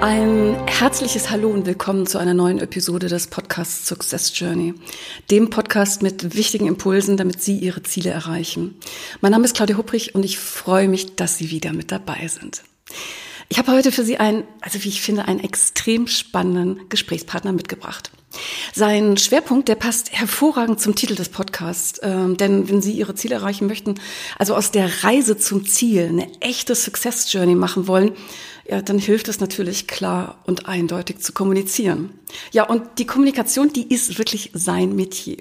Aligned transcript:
Ein 0.00 0.56
herzliches 0.66 1.28
Hallo 1.28 1.50
und 1.50 1.66
willkommen 1.66 2.06
zu 2.06 2.16
einer 2.16 2.32
neuen 2.32 2.58
Episode 2.58 3.08
des 3.08 3.26
Podcasts 3.26 3.86
Success 3.86 4.32
Journey, 4.34 4.72
dem 5.30 5.50
Podcast 5.50 6.02
mit 6.02 6.34
wichtigen 6.34 6.66
Impulsen, 6.66 7.18
damit 7.18 7.42
Sie 7.42 7.58
Ihre 7.58 7.82
Ziele 7.82 8.08
erreichen. 8.08 8.76
Mein 9.20 9.32
Name 9.32 9.44
ist 9.44 9.54
Claudia 9.54 9.76
Hupprich 9.76 10.14
und 10.14 10.24
ich 10.24 10.38
freue 10.38 10.88
mich, 10.88 11.16
dass 11.16 11.36
Sie 11.36 11.50
wieder 11.50 11.74
mit 11.74 11.92
dabei 11.92 12.28
sind. 12.28 12.62
Ich 13.50 13.58
habe 13.58 13.72
heute 13.72 13.92
für 13.92 14.02
Sie 14.02 14.16
einen, 14.16 14.44
also 14.62 14.82
wie 14.84 14.88
ich 14.88 15.02
finde, 15.02 15.26
einen 15.26 15.40
extrem 15.40 16.06
spannenden 16.06 16.88
Gesprächspartner 16.88 17.52
mitgebracht. 17.52 18.10
Sein 18.72 19.16
Schwerpunkt, 19.16 19.68
der 19.68 19.74
passt 19.74 20.12
hervorragend 20.12 20.80
zum 20.80 20.94
Titel 20.94 21.16
des 21.16 21.28
Podcasts, 21.28 22.00
ähm, 22.02 22.36
denn 22.36 22.68
wenn 22.68 22.80
Sie 22.80 22.92
Ihre 22.92 23.16
Ziele 23.16 23.34
erreichen 23.34 23.66
möchten, 23.66 23.96
also 24.38 24.54
aus 24.54 24.70
der 24.70 25.04
Reise 25.04 25.36
zum 25.36 25.66
Ziel 25.66 26.06
eine 26.08 26.32
echte 26.40 26.74
Success 26.74 27.30
Journey 27.32 27.56
machen 27.56 27.86
wollen, 27.86 28.12
ja, 28.70 28.80
dann 28.82 28.98
hilft 28.98 29.26
es 29.26 29.40
natürlich 29.40 29.88
klar 29.88 30.38
und 30.44 30.68
eindeutig 30.68 31.18
zu 31.18 31.32
kommunizieren. 31.32 32.10
Ja, 32.52 32.64
und 32.64 32.98
die 32.98 33.06
Kommunikation, 33.06 33.72
die 33.72 33.92
ist 33.92 34.18
wirklich 34.18 34.50
sein 34.54 34.94
Metier. 34.94 35.38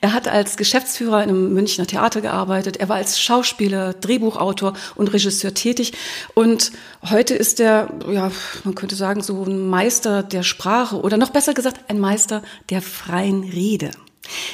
Er 0.00 0.12
hat 0.12 0.28
als 0.28 0.56
Geschäftsführer 0.56 1.22
in 1.24 1.30
einem 1.30 1.54
Münchner 1.54 1.86
Theater 1.86 2.20
gearbeitet. 2.20 2.76
Er 2.76 2.88
war 2.88 2.96
als 2.96 3.20
Schauspieler, 3.20 3.94
Drehbuchautor 3.94 4.74
und 4.94 5.12
Regisseur 5.12 5.54
tätig. 5.54 5.94
Und 6.34 6.70
heute 7.02 7.34
ist 7.34 7.58
er, 7.58 7.88
ja, 8.08 8.30
man 8.62 8.74
könnte 8.76 8.94
sagen, 8.94 9.22
so 9.22 9.42
ein 9.42 9.66
Meister 9.66 10.22
der 10.22 10.44
Sprache 10.44 11.00
oder 11.00 11.16
noch 11.16 11.30
besser 11.30 11.54
gesagt, 11.54 11.90
ein 11.90 11.98
Meister 11.98 12.42
der 12.70 12.82
freien 12.82 13.42
Rede. 13.42 13.90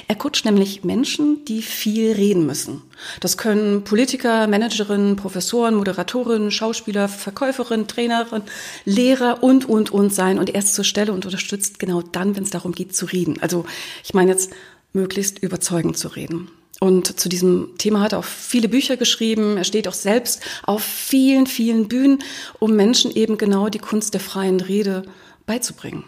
Er 0.09 0.17
coacht 0.17 0.45
nämlich 0.45 0.83
Menschen, 0.85 1.45
die 1.45 1.63
viel 1.63 2.13
reden 2.13 2.47
müssen. 2.47 2.83
Das 3.21 3.37
können 3.37 3.85
Politiker, 3.85 4.47
Managerinnen, 4.47 5.17
Professoren, 5.17 5.75
Moderatorinnen, 5.75 6.51
Schauspieler, 6.51 7.09
Verkäuferinnen, 7.09 7.87
Trainerinnen, 7.87 8.49
Lehrer 8.85 9.43
und, 9.43 9.69
und, 9.69 9.91
und 9.91 10.13
sein. 10.13 10.39
Und 10.39 10.51
er 10.51 10.61
ist 10.61 10.75
zur 10.75 10.85
Stelle 10.85 11.13
und 11.13 11.25
unterstützt 11.25 11.79
genau 11.79 12.03
dann, 12.03 12.37
wenn 12.37 12.43
es 12.43 12.51
darum 12.51 12.73
geht 12.73 12.95
zu 12.95 13.07
reden. 13.07 13.39
Also 13.41 13.65
ich 14.05 14.15
meine 14.15 14.33
jetzt 14.33 14.53
möglichst 14.93 15.39
überzeugend 15.39 15.97
zu 15.97 16.09
reden. 16.09 16.51
Und 16.81 17.21
zu 17.21 17.29
diesem 17.29 17.75
Thema 17.77 18.01
hat 18.01 18.13
er 18.13 18.21
auch 18.21 18.25
viele 18.25 18.69
Bücher 18.69 18.97
geschrieben. 18.97 19.59
Er 19.59 19.65
steht 19.65 19.87
auch 19.87 19.95
selbst 19.95 20.41
auf 20.63 20.83
vielen, 20.83 21.47
vielen 21.47 21.89
Bühnen, 21.89 22.21
um 22.59 22.75
Menschen 22.75 23.15
eben 23.15 23.37
genau 23.37 23.69
die 23.69 23.79
Kunst 23.79 24.15
der 24.15 24.21
freien 24.21 24.61
Rede 24.61 25.03
beizubringen. 25.47 26.05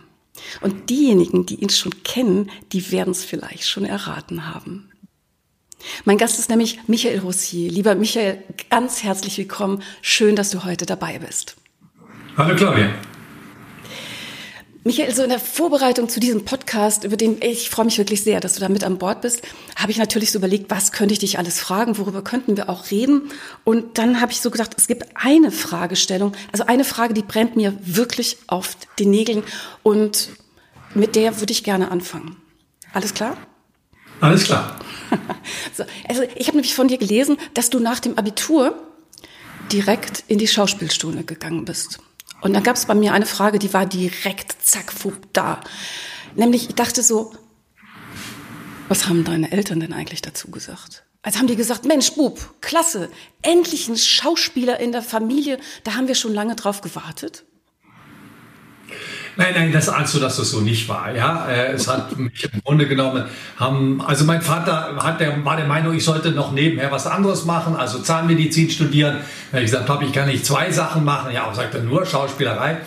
Und 0.60 0.90
diejenigen, 0.90 1.46
die 1.46 1.56
ihn 1.56 1.70
schon 1.70 2.02
kennen, 2.02 2.50
die 2.72 2.90
werden 2.90 3.10
es 3.10 3.24
vielleicht 3.24 3.68
schon 3.68 3.84
erraten 3.84 4.52
haben. 4.52 4.90
Mein 6.04 6.18
Gast 6.18 6.38
ist 6.38 6.48
nämlich 6.48 6.78
Michael 6.86 7.20
Rossier. 7.20 7.70
Lieber 7.70 7.94
Michael, 7.94 8.42
ganz 8.70 9.02
herzlich 9.02 9.36
willkommen. 9.38 9.82
Schön, 10.00 10.36
dass 10.36 10.50
du 10.50 10.64
heute 10.64 10.86
dabei 10.86 11.18
bist. 11.18 11.56
Hallo 12.36 12.54
Claudia. 12.54 12.94
Michael, 14.84 15.14
so 15.14 15.22
in 15.22 15.28
der 15.28 15.38
Vorbereitung 15.38 16.08
zu 16.08 16.18
diesem 16.18 16.44
Podcast, 16.44 17.04
über 17.04 17.16
den 17.16 17.40
ich 17.40 17.70
freue 17.70 17.84
mich 17.84 17.98
wirklich 17.98 18.24
sehr, 18.24 18.40
dass 18.40 18.54
du 18.54 18.60
da 18.60 18.68
mit 18.68 18.82
an 18.82 18.98
Bord 18.98 19.20
bist, 19.20 19.42
habe 19.76 19.92
ich 19.92 19.98
natürlich 19.98 20.32
so 20.32 20.38
überlegt, 20.38 20.72
was 20.72 20.90
könnte 20.90 21.12
ich 21.12 21.20
dich 21.20 21.38
alles 21.38 21.60
fragen, 21.60 21.98
worüber 21.98 22.22
könnten 22.22 22.56
wir 22.56 22.68
auch 22.68 22.90
reden? 22.90 23.30
Und 23.62 23.96
dann 23.98 24.20
habe 24.20 24.32
ich 24.32 24.40
so 24.40 24.50
gedacht, 24.50 24.72
es 24.76 24.88
gibt 24.88 25.06
eine 25.14 25.52
Fragestellung, 25.52 26.32
also 26.50 26.66
eine 26.66 26.82
Frage, 26.82 27.14
die 27.14 27.22
brennt 27.22 27.54
mir 27.54 27.78
wirklich 27.82 28.38
auf 28.48 28.76
den 28.98 29.10
Nägeln 29.10 29.44
und 29.84 30.30
mit 30.94 31.14
der 31.14 31.38
würde 31.38 31.52
ich 31.52 31.62
gerne 31.62 31.92
anfangen. 31.92 32.36
Alles 32.92 33.14
klar? 33.14 33.36
Alles 34.20 34.42
klar. 34.42 34.80
so, 35.76 35.84
also 36.08 36.22
ich 36.34 36.48
habe 36.48 36.56
nämlich 36.56 36.74
von 36.74 36.88
dir 36.88 36.98
gelesen, 36.98 37.36
dass 37.54 37.70
du 37.70 37.78
nach 37.78 38.00
dem 38.00 38.18
Abitur 38.18 38.74
direkt 39.70 40.24
in 40.26 40.38
die 40.38 40.48
Schauspielschule 40.48 41.22
gegangen 41.22 41.64
bist. 41.64 42.00
Und 42.42 42.52
dann 42.54 42.62
gab 42.62 42.76
es 42.76 42.86
bei 42.86 42.94
mir 42.94 43.12
eine 43.12 43.24
Frage, 43.24 43.58
die 43.58 43.72
war 43.72 43.86
direkt 43.86 44.56
zack, 44.62 44.92
fupp, 44.92 45.32
da. 45.32 45.60
Nämlich, 46.34 46.68
ich 46.68 46.74
dachte 46.74 47.02
so, 47.02 47.32
was 48.88 49.08
haben 49.08 49.24
deine 49.24 49.52
Eltern 49.52 49.80
denn 49.80 49.92
eigentlich 49.92 50.22
dazu 50.22 50.50
gesagt? 50.50 51.04
Also 51.22 51.38
haben 51.38 51.46
die 51.46 51.56
gesagt, 51.56 51.84
Mensch, 51.84 52.14
Bub, 52.14 52.54
klasse, 52.60 53.08
endlich 53.42 53.88
ein 53.88 53.96
Schauspieler 53.96 54.80
in 54.80 54.90
der 54.90 55.02
Familie, 55.02 55.58
da 55.84 55.94
haben 55.94 56.08
wir 56.08 56.16
schon 56.16 56.34
lange 56.34 56.56
drauf 56.56 56.80
gewartet. 56.80 57.44
Nein, 59.36 59.54
nein, 59.54 59.72
das 59.72 59.88
also, 59.88 60.20
dass 60.20 60.36
das 60.36 60.50
so 60.50 60.60
nicht 60.60 60.88
war. 60.88 61.14
Ja, 61.14 61.46
äh, 61.48 61.72
es 61.72 61.88
hat 61.88 62.18
mich 62.18 62.44
im 62.52 62.62
Grunde 62.62 62.86
genommen 62.86 63.24
haben, 63.56 64.02
also 64.02 64.24
mein 64.24 64.42
Vater 64.42 64.96
hat 65.02 65.20
der, 65.20 65.42
war 65.44 65.56
der 65.56 65.66
Meinung, 65.66 65.94
ich 65.94 66.04
sollte 66.04 66.32
noch 66.32 66.52
nebenher 66.52 66.92
was 66.92 67.06
anderes 67.06 67.46
machen, 67.46 67.74
also 67.74 68.00
Zahnmedizin 68.00 68.68
studieren. 68.68 69.18
Habe 69.50 69.62
ich 69.62 69.70
gesagt, 69.70 69.86
Papa, 69.86 70.04
ich 70.04 70.12
kann 70.12 70.28
nicht 70.28 70.44
zwei 70.44 70.70
Sachen 70.70 71.04
machen. 71.04 71.32
Ja, 71.32 71.52
sagt 71.54 71.74
er 71.74 71.82
nur 71.82 72.04
Schauspielerei. 72.04 72.78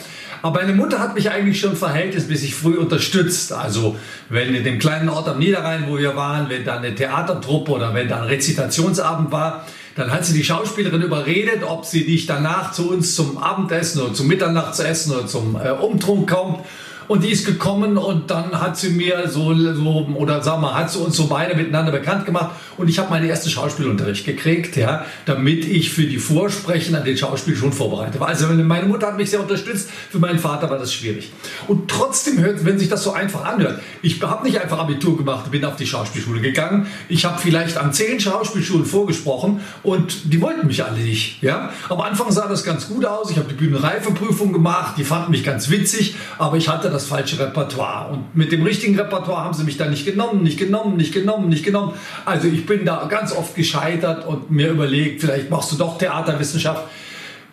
Aber 0.43 0.61
meine 0.61 0.73
Mutter 0.73 0.99
hat 0.99 1.15
mich 1.15 1.31
eigentlich 1.31 1.59
schon 1.59 1.75
verhältnismäßig 1.75 2.53
früh 2.53 2.77
unterstützt. 2.77 3.51
Also 3.51 3.95
wenn 4.29 4.53
in 4.53 4.63
dem 4.63 4.77
kleinen 4.77 5.09
Ort 5.09 5.27
am 5.27 5.39
Niederrhein, 5.39 5.85
wo 5.87 5.97
wir 5.97 6.15
waren, 6.15 6.49
wenn 6.49 6.63
da 6.63 6.77
eine 6.77 6.93
Theatertruppe 6.93 7.71
oder 7.71 7.95
wenn 7.95 8.07
da 8.07 8.21
ein 8.21 8.27
Rezitationsabend 8.27 9.31
war, 9.31 9.65
dann 9.95 10.11
hat 10.11 10.25
sie 10.25 10.33
die 10.33 10.43
Schauspielerin 10.43 11.01
überredet, 11.01 11.63
ob 11.63 11.85
sie 11.85 12.03
nicht 12.03 12.29
danach 12.29 12.73
zu 12.73 12.89
uns 12.89 13.15
zum 13.15 13.37
Abendessen 13.37 14.01
oder 14.01 14.13
zum 14.13 14.27
Mitternachtsessen 14.27 15.15
oder 15.15 15.25
zum 15.25 15.55
äh, 15.55 15.69
Umtrunk 15.69 16.29
kommt. 16.29 16.65
Und 17.07 17.23
die 17.23 17.29
ist 17.29 17.45
gekommen 17.45 17.97
und 17.97 18.31
dann 18.31 18.59
hat 18.59 18.77
sie 18.77 18.89
mir 18.89 19.27
so, 19.27 19.53
so 19.53 20.07
oder 20.15 20.41
sagen 20.41 20.61
wir, 20.61 20.73
hat 20.73 20.89
sie 20.89 20.99
uns 20.99 21.15
so 21.15 21.27
beide 21.27 21.55
miteinander 21.55 21.91
bekannt 21.91 22.25
gemacht 22.25 22.55
und 22.77 22.89
ich 22.89 22.97
habe 22.97 23.11
meinen 23.11 23.29
ersten 23.29 23.49
Schauspielunterricht 23.49 24.25
gekriegt, 24.25 24.75
ja, 24.75 25.05
damit 25.25 25.65
ich 25.65 25.91
für 25.91 26.03
die 26.03 26.17
Vorsprechen 26.17 26.95
an 26.95 27.03
den 27.03 27.15
Schauspiel 27.15 27.55
schon 27.55 27.73
vorbereitet 27.73 28.19
war. 28.19 28.29
Also 28.29 28.47
meine 28.47 28.87
Mutter 28.87 29.07
hat 29.07 29.17
mich 29.17 29.29
sehr 29.29 29.39
unterstützt, 29.39 29.89
für 30.09 30.17
meinen 30.19 30.39
Vater 30.39 30.69
war 30.69 30.79
das 30.79 30.93
schwierig. 30.93 31.31
Und 31.67 31.89
trotzdem 31.89 32.39
hört, 32.39 32.65
wenn 32.65 32.79
sich 32.79 32.89
das 32.89 33.03
so 33.03 33.13
einfach 33.13 33.45
anhört, 33.45 33.79
ich 34.01 34.21
habe 34.21 34.43
nicht 34.43 34.59
einfach 34.59 34.79
Abitur 34.79 35.15
gemacht, 35.17 35.51
bin 35.51 35.63
auf 35.63 35.75
die 35.75 35.85
Schauspielschule 35.85 36.41
gegangen. 36.41 36.87
Ich 37.07 37.25
habe 37.25 37.39
vielleicht 37.39 37.77
an 37.77 37.93
zehn 37.93 38.19
Schauspielschulen 38.19 38.85
vorgesprochen 38.85 39.61
und 39.83 40.33
die 40.33 40.41
wollten 40.41 40.65
mich 40.65 40.83
alle 40.83 40.99
nicht, 40.99 41.43
ja. 41.43 41.71
Am 41.89 42.01
Anfang 42.01 42.31
sah 42.31 42.47
das 42.47 42.63
ganz 42.63 42.87
gut 42.87 43.05
aus. 43.05 43.29
Ich 43.29 43.37
habe 43.37 43.47
die 43.49 43.55
Bühnenreifeprüfung 43.55 44.53
gemacht, 44.53 44.95
die 44.97 45.03
fanden 45.03 45.31
mich 45.31 45.43
ganz 45.43 45.69
witzig, 45.69 46.15
aber 46.39 46.57
ich 46.57 46.67
hatte 46.67 46.89
das 46.95 47.05
falsche 47.05 47.39
Repertoire. 47.39 48.11
Und 48.11 48.35
mit 48.35 48.51
dem 48.51 48.63
richtigen 48.63 48.97
Repertoire 48.97 49.43
haben 49.43 49.53
sie 49.53 49.63
mich 49.63 49.77
dann 49.77 49.91
nicht 49.91 50.05
genommen, 50.05 50.41
nicht 50.41 50.57
genommen, 50.57 50.97
nicht 50.97 51.13
genommen, 51.13 51.49
nicht 51.49 51.63
genommen. 51.63 51.93
Also 52.25 52.47
ich 52.47 52.65
bin 52.65 52.85
da 52.85 53.05
ganz 53.05 53.31
oft 53.33 53.55
gescheitert 53.55 54.25
und 54.25 54.49
mir 54.49 54.69
überlegt, 54.69 55.21
vielleicht 55.21 55.49
machst 55.49 55.71
du 55.71 55.75
doch 55.75 55.97
Theaterwissenschaft. 55.97 56.85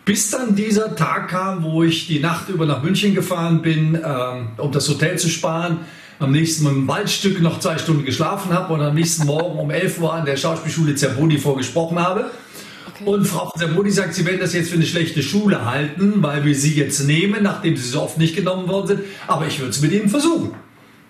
Bis 0.05 0.31
dann 0.31 0.55
dieser 0.55 0.95
Tag 0.95 1.29
kam, 1.29 1.63
wo 1.63 1.83
ich 1.83 2.07
die 2.07 2.19
Nacht 2.19 2.49
über 2.49 2.65
nach 2.65 2.83
München 2.83 3.15
gefahren 3.15 3.61
bin, 3.61 3.95
ähm, 3.95 4.49
um 4.57 4.71
das 4.71 4.89
Hotel 4.89 5.17
zu 5.17 5.29
sparen. 5.29 5.79
Am 6.19 6.31
nächsten 6.31 6.65
im 6.67 6.87
Waldstück 6.87 7.41
noch 7.41 7.59
zwei 7.59 7.77
Stunden 7.77 8.05
geschlafen 8.05 8.53
habe 8.53 8.73
und 8.73 8.81
am 8.81 8.95
nächsten 8.95 9.25
Morgen 9.25 9.59
um 9.59 9.71
11 9.71 9.99
Uhr 9.99 10.13
an 10.13 10.25
der 10.25 10.37
Schauspielschule 10.37 10.95
Zerboni 10.95 11.37
vorgesprochen 11.37 11.99
habe. 11.99 12.31
Und 13.05 13.25
Frau 13.25 13.51
Zerboni 13.57 13.91
sagt, 13.91 14.13
sie 14.13 14.25
werden 14.25 14.39
das 14.39 14.53
jetzt 14.53 14.69
für 14.69 14.75
eine 14.75 14.85
schlechte 14.85 15.21
Schule 15.21 15.65
halten, 15.65 16.23
weil 16.23 16.45
wir 16.45 16.55
sie 16.55 16.73
jetzt 16.73 17.05
nehmen, 17.05 17.43
nachdem 17.43 17.75
sie 17.75 17.87
so 17.87 18.01
oft 18.01 18.17
nicht 18.17 18.35
genommen 18.35 18.67
worden 18.67 18.87
sind. 18.87 19.01
Aber 19.27 19.47
ich 19.47 19.59
würde 19.59 19.71
es 19.71 19.81
mit 19.81 19.91
ihnen 19.91 20.09
versuchen. 20.09 20.51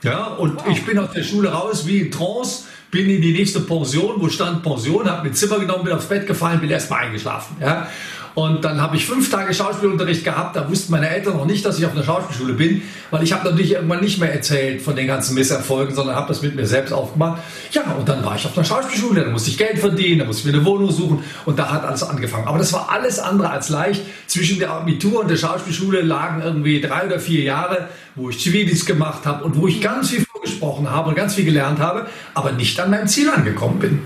Ja, 0.04 0.26
und 0.26 0.58
wow. 0.58 0.68
ich 0.70 0.86
bin 0.86 0.98
aus 1.00 1.12
der 1.12 1.24
Schule 1.24 1.50
raus 1.50 1.88
wie 1.88 2.00
in 2.00 2.12
Trance 2.12 2.66
bin 2.94 3.10
in 3.10 3.22
die 3.22 3.34
nächste 3.34 3.60
Pension, 3.60 4.22
wo 4.22 4.30
stand 4.30 4.62
Pension, 4.62 5.10
habe 5.10 5.28
mir 5.28 5.34
Zimmer 5.34 5.58
genommen, 5.58 5.84
bin 5.84 5.94
aufs 5.94 6.06
Bett 6.06 6.28
gefallen, 6.28 6.60
bin 6.62 6.70
erstmal 6.70 7.06
eingeschlafen. 7.06 7.58
Ja? 7.60 7.88
Und 8.36 8.66
dann 8.66 8.82
habe 8.82 8.96
ich 8.96 9.06
fünf 9.06 9.30
Tage 9.30 9.54
Schauspielunterricht 9.54 10.24
gehabt. 10.24 10.56
Da 10.56 10.70
wussten 10.70 10.92
meine 10.92 11.10
Eltern 11.10 11.38
noch 11.38 11.46
nicht, 11.46 11.64
dass 11.66 11.78
ich 11.78 11.86
auf 11.86 11.92
einer 11.92 12.04
Schauspielschule 12.04 12.54
bin, 12.54 12.82
weil 13.12 13.24
ich 13.24 13.32
habe 13.32 13.48
natürlich 13.48 13.74
irgendwann 13.74 14.02
nicht 14.02 14.20
mehr 14.20 14.34
erzählt 14.34 14.82
von 14.82 14.96
den 14.96 15.06
ganzen 15.06 15.36
Misserfolgen, 15.36 15.94
sondern 15.94 16.16
habe 16.16 16.30
das 16.30 16.42
mit 16.42 16.56
mir 16.56 16.66
selbst 16.66 16.92
aufgemacht. 16.92 17.42
Ja, 17.72 17.84
und 17.98 18.10
dann 18.10 18.26
war 18.26 18.36
ich 18.36 18.46
auf 18.46 18.58
einer 18.58 18.66
Schauspielschule, 18.66 19.24
da 19.24 19.30
musste 19.30 19.52
ich 19.52 19.58
Geld 19.58 19.78
verdienen, 19.78 20.20
da 20.20 20.26
musste 20.26 20.48
ich 20.48 20.54
mir 20.54 20.60
eine 20.60 20.68
Wohnung 20.68 20.92
suchen 20.92 21.24
und 21.46 21.60
da 21.60 21.72
hat 21.72 21.84
alles 21.86 22.04
angefangen. 22.04 22.48
Aber 22.48 22.58
das 22.58 22.74
war 22.74 22.90
alles 22.92 23.20
andere 23.20 23.52
als 23.52 23.70
leicht. 23.70 24.02
Zwischen 24.26 24.58
der 24.58 24.72
Abitur 24.72 25.22
und 25.22 25.30
der 25.30 25.38
Schauspielschule 25.38 26.02
lagen 26.02 26.42
irgendwie 26.42 26.82
drei 26.82 27.06
oder 27.06 27.20
vier 27.20 27.44
Jahre, 27.44 27.90
wo 28.16 28.30
ich 28.30 28.40
Zivildienst 28.40 28.88
gemacht 28.88 29.26
habe 29.26 29.44
und 29.44 29.56
wo 29.58 29.68
ich 29.68 29.80
ganz 29.80 30.10
viel 30.10 30.26
vorgesprochen 30.26 30.90
habe 30.90 31.10
und 31.10 31.16
ganz 31.16 31.36
viel 31.36 31.46
gelernt 31.46 31.80
habe, 31.80 32.08
aber 32.34 32.52
nicht 32.52 32.80
an 32.80 32.90
meinem 32.90 33.08
Ziel 33.08 33.30
angekommen 33.30 33.80
bin. 33.80 34.02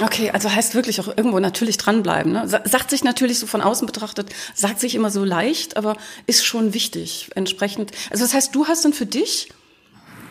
Okay, 0.00 0.30
also 0.30 0.50
heißt 0.50 0.74
wirklich 0.74 1.00
auch 1.00 1.08
irgendwo 1.08 1.38
natürlich 1.38 1.76
dranbleiben. 1.76 2.32
Ne? 2.32 2.48
Sagt 2.48 2.90
sich 2.90 3.04
natürlich 3.04 3.38
so 3.38 3.46
von 3.46 3.60
außen 3.60 3.86
betrachtet, 3.86 4.30
sagt 4.54 4.80
sich 4.80 4.94
immer 4.94 5.10
so 5.10 5.24
leicht, 5.24 5.76
aber 5.76 5.96
ist 6.26 6.44
schon 6.44 6.74
wichtig 6.74 7.30
entsprechend. 7.34 7.92
Also 8.10 8.24
das 8.24 8.34
heißt, 8.34 8.54
du 8.54 8.66
hast 8.66 8.84
dann 8.84 8.92
für 8.92 9.06
dich 9.06 9.48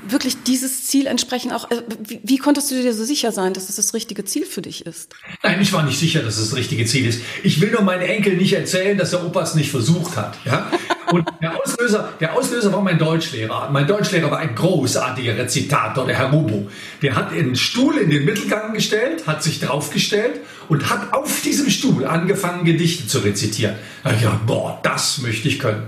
wirklich 0.08 0.44
dieses 0.44 0.86
Ziel 0.86 1.06
entsprechend 1.06 1.54
auch, 1.54 1.70
äh, 1.70 1.84
wie, 2.08 2.20
wie, 2.24 2.38
konntest 2.38 2.72
du 2.72 2.82
dir 2.82 2.94
so 2.94 3.04
sicher 3.04 3.32
sein, 3.32 3.54
dass 3.54 3.70
es 3.70 3.76
das 3.76 3.94
richtige 3.94 4.26
Ziel 4.26 4.46
für 4.46 4.62
dich 4.62 4.86
ist? 4.86 5.14
Nein, 5.44 5.62
ich 5.62 5.72
war 5.74 5.84
nicht 5.84 6.00
sicher, 6.00 6.22
dass 6.22 6.38
es 6.38 6.50
das 6.50 6.58
richtige 6.58 6.86
Ziel 6.86 7.08
ist. 7.08 7.22
Ich 7.44 7.62
will 7.62 7.72
nur 7.72 7.82
meinen 7.82 8.02
Enkel 8.02 8.36
nicht 8.36 8.54
erzählen, 8.54 8.98
dass 8.98 9.12
der 9.12 9.26
Opa 9.26 9.44
es 9.44 9.56
nicht 9.56 9.70
versucht 9.70 10.18
hat. 10.18 10.38
Ja? 10.46 10.72
Und 11.12 11.28
der 11.42 11.60
Auslöser, 11.60 12.10
der 12.20 12.34
Auslöser 12.36 12.72
war 12.72 12.82
mein 12.82 12.98
Deutschlehrer. 12.98 13.70
Mein 13.72 13.88
Deutschlehrer 13.88 14.32
war 14.32 14.40
ein 14.40 14.56
großartiger 14.56 15.38
Rezitator, 15.38 16.06
der 16.06 16.18
Herr 16.18 16.32
Rubo. 16.32 16.70
Der 17.02 17.16
hat 17.16 17.32
einen 17.32 17.56
Stuhl 17.56 17.98
in 17.98 18.10
den 18.10 18.26
Mittelgang 18.26 18.74
gestellt, 18.74 19.28
hat 19.28 19.44
sich 19.44 19.60
draufgestellt 19.60 20.40
und 20.70 20.90
hat 20.90 21.14
auf 21.14 21.42
diesem 21.42 21.70
Stuhl 21.70 22.06
angefangen, 22.06 22.64
Gedichte 22.64 23.08
zu 23.08 23.20
rezitieren. 23.20 23.76
Da 24.04 24.10
habe 24.10 24.16
ich 24.16 24.24
gedacht, 24.24 24.46
boah, 24.46 24.80
das 24.84 25.20
möchte 25.20 25.48
ich 25.48 25.60
können. 25.60 25.84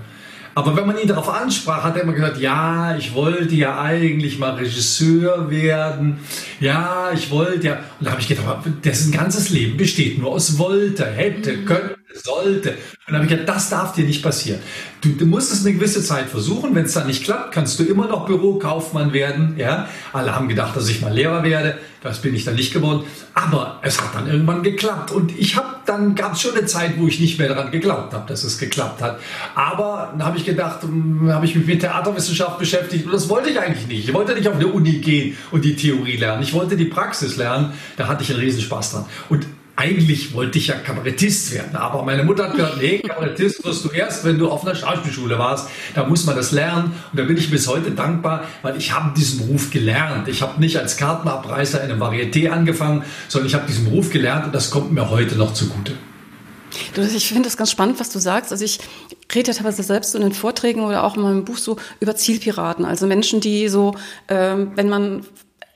Aber 0.55 0.77
wenn 0.77 0.85
man 0.85 0.99
ihn 0.99 1.07
darauf 1.07 1.29
ansprach, 1.29 1.83
hat 1.83 1.95
er 1.95 2.03
immer 2.03 2.13
gesagt, 2.13 2.39
ja, 2.39 2.95
ich 2.95 3.15
wollte 3.15 3.55
ja 3.55 3.81
eigentlich 3.81 4.37
mal 4.37 4.51
Regisseur 4.51 5.49
werden. 5.49 6.19
Ja, 6.59 7.11
ich 7.11 7.31
wollte 7.31 7.67
ja. 7.67 7.79
Und 7.99 8.05
da 8.05 8.11
habe 8.11 8.21
ich 8.21 8.27
gedacht, 8.27 8.63
dessen 8.83 9.11
ganzes 9.11 9.49
Leben 9.49 9.77
besteht 9.77 10.19
nur 10.19 10.31
aus 10.31 10.59
wollte, 10.59 11.05
hätte, 11.05 11.53
mhm. 11.53 11.65
könnte, 11.65 11.95
sollte. 12.13 12.69
Und 12.71 12.77
dann 13.07 13.15
habe 13.15 13.25
ich 13.25 13.31
gedacht, 13.31 13.50
das 13.50 13.69
darf 13.69 13.94
dir 13.94 14.06
nicht 14.06 14.24
passieren. 14.24 14.60
Du, 15.01 15.10
du 15.10 15.25
musst 15.25 15.51
es 15.51 15.65
eine 15.65 15.75
gewisse 15.75 16.04
Zeit 16.04 16.30
versuchen. 16.30 16.75
Wenn 16.75 16.86
es 16.86 16.94
dann 16.94 17.07
nicht 17.07 17.24
klappt, 17.24 17.54
kannst 17.54 17.80
du 17.80 17.83
immer 17.83 18.07
noch 18.07 18.25
Bürokaufmann 18.25 19.13
werden. 19.13 19.56
Ja, 19.57 19.88
alle 20.13 20.36
haben 20.36 20.48
gedacht, 20.48 20.75
dass 20.75 20.89
ich 20.89 21.01
mal 21.01 21.13
Lehrer 21.13 21.44
werde. 21.44 21.77
Das 22.01 22.21
bin 22.21 22.36
ich 22.36 22.45
dann 22.45 22.56
nicht 22.56 22.74
geworden. 22.74 23.04
Aber 23.33 23.80
es 23.81 24.00
hat 24.01 24.15
dann 24.15 24.27
irgendwann 24.27 24.63
geklappt. 24.63 25.12
Und 25.12 25.38
ich 25.38 25.56
habe 25.56 25.74
dann 25.86 26.15
gab 26.15 26.33
es 26.33 26.42
schon 26.42 26.56
eine 26.56 26.65
Zeit, 26.65 26.98
wo 26.98 27.07
ich 27.07 27.19
nicht 27.19 27.39
mehr 27.39 27.50
daran 27.50 27.71
geglaubt 27.71 28.13
habe, 28.13 28.27
dass 28.27 28.44
es 28.44 28.57
geklappt 28.57 29.01
hat. 29.01 29.19
Aber 29.56 30.13
dann 30.13 30.25
habe 30.25 30.38
ich 30.38 30.45
gedacht, 30.45 30.83
hm, 30.83 31.31
habe 31.31 31.45
ich 31.45 31.56
mich 31.56 31.66
mit 31.66 31.81
Theaterwissenschaft 31.81 32.57
beschäftigt. 32.57 33.06
Und 33.06 33.12
das 33.12 33.30
wollte 33.30 33.50
ich 33.50 33.59
eigentlich 33.59 33.88
nicht. 33.88 34.07
Ich 34.07 34.13
wollte 34.13 34.33
nicht 34.33 34.48
auf 34.48 34.56
eine 34.56 34.68
Uni 34.68 35.00
gehen 35.00 35.38
und 35.51 35.66
die 35.66 35.75
Theorie 35.75 36.18
lernen. 36.18 36.44
Ich 36.44 36.54
wollte 36.54 36.77
die 36.77 36.86
Praxis 36.86 37.38
lernen. 37.38 37.74
Da 37.98 38.07
hatte 38.07 38.24
ich 38.24 38.30
einen 38.30 38.39
Riesenspaß 38.39 38.92
dran. 38.92 39.06
Und 39.30 39.45
eigentlich 39.75 40.33
wollte 40.33 40.59
ich 40.59 40.67
ja 40.67 40.75
Kabarettist 40.75 41.51
werden, 41.53 41.75
aber 41.75 42.03
meine 42.03 42.23
Mutter 42.23 42.45
hat 42.45 42.55
gesagt, 42.55 42.77
nee, 42.79 42.99
Kabarettist 42.99 43.65
wirst 43.65 43.83
du 43.83 43.89
erst, 43.89 44.23
wenn 44.23 44.37
du 44.37 44.49
auf 44.49 44.65
einer 44.65 44.75
Schauspielschule 44.75 45.39
warst. 45.39 45.69
Da 45.95 46.05
muss 46.05 46.25
man 46.25 46.35
das 46.35 46.51
lernen 46.51 46.93
und 47.11 47.19
da 47.19 47.23
bin 47.23 47.37
ich 47.37 47.49
bis 47.49 47.67
heute 47.67 47.91
dankbar, 47.91 48.43
weil 48.61 48.77
ich 48.77 48.93
habe 48.93 49.17
diesen 49.17 49.39
Beruf 49.39 49.71
gelernt. 49.71 50.27
Ich 50.27 50.41
habe 50.43 50.59
nicht 50.59 50.77
als 50.77 50.97
Kartenabreißer 50.97 51.83
in 51.83 51.91
einem 51.91 52.01
Varieté 52.01 52.49
angefangen, 52.49 53.03
sondern 53.27 53.47
ich 53.47 53.55
habe 53.55 53.65
diesen 53.65 53.85
Beruf 53.85 54.11
gelernt 54.11 54.45
und 54.45 54.53
das 54.53 54.69
kommt 54.69 54.91
mir 54.91 55.09
heute 55.09 55.35
noch 55.35 55.53
zugute. 55.53 55.93
Du, 56.93 57.01
ich 57.01 57.27
finde 57.27 57.43
das 57.43 57.57
ganz 57.57 57.71
spannend, 57.71 57.99
was 57.99 58.09
du 58.09 58.19
sagst. 58.19 58.51
Also 58.51 58.65
ich 58.65 58.79
rede 59.33 59.51
ja 59.51 59.57
teilweise 59.57 59.83
selbst 59.83 60.11
so 60.11 60.17
in 60.17 60.23
den 60.23 60.33
Vorträgen 60.33 60.81
oder 60.81 61.03
auch 61.03 61.15
in 61.15 61.23
meinem 61.23 61.45
Buch 61.45 61.57
so 61.57 61.77
über 61.99 62.15
Zielpiraten. 62.15 62.85
Also 62.85 63.07
Menschen, 63.07 63.41
die 63.41 63.67
so, 63.69 63.95
ähm, 64.27 64.71
wenn 64.75 64.89
man 64.89 65.25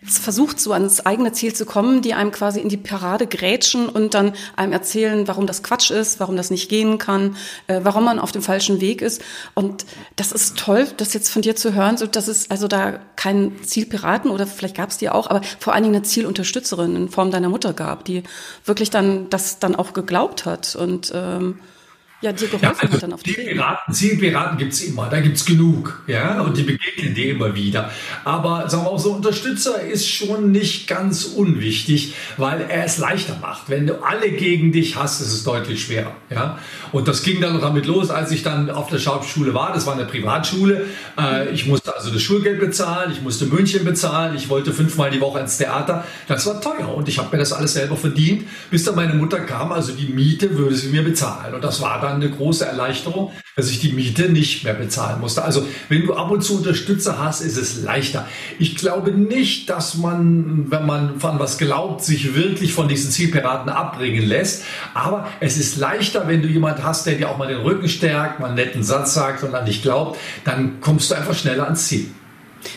versucht, 0.03 0.59
so 0.59 0.73
ans 0.73 1.05
eigene 1.05 1.31
Ziel 1.31 1.53
zu 1.53 1.65
kommen, 1.65 2.03
die 2.03 2.13
einem 2.13 2.31
quasi 2.31 2.59
in 2.59 2.69
die 2.69 2.77
Parade 2.77 3.25
grätschen 3.25 3.89
und 3.89 4.13
dann 4.13 4.33
einem 4.55 4.71
erzählen, 4.71 5.27
warum 5.27 5.47
das 5.47 5.63
Quatsch 5.63 5.89
ist, 5.89 6.19
warum 6.19 6.38
das 6.38 6.51
nicht 6.51 6.69
gehen 6.69 6.99
kann, 6.99 7.35
äh, 7.65 7.79
warum 7.83 8.03
man 8.03 8.19
auf 8.19 8.31
dem 8.31 8.44
falschen 8.44 8.79
Weg 8.79 9.01
ist. 9.01 9.23
Und 9.55 9.85
das 10.15 10.31
ist 10.31 10.55
toll, 10.57 10.88
das 10.97 11.13
jetzt 11.13 11.29
von 11.29 11.41
dir 11.41 11.55
zu 11.55 11.73
hören, 11.73 11.97
so 11.97 12.05
dass 12.05 12.27
es 12.27 12.51
also 12.51 12.67
da 12.67 12.99
keinen 13.15 13.63
Zielpiraten 13.63 14.29
oder 14.29 14.45
vielleicht 14.45 14.77
gab 14.77 14.91
es 14.91 14.97
die 14.97 15.09
auch, 15.09 15.29
aber 15.29 15.41
vor 15.59 15.73
allen 15.73 15.83
Dingen 15.83 15.95
eine 15.95 16.03
Zielunterstützerin 16.03 16.95
in 16.95 17.09
Form 17.09 17.31
deiner 17.31 17.49
Mutter 17.49 17.73
gab, 17.73 18.05
die 18.05 18.21
wirklich 18.65 18.91
dann 18.91 19.31
das 19.31 19.57
dann 19.57 19.75
auch 19.75 19.94
geglaubt 19.94 20.45
hat 20.45 20.75
und 20.75 21.11
ähm, 21.15 21.59
ja, 22.19 22.34
dir 22.34 22.48
geholfen 22.48 22.64
ja, 22.64 22.72
also 22.81 22.94
hat 22.94 23.04
dann 23.04 23.14
auf 23.14 23.22
die 23.22 23.34
Piraten, 23.34 23.94
Zielpiraten 23.94 24.58
gibt 24.58 24.74
es 24.74 24.81
immer, 24.81 25.08
da 25.08 25.19
gibt 25.19 25.38
es 25.38 25.46
genug, 25.46 26.02
ja, 26.08 26.42
und 26.42 26.58
die 26.58 26.64
begegnen 26.64 27.14
dir 27.14 27.31
immer 27.31 27.54
wieder. 27.54 27.92
Aber 28.24 28.68
sagen 28.69 28.86
wir 28.86 28.90
auch 28.90 28.98
so, 28.98 29.12
Unterstützer 29.12 29.81
ist 29.81 30.10
schon 30.10 30.52
nicht 30.52 30.88
ganz 30.88 31.25
unwichtig, 31.25 32.16
weil 32.38 32.62
er 32.62 32.86
es 32.86 32.98
leichter 32.98 33.38
macht. 33.40 33.69
Wenn 33.69 33.86
du 33.86 34.04
alle 34.04 34.31
gegen 34.31 34.72
dich 34.72 34.96
hast, 34.96 35.22
ist 35.22 35.31
es 35.31 35.44
deutlich 35.44 35.84
schwerer, 35.84 36.16
ja. 36.31 36.58
Und 36.92 37.08
das 37.08 37.22
ging 37.22 37.40
dann 37.40 37.62
damit 37.62 37.86
los, 37.86 38.10
als 38.10 38.31
ich 38.31 38.42
dann 38.42 38.72
auf 38.72 38.90
der 38.90 38.98
Schauspielschule 38.98 39.54
war, 39.54 39.74
das 39.74 39.86
war 39.86 39.94
eine 39.94 40.06
Privatschule. 40.06 40.88
Äh, 41.19 41.52
ich 41.52 41.68
musste 41.68 41.96
also 41.96 42.10
das 42.10 42.24
Schulgeld 42.24 42.60
bezahlen, 42.60 43.12
ich 43.12 43.22
musste 43.22 43.46
München 43.46 43.86
bezahlen, 43.86 44.36
ich 44.36 44.50
wollte 44.50 44.74
fünfmal 44.74 45.12
die 45.12 45.22
Woche 45.22 45.40
ins 45.40 45.58
Theater. 45.58 46.04
Das 46.28 46.48
war 46.48 46.60
teuer 46.62 46.96
und 46.96 47.08
ich 47.08 47.19
habe 47.19 47.30
mir 47.31 47.38
das 47.38 47.54
alles 47.54 47.74
selber 47.74 47.96
verdient, 47.96 48.48
bis 48.72 48.86
dann 48.86 48.96
meine 48.96 49.14
Mutter 49.14 49.40
kam, 49.42 49.72
also 49.72 49.92
die 49.92 50.08
Miete 50.08 50.58
würde 50.58 50.74
sie 50.74 50.88
mir 50.88 51.04
bezahlen. 51.04 51.54
Und 51.54 51.64
das 51.64 51.80
war 51.80 52.02
dann 52.02 52.06
dann 52.07 52.21
eine 52.21 52.30
große 52.30 52.65
Erleichterung, 52.65 53.31
dass 53.56 53.69
ich 53.69 53.80
die 53.80 53.92
Miete 53.92 54.30
nicht 54.30 54.63
mehr 54.63 54.74
bezahlen 54.74 55.19
musste. 55.19 55.44
Also 55.44 55.65
wenn 55.89 56.06
du 56.06 56.13
ab 56.13 56.31
und 56.31 56.44
zu 56.44 56.57
Unterstützer 56.57 57.19
hast, 57.19 57.42
ist 57.42 57.57
es 57.57 57.81
leichter. 57.81 58.27
Ich 58.59 58.75
glaube 58.75 59.12
nicht, 59.12 59.69
dass 59.69 59.95
man, 59.95 60.71
wenn 60.71 60.86
man 60.86 61.19
von 61.19 61.39
was 61.39 61.57
glaubt, 61.57 62.04
sich 62.04 62.36
wirklich 62.36 62.74
von 62.74 62.88
diesen 62.88 63.12
Zielpiraten 63.12 63.69
abbringen 63.69 64.25
lässt. 64.25 64.63
Aber 64.94 65.27
es 65.39 65.57
ist 65.57 65.77
leichter, 65.77 66.27
wenn 66.27 66.42
du 66.42 66.48
jemand 66.48 66.83
hast, 66.83 67.06
der 67.06 67.15
dir 67.15 67.30
auch 67.30 67.38
mal 67.38 67.48
den 67.48 67.62
Rücken 67.62 67.89
stärkt, 67.89 68.39
mal 68.39 68.48
einen 68.48 68.56
netten 68.56 68.83
Satz 68.83 69.13
sagt 69.13 69.44
und 69.44 69.54
an 69.56 69.65
dich 69.65 69.81
glaubt, 69.81 70.18
dann 70.44 70.80
kommst 70.81 71.12
du 71.12 71.15
einfach 71.15 71.36
schneller 71.36 71.65
ans 71.65 71.88
Ziel. 71.88 72.07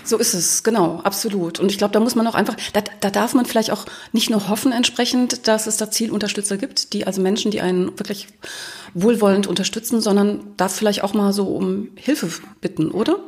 So 0.05 0.19
ist 0.19 0.35
es, 0.35 0.63
genau, 0.63 1.01
absolut. 1.05 1.61
Und 1.61 1.71
ich 1.71 1.79
glaube, 1.79 1.93
da 1.93 2.01
muss 2.01 2.15
man 2.15 2.27
auch 2.27 2.35
einfach, 2.35 2.57
da, 2.73 2.83
da 3.01 3.11
darf 3.11 3.35
man 3.35 3.47
vielleicht 3.47 3.71
auch 3.71 3.87
nicht 4.13 4.31
nur 4.31 4.49
hoffen 4.49 4.73
entsprechend, 4.73 5.49
dass 5.49 5.67
es 5.67 5.77
da 5.77 5.91
Zielunterstützer 5.91 6.57
gibt, 6.57 6.93
die 6.93 7.07
also 7.07 7.21
Menschen, 7.21 7.51
die 7.51 7.61
einen 7.61 7.87
wirklich 7.99 8.29
wohlwollend 8.95 9.47
unterstützen, 9.47 10.01
sondern 10.01 10.41
darf 10.57 10.75
vielleicht 10.75 11.03
auch 11.03 11.15
mal 11.15 11.33
so 11.33 11.47
um 11.49 11.89
Hilfe 11.97 12.29
bitten, 12.61 12.91
oder? 12.91 13.19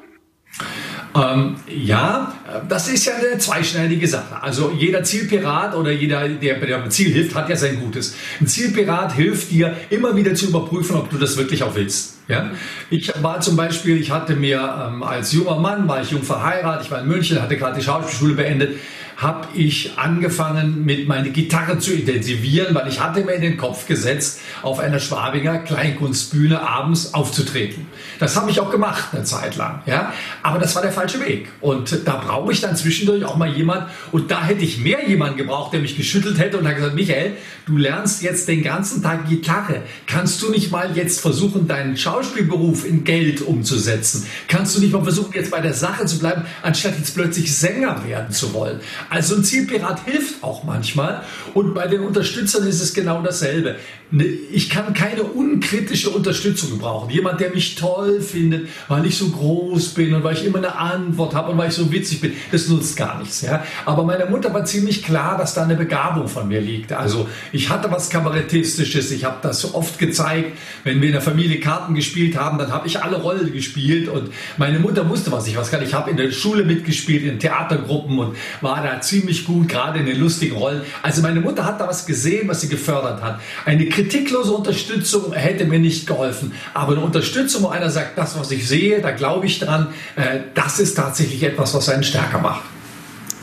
Ähm, 1.15 1.57
ja, 1.69 2.35
das 2.69 2.89
ist 2.89 3.05
ja 3.05 3.13
eine 3.15 3.39
zweischneidige 3.39 4.07
Sache. 4.09 4.43
Also 4.43 4.71
jeder 4.71 5.05
Zielpirat 5.05 5.75
oder 5.75 5.91
jeder, 5.91 6.29
der 6.29 6.55
bei 6.55 6.67
dem 6.67 6.91
Ziel 6.91 7.13
hilft, 7.13 7.35
hat 7.35 7.49
ja 7.51 7.57
sein 7.57 7.81
Gutes. 7.81 8.15
Ein 8.41 8.47
Zielpirat 8.47 9.15
hilft 9.15 9.51
dir 9.51 9.77
immer 9.91 10.17
wieder 10.17 10.35
zu 10.35 10.47
überprüfen, 10.47 10.97
ob 10.97 11.11
du 11.11 11.19
das 11.19 11.37
wirklich 11.37 11.63
auch 11.63 11.75
willst. 11.75 12.19
Ja? 12.29 12.51
Ich 12.91 13.13
war 13.23 13.41
zum 13.41 13.57
Beispiel, 13.57 14.01
ich 14.01 14.11
hatte 14.11 14.35
mir 14.35 14.89
ähm, 14.89 15.03
als 15.03 15.33
junger 15.33 15.57
Mann, 15.57 15.89
war 15.89 16.01
ich 16.03 16.11
jung 16.11 16.23
verheiratet, 16.23 16.87
ich 16.87 16.91
war 16.91 17.01
in 17.01 17.09
München, 17.09 17.41
hatte 17.41 17.57
gerade 17.57 17.79
die 17.79 17.85
Schauspielschule 17.85 18.35
beendet, 18.35 18.77
habe 19.23 19.47
ich 19.55 19.93
angefangen, 19.97 20.85
mit 20.85 21.07
meiner 21.07 21.29
Gitarre 21.29 21.79
zu 21.79 21.93
intensivieren, 21.93 22.75
weil 22.75 22.89
ich 22.89 23.01
hatte 23.01 23.21
mir 23.25 23.33
in 23.35 23.43
den 23.43 23.57
Kopf 23.57 23.87
gesetzt, 23.87 24.41
auf 24.63 24.81
einer 24.81 24.99
Schwabinger 24.99 25.59
Kleinkunstbühne 25.59 26.61
abends 26.61 27.15
aufzutreten. 27.15 27.87
Das 28.19 28.37
habe 28.37 28.51
ich 28.51 28.61
auch 28.61 28.71
gemacht 28.71 29.11
eine 29.13 29.23
Zeit 29.23 29.57
lang, 29.57 29.83
ja. 29.87 30.13
Aber 30.43 30.59
das 30.59 30.75
war 30.75 30.83
der 30.83 30.93
falsche 30.93 31.21
Weg. 31.21 31.49
Und 31.61 32.07
da 32.07 32.17
brauche 32.17 32.53
ich 32.53 32.61
dann 32.61 32.75
zwischendurch 32.75 33.25
auch 33.25 33.37
mal 33.37 33.49
jemand. 33.49 33.89
Und 34.11 34.31
da 34.31 34.43
hätte 34.43 34.65
ich 34.65 34.79
mehr 34.79 35.09
jemanden 35.09 35.37
gebraucht, 35.37 35.73
der 35.73 35.81
mich 35.81 35.97
geschüttelt 35.97 36.39
hätte 36.39 36.59
und 36.59 36.67
hat 36.67 36.77
gesagt, 36.77 36.95
Michael, 36.95 37.37
du 37.67 37.77
lernst 37.77 38.23
jetzt 38.23 38.49
den 38.49 38.63
ganzen 38.63 39.03
Tag 39.03 39.29
Gitarre. 39.29 39.83
Kannst 40.07 40.43
du 40.43 40.51
nicht 40.51 40.73
mal 40.73 40.97
jetzt 40.97 41.21
versuchen, 41.21 41.69
deinen 41.69 41.97
Schauspielberuf 42.13 42.85
in 42.87 43.05
Geld 43.05 43.41
umzusetzen? 43.41 44.27
Kannst 44.47 44.77
du 44.77 44.81
nicht 44.81 44.93
mal 44.93 45.03
versuchen, 45.03 45.33
jetzt 45.35 45.51
bei 45.51 45.61
der 45.61 45.73
Sache 45.73 46.05
zu 46.05 46.19
bleiben, 46.19 46.43
anstatt 46.61 46.99
jetzt 46.99 47.15
plötzlich 47.15 47.55
Sänger 47.57 48.05
werden 48.07 48.31
zu 48.33 48.53
wollen? 48.53 48.81
Also 49.09 49.37
ein 49.37 49.45
Zielpirat 49.45 50.05
hilft 50.05 50.43
auch 50.43 50.65
manchmal. 50.65 51.23
Und 51.55 51.75
bei 51.75 51.87
den 51.87 52.01
Unterstützern 52.01 52.67
ist 52.67 52.83
es 52.83 52.93
genau 52.93 53.23
dasselbe. 53.23 53.77
Ne, 54.11 54.25
ich 54.25 54.69
kann 54.69 54.93
keine 54.93 55.23
unkritische 55.23 56.11
Unterstützung 56.11 56.79
brauchen. 56.79 57.09
Jemand, 57.09 57.41
der 57.41 57.49
mich 57.49 57.77
toll 57.77 58.21
findet, 58.21 58.69
weil 58.87 59.07
ich 59.07 59.17
so 59.17 59.31
groß 59.31 59.95
bin 59.95 60.13
und 60.13 60.23
weil 60.23 60.35
ich 60.35 60.45
immer 60.45 60.59
eine 60.59 60.77
Antwort 60.77 61.35
habe 61.35 61.51
und 61.51 61.57
weil 61.57 61.71
ich 61.71 61.75
so 61.75 61.91
witzig 61.91 62.21
bin, 62.21 62.35
das 62.51 62.69
nutzt 62.69 62.95
gar 62.99 63.19
nichts. 63.19 63.41
Ja? 63.41 63.65
Aber 63.87 64.05
meiner 64.05 64.27
Mutter 64.27 64.53
war 64.53 64.67
ziemlich 64.67 65.03
klar, 65.03 65.39
dass 65.39 65.55
da 65.55 65.63
eine 65.63 65.77
Begabung 65.77 66.29
von 66.29 66.47
mir 66.47 66.61
liegt. 66.61 66.93
Also 66.93 67.27
ich 67.53 67.71
hatte 67.71 67.91
was 67.91 68.11
Kabarettistisches, 68.11 69.11
ich 69.13 69.25
habe 69.25 69.39
das 69.41 69.63
so 69.63 69.75
oft 69.75 69.99
gezeigt. 69.99 70.59
Wenn 70.85 71.01
wir 71.01 71.07
in 71.07 71.15
der 71.15 71.23
Familie 71.23 71.59
Karten 71.59 71.95
gespielt 72.03 72.37
haben, 72.37 72.59
dann 72.59 72.73
habe 72.73 72.89
ich 72.89 73.01
alle 73.03 73.17
Rollen 73.17 73.53
gespielt 73.53 74.09
und 74.09 74.33
meine 74.57 74.81
Mutter 74.81 75.09
wusste, 75.09 75.31
was 75.31 75.47
ich 75.47 75.57
was 75.57 75.71
kann. 75.71 75.83
Ich 75.83 75.95
habe 75.95 76.11
in 76.11 76.17
der 76.17 76.33
Schule 76.33 76.65
mitgespielt, 76.65 77.25
in 77.25 77.39
Theatergruppen 77.39 78.19
und 78.19 78.37
war 78.61 78.83
da 78.83 79.01
ziemlich 79.01 79.45
gut, 79.45 79.69
gerade 79.69 80.01
in 80.01 80.07
den 80.07 80.19
lustigen 80.19 80.57
Rollen. 80.57 80.83
Also 81.03 81.23
meine 81.23 81.41
Mutter 81.41 81.65
hat 81.65 81.81
da 81.81 81.87
was 81.87 82.05
gesehen, 82.05 82.49
was 82.49 82.61
sie 82.61 82.69
gefördert 82.69 83.23
hat. 83.23 83.41
Eine 83.65 83.89
kritiklose 83.89 84.53
Unterstützung 84.53 85.33
hätte 85.33 85.65
mir 85.65 85.79
nicht 85.79 86.09
geholfen. 86.09 86.53
Aber 86.75 86.93
eine 86.93 87.03
Unterstützung, 87.03 87.63
wo 87.63 87.69
einer 87.69 87.91
sagt, 87.91 88.19
das, 88.19 88.39
was 88.39 88.51
ich 88.51 88.67
sehe, 88.67 89.01
da 89.01 89.13
glaube 89.13 89.47
ich 89.47 89.61
dran, 89.61 89.89
äh, 90.17 90.41
das 90.55 90.81
ist 90.81 90.95
tatsächlich 90.95 91.43
etwas, 91.45 91.73
was 91.75 91.89
einen 91.89 92.03
stärker 92.03 92.41
macht. 92.41 92.63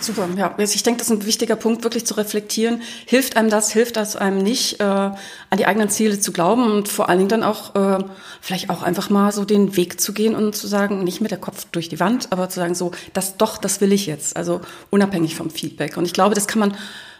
Super, 0.01 0.27
ja. 0.35 0.55
Ich 0.57 0.83
denke, 0.83 0.99
das 0.99 1.09
ist 1.09 1.13
ein 1.13 1.25
wichtiger 1.25 1.55
Punkt, 1.55 1.83
wirklich 1.83 2.05
zu 2.05 2.15
reflektieren. 2.15 2.81
Hilft 3.05 3.37
einem 3.37 3.49
das, 3.49 3.71
hilft 3.71 3.97
das 3.97 4.15
einem 4.15 4.37
nicht, 4.37 4.79
äh, 4.79 4.83
an 4.83 5.17
die 5.57 5.65
eigenen 5.65 5.89
Ziele 5.89 6.19
zu 6.19 6.31
glauben 6.31 6.71
und 6.71 6.87
vor 6.87 7.09
allen 7.09 7.19
Dingen 7.19 7.29
dann 7.29 7.43
auch 7.43 7.75
äh, 7.75 8.03
vielleicht 8.41 8.69
auch 8.69 8.83
einfach 8.83 9.09
mal 9.09 9.31
so 9.31 9.45
den 9.45 9.75
Weg 9.75 9.99
zu 9.99 10.13
gehen 10.13 10.35
und 10.35 10.55
zu 10.55 10.67
sagen, 10.67 11.03
nicht 11.03 11.21
mit 11.21 11.31
der 11.31 11.37
Kopf 11.37 11.65
durch 11.71 11.89
die 11.89 11.99
Wand, 11.99 12.31
aber 12.31 12.49
zu 12.49 12.59
sagen 12.59 12.75
so, 12.75 12.91
das 13.13 13.37
doch, 13.37 13.57
das 13.57 13.81
will 13.81 13.91
ich 13.91 14.05
jetzt. 14.05 14.37
Also 14.37 14.61
unabhängig 14.89 15.35
vom 15.35 15.49
Feedback. 15.49 15.97
Und 15.97 16.05
ich 16.05 16.13
glaube, 16.13 16.35
das 16.35 16.47
kann 16.47 16.59
man 16.59 16.75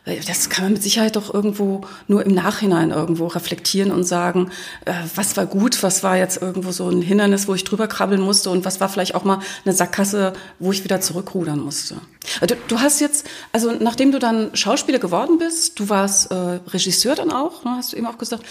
das 0.06 0.50
kann 0.50 0.66
man 0.66 0.74
mit 0.74 0.84
Sicherheit 0.84 1.16
doch 1.16 1.34
irgendwo 1.34 1.82
nur 2.08 2.26
im 2.26 2.34
Nachhinein 2.34 2.92
irgendwo 2.92 3.28
reflektieren 3.28 3.92
und 3.92 4.04
sagen, 4.04 4.52
äh, 4.86 4.94
was 5.16 5.38
war 5.38 5.46
gut, 5.46 5.82
was 5.84 6.04
war 6.04 6.18
jetzt 6.18 6.42
irgendwo 6.42 6.72
so 6.72 6.90
ein 6.90 7.02
Hindernis, 7.02 7.48
wo 7.48 7.54
ich 7.54 7.64
drüber 7.64 7.88
krabbeln 7.88 8.22
musste 8.22 8.50
und 8.50 8.66
was 8.66 8.80
war 8.80 8.90
vielleicht 8.90 9.16
auch 9.16 9.24
mal 9.24 9.40
eine 9.66 9.74
Sackgasse, 9.74 10.34
wo 10.60 10.72
ich 10.72 10.84
wieder 10.84 11.02
zurückrudern 11.02 11.60
musste. 11.60 11.98
Äh, 12.42 12.48
du, 12.48 12.56
du 12.68 12.80
hast 12.80 13.02
jetzt, 13.02 13.28
also 13.52 13.72
nachdem 13.72 14.12
du 14.12 14.20
dann 14.20 14.56
Schauspieler 14.56 15.00
geworden 15.00 15.38
bist, 15.38 15.80
du 15.80 15.90
warst 15.90 16.32
äh, 16.32 16.60
Regisseur 16.68 17.16
dann 17.16 17.32
auch, 17.32 17.64
ne, 17.64 17.72
hast 17.78 17.94
du 17.94 17.98
eben 17.98 18.08
auch 18.08 18.18
gesagt, 18.18 18.44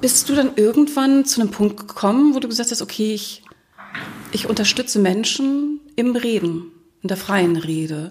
bist 0.00 0.28
du 0.28 0.34
dann 0.34 0.52
irgendwann 0.56 1.24
zu 1.24 1.40
einem 1.40 1.50
Punkt 1.50 1.76
gekommen, 1.88 2.34
wo 2.34 2.40
du 2.40 2.48
gesagt 2.48 2.70
hast, 2.70 2.82
okay, 2.82 3.14
ich, 3.14 3.42
ich 4.32 4.48
unterstütze 4.48 4.98
Menschen 4.98 5.80
im 5.96 6.14
Reden, 6.14 6.70
in 7.02 7.08
der 7.08 7.16
freien 7.16 7.56
Rede. 7.56 8.10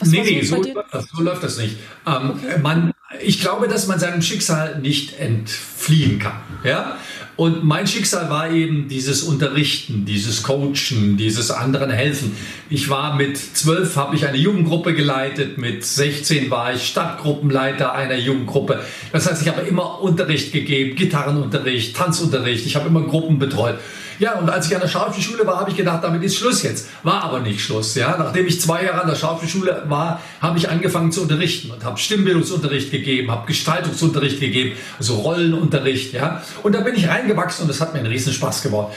Was 0.00 0.08
nee, 0.08 0.22
nee, 0.22 0.42
so, 0.42 0.62
so, 0.62 1.22
läuft 1.22 1.44
das 1.44 1.58
nicht. 1.58 1.76
Ähm, 2.06 2.30
okay. 2.30 2.58
man, 2.62 2.92
ich 3.22 3.40
glaube, 3.40 3.68
dass 3.68 3.86
man 3.86 3.98
seinem 3.98 4.22
Schicksal 4.22 4.80
nicht 4.80 5.20
entfliehen 5.20 6.18
kann. 6.18 6.40
Ja? 6.64 6.96
Und 7.36 7.64
mein 7.64 7.86
Schicksal 7.86 8.28
war 8.28 8.50
eben 8.50 8.88
dieses 8.88 9.22
Unterrichten, 9.22 10.04
dieses 10.04 10.42
Coachen, 10.42 11.16
dieses 11.16 11.50
anderen 11.50 11.90
helfen. 11.90 12.36
Ich 12.68 12.90
war 12.90 13.16
mit 13.16 13.38
zwölf, 13.38 13.96
habe 13.96 14.14
ich 14.14 14.26
eine 14.26 14.36
Jugendgruppe 14.36 14.94
geleitet, 14.94 15.56
mit 15.56 15.84
16 15.84 16.50
war 16.50 16.74
ich 16.74 16.86
Stadtgruppenleiter 16.86 17.94
einer 17.94 18.16
Jugendgruppe. 18.16 18.80
Das 19.12 19.26
heißt, 19.26 19.40
ich 19.40 19.48
habe 19.48 19.62
immer 19.62 20.02
Unterricht 20.02 20.52
gegeben, 20.52 20.96
Gitarrenunterricht, 20.96 21.96
Tanzunterricht, 21.96 22.66
ich 22.66 22.76
habe 22.76 22.88
immer 22.88 23.02
Gruppen 23.02 23.38
betreut. 23.38 23.78
Ja, 24.20 24.34
und 24.34 24.50
als 24.50 24.66
ich 24.66 24.74
an 24.74 24.82
der 24.82 24.88
Schauspielschule 24.88 25.46
war, 25.46 25.60
habe 25.60 25.70
ich 25.70 25.76
gedacht, 25.78 26.04
damit 26.04 26.22
ist 26.22 26.36
Schluss 26.36 26.62
jetzt. 26.62 26.88
War 27.02 27.24
aber 27.24 27.40
nicht 27.40 27.62
Schluss. 27.64 27.94
Ja, 27.94 28.16
nachdem 28.18 28.46
ich 28.46 28.60
zwei 28.60 28.84
Jahre 28.84 29.00
an 29.00 29.08
der 29.08 29.16
Schauspielschule 29.16 29.84
war, 29.88 30.20
habe 30.42 30.58
ich 30.58 30.68
angefangen 30.68 31.10
zu 31.10 31.22
unterrichten 31.22 31.70
und 31.70 31.82
habe 31.84 31.98
Stimmbildungsunterricht 31.98 32.90
gegeben, 32.90 33.30
habe 33.30 33.46
Gestaltungsunterricht 33.46 34.38
gegeben, 34.38 34.76
also 34.98 35.14
Rollenunterricht. 35.14 36.12
Ja, 36.12 36.42
und 36.62 36.74
da 36.74 36.82
bin 36.82 36.96
ich 36.96 37.08
reingewachsen 37.08 37.62
und 37.62 37.68
das 37.68 37.80
hat 37.80 37.94
mir 37.94 38.00
einen 38.00 38.08
riesen 38.08 38.34
Spaß 38.34 38.60
gemacht. 38.60 38.88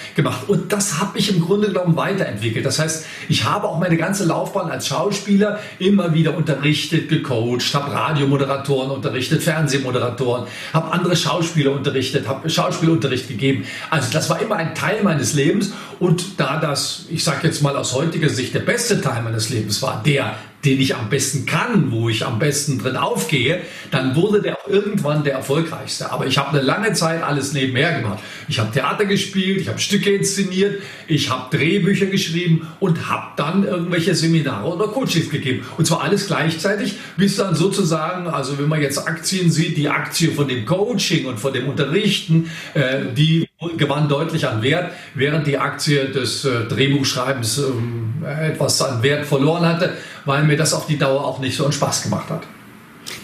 Und 0.48 0.74
das 0.74 1.00
habe 1.00 1.18
ich 1.18 1.34
im 1.34 1.40
Grunde 1.40 1.70
genommen 1.70 1.96
weiterentwickelt. 1.96 2.66
Das 2.66 2.80
heißt, 2.80 3.06
ich 3.30 3.46
habe 3.46 3.70
auch 3.70 3.80
meine 3.80 3.96
ganze 3.96 4.26
Laufbahn 4.26 4.70
als 4.70 4.88
Schauspieler 4.88 5.58
immer 5.80 6.14
wieder 6.14 6.36
unterrichtet, 6.36 7.08
gecoacht, 7.08 7.74
habe 7.74 7.94
Radiomoderatoren 7.94 8.92
unterrichtet, 8.92 9.42
Fernsehmoderatoren, 9.42 10.48
habe 10.74 10.92
andere 10.92 11.16
Schauspieler 11.16 11.72
unterrichtet, 11.72 12.28
habe 12.28 12.50
Schauspielunterricht 12.50 13.30
gegeben. 13.30 13.64
Also 13.90 14.12
das 14.12 14.30
war 14.30 14.42
immer 14.42 14.58
ein 14.58 14.76
Teil 14.76 15.02
meiner 15.02 15.13
meines 15.14 15.34
Lebens. 15.34 15.72
Und 16.00 16.40
da 16.40 16.60
das, 16.60 17.06
ich 17.10 17.24
sage 17.24 17.48
jetzt 17.48 17.62
mal 17.62 17.78
aus 17.78 17.94
heutiger 17.94 18.30
Sicht, 18.30 18.54
der 18.54 18.60
beste 18.60 19.00
Teil 19.00 19.22
meines 19.22 19.50
Lebens 19.50 19.82
war, 19.82 20.02
der, 20.04 20.36
den 20.66 20.80
ich 20.80 20.96
am 20.96 21.10
besten 21.10 21.46
kann, 21.46 21.92
wo 21.92 22.10
ich 22.10 22.26
am 22.26 22.40
besten 22.40 22.80
drin 22.80 22.96
aufgehe, 22.96 23.62
dann 23.92 24.16
wurde 24.16 24.42
der 24.42 24.58
auch 24.58 24.68
irgendwann 24.68 25.24
der 25.24 25.34
erfolgreichste. 25.34 26.12
Aber 26.12 26.26
ich 26.26 26.38
habe 26.38 26.50
eine 26.50 26.62
lange 26.62 26.94
Zeit 26.94 27.22
alles 27.22 27.54
nebenher 27.54 28.00
gemacht. 28.00 28.20
Ich 28.48 28.60
habe 28.60 28.72
Theater 28.72 29.06
gespielt, 29.06 29.62
ich 29.62 29.68
habe 29.68 29.80
Stücke 29.80 30.12
inszeniert, 30.12 30.82
ich 31.08 31.30
habe 31.30 31.56
Drehbücher 31.56 32.06
geschrieben 32.06 32.68
und 32.80 33.10
habe 33.10 33.34
dann 33.36 33.66
irgendwelche 33.66 34.16
Seminare 34.16 34.68
oder 34.68 34.88
Coachings 34.88 35.30
gegeben. 35.30 35.66
Und 35.78 35.86
zwar 35.86 36.02
alles 36.02 36.28
gleichzeitig, 36.28 36.96
bis 37.18 37.36
dann 37.36 37.56
sozusagen, 37.56 38.28
also 38.28 38.58
wenn 38.58 38.70
man 38.70 38.82
jetzt 38.82 38.98
Aktien 38.98 39.52
sieht, 39.52 39.78
die 39.78 39.90
Aktie 39.90 40.32
von 40.32 40.48
dem 40.48 40.66
Coaching 40.66 41.26
und 41.26 41.40
von 41.40 41.54
dem 41.54 41.68
Unterrichten, 41.68 42.50
äh, 42.74 43.02
die 43.16 43.48
gewann 43.78 44.10
deutlich 44.10 44.48
an 44.48 44.62
Wert, 44.62 44.92
während 45.14 45.48
die 45.48 45.58
Aktie 45.58 46.10
des 46.10 46.46
äh, 46.46 46.66
Drehbuchschreibens 46.66 47.58
ähm, 47.60 48.13
etwas 48.26 48.82
an 48.82 49.04
Wert 49.04 49.26
verloren 49.26 49.66
hatte, 49.66 49.94
weil 50.26 50.44
mir 50.44 50.58
das 50.58 50.74
auf 50.74 50.86
die 50.86 50.98
Dauer 50.98 51.26
auch 51.26 51.40
nicht 51.40 51.56
so 51.56 51.64
einen 51.64 51.74
Spaß 51.74 52.04
gemacht 52.04 52.30
hat. 52.30 52.42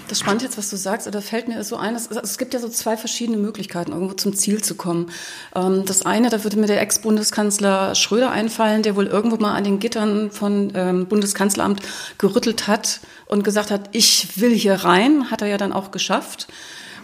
Das 0.07 0.17
ist 0.17 0.23
spannend 0.23 0.41
jetzt, 0.41 0.57
was 0.57 0.71
du 0.71 0.75
sagst, 0.75 1.07
oder 1.07 1.21
fällt 1.21 1.47
mir 1.47 1.63
so 1.63 1.77
ein, 1.77 1.95
es, 1.95 2.07
es, 2.07 2.39
gibt 2.39 2.55
ja 2.55 2.59
so 2.59 2.67
zwei 2.67 2.97
verschiedene 2.97 3.37
Möglichkeiten, 3.37 3.91
irgendwo 3.91 4.15
zum 4.15 4.35
Ziel 4.35 4.61
zu 4.63 4.73
kommen. 4.73 5.11
Ähm, 5.55 5.85
das 5.85 6.03
eine, 6.03 6.29
da 6.29 6.43
würde 6.43 6.57
mir 6.57 6.65
der 6.65 6.81
Ex-Bundeskanzler 6.81 7.93
Schröder 7.93 8.31
einfallen, 8.31 8.81
der 8.81 8.95
wohl 8.95 9.05
irgendwo 9.05 9.37
mal 9.37 9.53
an 9.53 9.63
den 9.63 9.79
Gittern 9.79 10.31
von 10.31 10.71
ähm, 10.73 11.05
Bundeskanzleramt 11.05 11.81
gerüttelt 12.17 12.67
hat 12.67 13.01
und 13.27 13.43
gesagt 13.43 13.69
hat, 13.69 13.89
ich 13.91 14.41
will 14.41 14.53
hier 14.53 14.73
rein, 14.73 15.29
hat 15.29 15.43
er 15.43 15.47
ja 15.47 15.57
dann 15.57 15.71
auch 15.71 15.91
geschafft. 15.91 16.47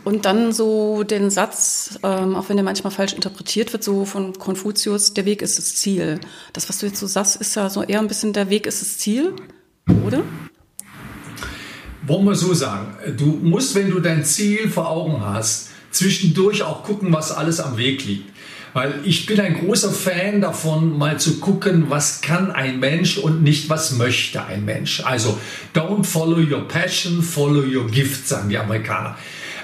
Und 0.06 0.26
dann 0.26 0.54
so 0.54 1.02
den 1.02 1.32
Satz, 1.32 2.00
ähm, 2.04 2.36
auch 2.36 2.48
wenn 2.48 2.58
der 2.58 2.64
manchmal 2.64 2.92
falsch 2.92 3.14
interpretiert 3.14 3.74
wird, 3.74 3.84
so 3.84 4.06
von 4.06 4.34
Konfuzius, 4.34 5.16
der 5.16 5.26
Weg 5.26 5.42
ist 5.42 5.58
das 5.58 5.76
Ziel. 5.76 6.20
Das, 6.54 6.70
was 6.70 6.78
du 6.78 6.86
jetzt 6.86 7.00
so 7.00 7.08
sagst, 7.08 7.38
ist 7.38 7.56
ja 7.56 7.72
so 7.72 7.82
eher 7.82 8.00
ein 8.00 8.08
bisschen 8.08 8.32
der 8.32 8.52
Weg 8.52 8.68
ist 8.68 8.82
das 8.84 9.00
Ziel, 9.00 9.34
oder? 10.06 10.22
Wollen 12.06 12.26
wir 12.26 12.36
so 12.36 12.54
sagen, 12.54 12.96
du 13.18 13.26
musst, 13.26 13.74
wenn 13.74 13.90
du 13.90 14.00
dein 14.00 14.24
Ziel 14.24 14.70
vor 14.70 14.92
Augen 14.92 15.26
hast, 15.26 15.70
zwischendurch 15.90 16.62
auch 16.62 16.84
gucken, 16.84 17.12
was 17.12 17.32
alles 17.32 17.60
am 17.60 17.78
Weg 17.78 18.06
liegt. 18.06 18.30
Weil 18.74 19.00
ich 19.06 19.26
bin 19.26 19.40
ein 19.40 19.56
großer 19.56 19.90
Fan 19.90 20.40
davon, 20.40 20.96
mal 20.96 21.20
zu 21.20 21.40
gucken, 21.40 21.86
was 21.90 22.22
kann 22.22 22.52
ein 22.52 22.80
Mensch 22.80 23.18
und 23.18 23.42
nicht, 23.42 23.70
was 23.70 23.94
möchte 23.94 24.44
ein 24.44 24.66
Mensch. 24.66 25.02
Also, 25.04 25.36
don't 25.74 26.04
follow 26.04 26.38
your 26.38 26.68
passion, 26.68 27.24
follow 27.24 27.64
your 27.64 27.88
gift, 27.88 28.28
sagen 28.28 28.50
die 28.50 28.58
Amerikaner. 28.60 29.18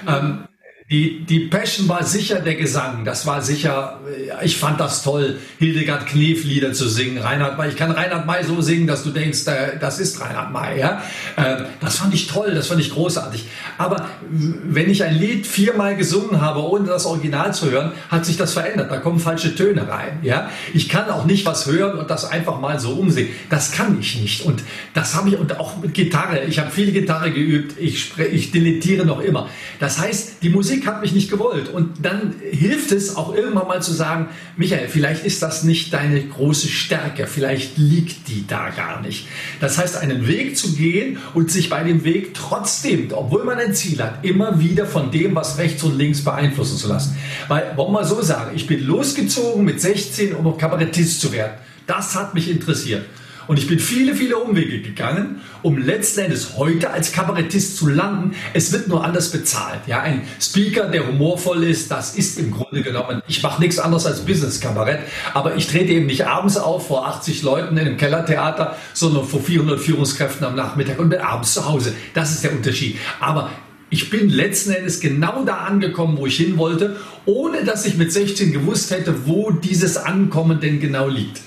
Ähm, 0.06 0.48
die, 0.92 1.24
die 1.24 1.40
Passion 1.40 1.88
war 1.88 2.04
sicher 2.04 2.40
der 2.40 2.54
Gesang. 2.54 3.06
Das 3.06 3.26
war 3.26 3.40
sicher, 3.40 3.98
äh, 4.06 4.44
ich 4.44 4.58
fand 4.58 4.78
das 4.78 5.02
toll, 5.02 5.38
Hildegard 5.58 6.06
Knef 6.06 6.44
Lieder 6.44 6.74
zu 6.74 6.86
singen. 6.86 7.16
Reinhard 7.16 7.56
May, 7.56 7.70
ich 7.70 7.76
kann 7.76 7.90
Reinhard 7.90 8.26
May 8.26 8.44
so 8.44 8.60
singen, 8.60 8.86
dass 8.86 9.02
du 9.02 9.08
denkst, 9.08 9.46
äh, 9.46 9.78
das 9.80 9.98
ist 9.98 10.20
Reinhard 10.20 10.52
May. 10.52 10.78
Ja? 10.78 11.02
Äh, 11.36 11.64
das 11.80 11.96
fand 11.96 12.12
ich 12.12 12.26
toll, 12.26 12.52
das 12.54 12.66
fand 12.66 12.78
ich 12.80 12.90
großartig. 12.90 13.46
Aber 13.78 14.04
wenn 14.30 14.90
ich 14.90 15.02
ein 15.02 15.14
Lied 15.14 15.46
viermal 15.46 15.96
gesungen 15.96 16.42
habe, 16.42 16.62
ohne 16.62 16.88
das 16.88 17.06
Original 17.06 17.54
zu 17.54 17.70
hören, 17.70 17.92
hat 18.10 18.26
sich 18.26 18.36
das 18.36 18.52
verändert. 18.52 18.90
Da 18.90 18.98
kommen 18.98 19.18
falsche 19.18 19.54
Töne 19.54 19.88
rein. 19.88 20.18
Ja? 20.20 20.50
Ich 20.74 20.90
kann 20.90 21.08
auch 21.08 21.24
nicht 21.24 21.46
was 21.46 21.66
hören 21.66 21.98
und 21.98 22.10
das 22.10 22.30
einfach 22.30 22.60
mal 22.60 22.78
so 22.78 22.90
umsehen. 22.90 23.30
Das 23.48 23.72
kann 23.72 23.98
ich 23.98 24.20
nicht. 24.20 24.44
Und 24.44 24.62
das 24.92 25.14
habe 25.14 25.30
ich, 25.30 25.38
und 25.38 25.58
auch 25.58 25.78
mit 25.78 25.94
Gitarre. 25.94 26.44
Ich 26.44 26.58
habe 26.58 26.70
viel 26.70 26.92
Gitarre 26.92 27.32
geübt. 27.32 27.76
Ich, 27.78 28.12
ich 28.18 28.50
dilettiere 28.50 29.06
noch 29.06 29.20
immer. 29.20 29.48
Das 29.80 29.98
heißt, 29.98 30.42
die 30.42 30.50
Musik 30.50 30.81
Politik 30.82 30.86
hat 30.86 31.02
mich 31.02 31.12
nicht 31.12 31.30
gewollt. 31.30 31.68
Und 31.68 32.04
dann 32.04 32.34
hilft 32.50 32.92
es 32.92 33.16
auch 33.16 33.34
irgendwann 33.34 33.68
mal 33.68 33.82
zu 33.82 33.92
sagen, 33.92 34.28
Michael, 34.56 34.88
vielleicht 34.88 35.24
ist 35.24 35.42
das 35.42 35.62
nicht 35.62 35.92
deine 35.92 36.20
große 36.22 36.68
Stärke, 36.68 37.26
vielleicht 37.26 37.78
liegt 37.78 38.28
die 38.28 38.46
da 38.46 38.70
gar 38.70 39.00
nicht. 39.00 39.26
Das 39.60 39.78
heißt, 39.78 39.96
einen 39.96 40.26
Weg 40.26 40.56
zu 40.56 40.74
gehen 40.74 41.18
und 41.34 41.50
sich 41.50 41.70
bei 41.70 41.82
dem 41.84 42.04
Weg 42.04 42.34
trotzdem, 42.34 43.08
obwohl 43.12 43.44
man 43.44 43.58
ein 43.58 43.74
Ziel 43.74 44.02
hat, 44.02 44.24
immer 44.24 44.60
wieder 44.60 44.86
von 44.86 45.10
dem, 45.10 45.34
was 45.34 45.58
rechts 45.58 45.82
und 45.82 45.96
links 45.96 46.22
beeinflussen 46.22 46.76
zu 46.76 46.88
lassen. 46.88 47.16
Weil, 47.48 47.76
wollen 47.76 47.88
wir 47.88 48.00
mal 48.00 48.04
so 48.04 48.20
sagen, 48.22 48.52
ich 48.54 48.66
bin 48.66 48.84
losgezogen 48.84 49.64
mit 49.64 49.80
16, 49.80 50.34
um 50.34 50.56
Kabarettist 50.56 51.20
zu 51.20 51.32
werden. 51.32 51.54
Das 51.86 52.14
hat 52.14 52.34
mich 52.34 52.50
interessiert. 52.50 53.04
Und 53.46 53.58
ich 53.58 53.66
bin 53.66 53.78
viele, 53.78 54.14
viele 54.14 54.36
Umwege 54.38 54.80
gegangen, 54.80 55.40
um 55.62 55.78
letzten 55.78 56.20
Endes 56.20 56.56
heute 56.56 56.90
als 56.90 57.12
Kabarettist 57.12 57.76
zu 57.76 57.88
landen. 57.88 58.34
Es 58.54 58.72
wird 58.72 58.88
nur 58.88 59.04
anders 59.04 59.30
bezahlt. 59.30 59.80
Ja, 59.86 60.00
ein 60.02 60.22
Speaker, 60.40 60.88
der 60.88 61.06
humorvoll 61.06 61.64
ist, 61.64 61.90
das 61.90 62.16
ist 62.16 62.38
im 62.38 62.50
Grunde 62.52 62.82
genommen, 62.82 63.22
ich 63.26 63.42
mache 63.42 63.60
nichts 63.60 63.78
anderes 63.78 64.06
als 64.06 64.20
Business-Kabarett, 64.20 65.00
aber 65.34 65.56
ich 65.56 65.66
trete 65.66 65.92
eben 65.92 66.06
nicht 66.06 66.26
abends 66.26 66.56
auf 66.56 66.86
vor 66.86 67.06
80 67.06 67.42
Leuten 67.42 67.76
in 67.76 67.86
einem 67.86 67.96
Kellertheater, 67.96 68.76
sondern 68.92 69.24
vor 69.24 69.40
400 69.40 69.80
Führungskräften 69.80 70.46
am 70.46 70.54
Nachmittag 70.54 70.98
und 70.98 71.10
bin 71.10 71.20
abends 71.20 71.54
zu 71.54 71.68
Hause. 71.68 71.92
Das 72.14 72.32
ist 72.32 72.44
der 72.44 72.52
Unterschied. 72.52 72.96
Aber 73.20 73.50
ich 73.90 74.08
bin 74.08 74.30
letzten 74.30 74.72
Endes 74.72 75.00
genau 75.00 75.44
da 75.44 75.58
angekommen, 75.58 76.16
wo 76.16 76.26
ich 76.26 76.38
hin 76.38 76.56
wollte, 76.56 76.96
ohne 77.26 77.64
dass 77.64 77.84
ich 77.84 77.96
mit 77.96 78.10
16 78.10 78.52
gewusst 78.52 78.90
hätte, 78.90 79.26
wo 79.26 79.50
dieses 79.50 79.98
Ankommen 79.98 80.60
denn 80.60 80.80
genau 80.80 81.08
liegt. 81.08 81.42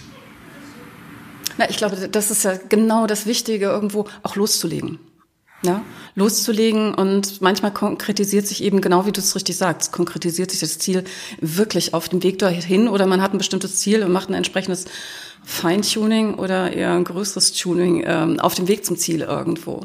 Na, 1.57 1.69
ich 1.69 1.77
glaube, 1.77 2.09
das 2.09 2.31
ist 2.31 2.43
ja 2.43 2.57
genau 2.69 3.07
das 3.07 3.25
Wichtige, 3.25 3.65
irgendwo 3.65 4.07
auch 4.23 4.35
loszulegen. 4.35 4.99
Ja, 5.63 5.83
loszulegen 6.15 6.93
und 6.93 7.41
manchmal 7.41 7.73
konkretisiert 7.73 8.45
sich 8.45 8.63
eben 8.63 8.81
genau 8.81 9.07
wie 9.07 9.11
du 9.11 9.19
es 9.19 9.35
richtig 9.35 9.57
sagst, 9.57 9.91
konkretisiert 9.91 10.51
sich 10.51 10.59
das 10.59 10.77
Ziel 10.77 11.03
wirklich 11.41 11.93
auf 11.93 12.07
dem 12.07 12.21
Weg 12.21 12.37
dorthin 12.39 12.87
oder 12.87 13.07
man 13.07 13.21
hat 13.21 13.33
ein 13.33 13.39
bestimmtes 13.39 13.77
Ziel 13.77 14.03
und 14.03 14.11
macht 14.11 14.29
ein 14.29 14.35
entsprechendes 14.35 14.85
Feintuning 15.43 16.35
oder 16.35 16.73
eher 16.73 16.93
ein 16.93 17.03
größeres 17.03 17.53
Tuning 17.53 18.03
ähm, 18.05 18.39
auf 18.39 18.53
dem 18.53 18.67
Weg 18.67 18.85
zum 18.85 18.97
Ziel 18.97 19.21
irgendwo. 19.21 19.83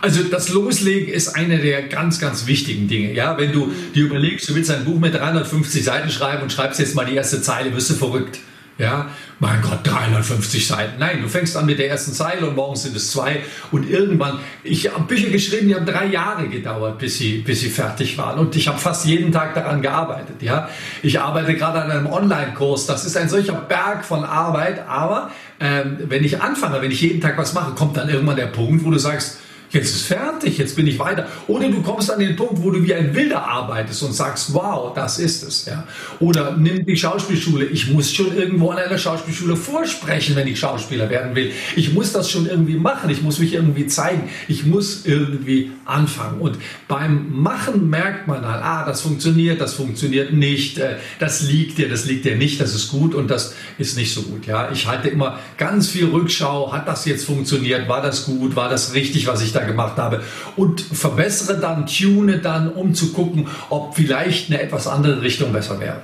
Also 0.00 0.22
das 0.22 0.48
Loslegen 0.48 1.12
ist 1.12 1.36
eine 1.36 1.58
der 1.58 1.82
ganz, 1.82 2.18
ganz 2.18 2.46
wichtigen 2.46 2.88
Dinge. 2.88 3.12
Ja, 3.12 3.36
wenn 3.38 3.52
du 3.52 3.70
dir 3.94 4.04
überlegst, 4.04 4.48
du 4.48 4.54
willst 4.54 4.70
ein 4.70 4.84
Buch 4.84 4.98
mit 4.98 5.14
350 5.14 5.84
Seiten 5.84 6.10
schreiben 6.10 6.42
und 6.42 6.52
schreibst 6.52 6.80
jetzt 6.80 6.94
mal 6.94 7.04
die 7.04 7.14
erste 7.14 7.42
Zeile, 7.42 7.74
wirst 7.74 7.90
du 7.90 7.94
verrückt. 7.94 8.40
Ja, 8.80 9.10
mein 9.40 9.60
Gott, 9.60 9.80
350 9.84 10.66
Seiten. 10.66 10.98
Nein, 10.98 11.20
du 11.20 11.28
fängst 11.28 11.54
an 11.54 11.66
mit 11.66 11.78
der 11.78 11.90
ersten 11.90 12.14
Zeile 12.14 12.46
und 12.46 12.56
morgen 12.56 12.76
sind 12.76 12.96
es 12.96 13.10
zwei. 13.10 13.42
Und 13.70 13.88
irgendwann, 13.88 14.38
ich 14.64 14.90
habe 14.90 15.04
Bücher 15.04 15.28
geschrieben, 15.28 15.68
die 15.68 15.74
haben 15.74 15.84
drei 15.84 16.06
Jahre 16.06 16.48
gedauert, 16.48 16.98
bis 16.98 17.18
sie, 17.18 17.38
bis 17.40 17.60
sie 17.60 17.68
fertig 17.68 18.16
waren. 18.16 18.38
Und 18.38 18.56
ich 18.56 18.68
habe 18.68 18.78
fast 18.78 19.04
jeden 19.04 19.32
Tag 19.32 19.52
daran 19.52 19.82
gearbeitet. 19.82 20.40
Ja, 20.40 20.70
ich 21.02 21.20
arbeite 21.20 21.54
gerade 21.56 21.82
an 21.82 21.90
einem 21.90 22.06
Online-Kurs. 22.06 22.86
Das 22.86 23.04
ist 23.04 23.18
ein 23.18 23.28
solcher 23.28 23.52
Berg 23.52 24.02
von 24.02 24.24
Arbeit. 24.24 24.88
Aber 24.88 25.30
ähm, 25.60 25.98
wenn 26.06 26.24
ich 26.24 26.40
anfange, 26.40 26.80
wenn 26.80 26.90
ich 26.90 27.02
jeden 27.02 27.20
Tag 27.20 27.36
was 27.36 27.52
mache, 27.52 27.74
kommt 27.74 27.98
dann 27.98 28.08
irgendwann 28.08 28.36
der 28.36 28.46
Punkt, 28.46 28.82
wo 28.82 28.90
du 28.90 28.98
sagst, 28.98 29.40
Jetzt 29.72 29.94
ist 29.94 30.06
fertig, 30.06 30.58
jetzt 30.58 30.74
bin 30.74 30.88
ich 30.88 30.98
weiter. 30.98 31.28
Oder 31.46 31.68
du 31.68 31.80
kommst 31.80 32.10
an 32.10 32.18
den 32.18 32.34
Punkt, 32.34 32.60
wo 32.60 32.72
du 32.72 32.82
wie 32.82 32.92
ein 32.92 33.14
Wilder 33.14 33.46
arbeitest 33.46 34.02
und 34.02 34.12
sagst, 34.12 34.52
wow, 34.52 34.92
das 34.94 35.20
ist 35.20 35.44
es. 35.44 35.66
Ja? 35.66 35.86
Oder 36.18 36.56
nimm 36.56 36.84
die 36.84 36.96
Schauspielschule. 36.96 37.66
Ich 37.66 37.88
muss 37.88 38.12
schon 38.12 38.36
irgendwo 38.36 38.70
an 38.70 38.78
einer 38.78 38.98
Schauspielschule 38.98 39.54
vorsprechen, 39.54 40.34
wenn 40.34 40.48
ich 40.48 40.58
Schauspieler 40.58 41.08
werden 41.08 41.36
will. 41.36 41.52
Ich 41.76 41.92
muss 41.92 42.12
das 42.12 42.28
schon 42.28 42.46
irgendwie 42.46 42.74
machen. 42.74 43.10
Ich 43.10 43.22
muss 43.22 43.38
mich 43.38 43.54
irgendwie 43.54 43.86
zeigen. 43.86 44.28
Ich 44.48 44.66
muss 44.66 45.06
irgendwie 45.06 45.70
anfangen. 45.84 46.40
Und 46.40 46.58
beim 46.88 47.32
Machen 47.32 47.88
merkt 47.90 48.26
man 48.26 48.42
dann, 48.42 48.60
ah, 48.62 48.84
das 48.84 49.02
funktioniert, 49.02 49.60
das 49.60 49.74
funktioniert 49.74 50.32
nicht, 50.32 50.78
äh, 50.78 50.96
das 51.20 51.42
liegt 51.42 51.78
dir, 51.78 51.88
das 51.88 52.06
liegt 52.06 52.24
dir 52.24 52.36
nicht, 52.36 52.60
das 52.60 52.74
ist 52.74 52.88
gut 52.88 53.14
und 53.14 53.30
das 53.30 53.54
ist 53.78 53.96
nicht 53.96 54.12
so 54.12 54.22
gut. 54.22 54.46
Ja? 54.46 54.70
Ich 54.72 54.88
halte 54.88 55.08
immer 55.08 55.38
ganz 55.56 55.88
viel 55.88 56.06
Rückschau. 56.06 56.72
Hat 56.72 56.88
das 56.88 57.04
jetzt 57.04 57.24
funktioniert? 57.24 57.88
War 57.88 58.02
das 58.02 58.24
gut? 58.24 58.56
War 58.56 58.68
das 58.68 58.94
richtig, 58.94 59.28
was 59.28 59.42
ich 59.42 59.52
da 59.52 59.59
gemacht 59.64 59.96
habe? 59.96 60.22
Und 60.56 60.80
verbessere 60.80 61.58
dann, 61.58 61.86
tune 61.86 62.38
dann, 62.38 62.72
um 62.72 62.94
zu 62.94 63.12
gucken, 63.12 63.48
ob 63.68 63.96
vielleicht 63.96 64.50
eine 64.50 64.60
etwas 64.60 64.86
andere 64.86 65.22
Richtung 65.22 65.52
besser 65.52 65.80
wäre. 65.80 66.00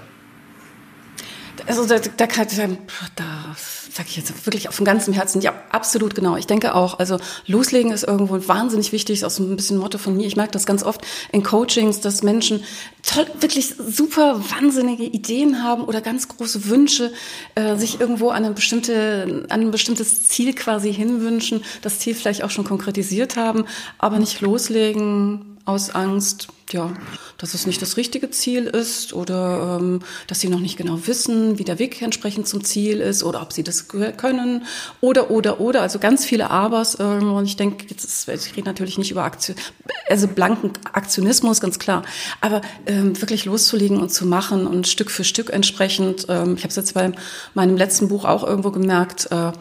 Also 1.66 1.86
da, 1.86 1.98
da, 1.98 2.26
da 2.26 3.56
sage 3.96 4.08
ich 4.10 4.16
jetzt 4.16 4.46
wirklich 4.46 4.68
auf 4.68 4.76
dem 4.76 4.84
ganzen 4.84 5.14
Herzen, 5.14 5.40
ja, 5.40 5.54
absolut 5.70 6.14
genau. 6.14 6.36
Ich 6.36 6.46
denke 6.46 6.74
auch, 6.74 6.98
also 6.98 7.18
loslegen 7.46 7.92
ist 7.92 8.04
irgendwo 8.04 8.46
wahnsinnig 8.46 8.92
wichtig, 8.92 9.18
ist 9.18 9.24
auch 9.24 9.30
so 9.30 9.42
ein 9.42 9.56
bisschen 9.56 9.78
Motto 9.78 9.96
von 9.98 10.16
mir. 10.16 10.26
Ich 10.26 10.36
merke 10.36 10.52
das 10.52 10.66
ganz 10.66 10.82
oft 10.82 11.00
in 11.32 11.42
Coachings, 11.42 12.00
dass 12.00 12.22
Menschen 12.22 12.62
toll, 13.02 13.26
wirklich 13.40 13.74
super 13.88 14.40
wahnsinnige 14.50 15.04
Ideen 15.04 15.62
haben 15.62 15.84
oder 15.84 16.00
ganz 16.02 16.28
große 16.28 16.68
Wünsche, 16.68 17.12
äh, 17.54 17.76
sich 17.76 17.98
irgendwo 17.98 18.28
an, 18.28 18.44
eine 18.44 18.54
bestimmte, 18.54 19.46
an 19.48 19.60
ein 19.60 19.70
bestimmtes 19.70 20.28
Ziel 20.28 20.54
quasi 20.54 20.92
hinwünschen, 20.92 21.64
das 21.80 21.98
Ziel 21.98 22.14
vielleicht 22.14 22.44
auch 22.44 22.50
schon 22.50 22.64
konkretisiert 22.64 23.36
haben, 23.36 23.64
aber 23.98 24.18
nicht 24.18 24.42
loslegen 24.42 25.56
aus 25.64 25.90
Angst, 25.90 26.48
ja, 26.72 26.92
dass 27.38 27.54
es 27.54 27.66
nicht 27.66 27.80
das 27.82 27.96
richtige 27.96 28.30
Ziel 28.30 28.66
ist 28.66 29.12
oder 29.12 29.78
ähm, 29.80 30.00
dass 30.26 30.40
sie 30.40 30.48
noch 30.48 30.60
nicht 30.60 30.76
genau 30.76 31.06
wissen, 31.06 31.58
wie 31.58 31.64
der 31.64 31.78
Weg 31.78 32.00
entsprechend 32.02 32.48
zum 32.48 32.64
Ziel 32.64 33.00
ist 33.00 33.22
oder 33.22 33.42
ob 33.42 33.52
sie 33.52 33.62
das 33.62 33.88
können 33.88 34.64
oder 35.00 35.30
oder 35.30 35.60
oder 35.60 35.82
also 35.82 35.98
ganz 35.98 36.24
viele 36.24 36.50
Abers 36.50 36.98
ähm, 36.98 37.32
und 37.32 37.44
ich 37.44 37.56
denke 37.56 37.86
jetzt 37.88 38.04
ist, 38.04 38.28
ich 38.28 38.56
rede 38.56 38.66
natürlich 38.66 38.98
nicht 38.98 39.10
über 39.10 39.24
Aktion, 39.24 39.56
also 40.08 40.28
blanken 40.28 40.72
Aktionismus 40.92 41.60
ganz 41.60 41.78
klar, 41.78 42.02
aber 42.40 42.62
ähm, 42.86 43.20
wirklich 43.20 43.44
loszulegen 43.44 44.00
und 44.00 44.10
zu 44.10 44.26
machen 44.26 44.66
und 44.66 44.88
Stück 44.88 45.10
für 45.10 45.24
Stück 45.24 45.50
entsprechend. 45.50 46.26
Ähm, 46.28 46.54
ich 46.56 46.62
habe 46.62 46.70
es 46.70 46.76
jetzt 46.76 46.94
bei 46.94 47.12
meinem 47.54 47.76
letzten 47.76 48.08
Buch 48.08 48.24
auch 48.24 48.44
irgendwo 48.44 48.70
gemerkt, 48.70 49.28
äh, 49.30 49.52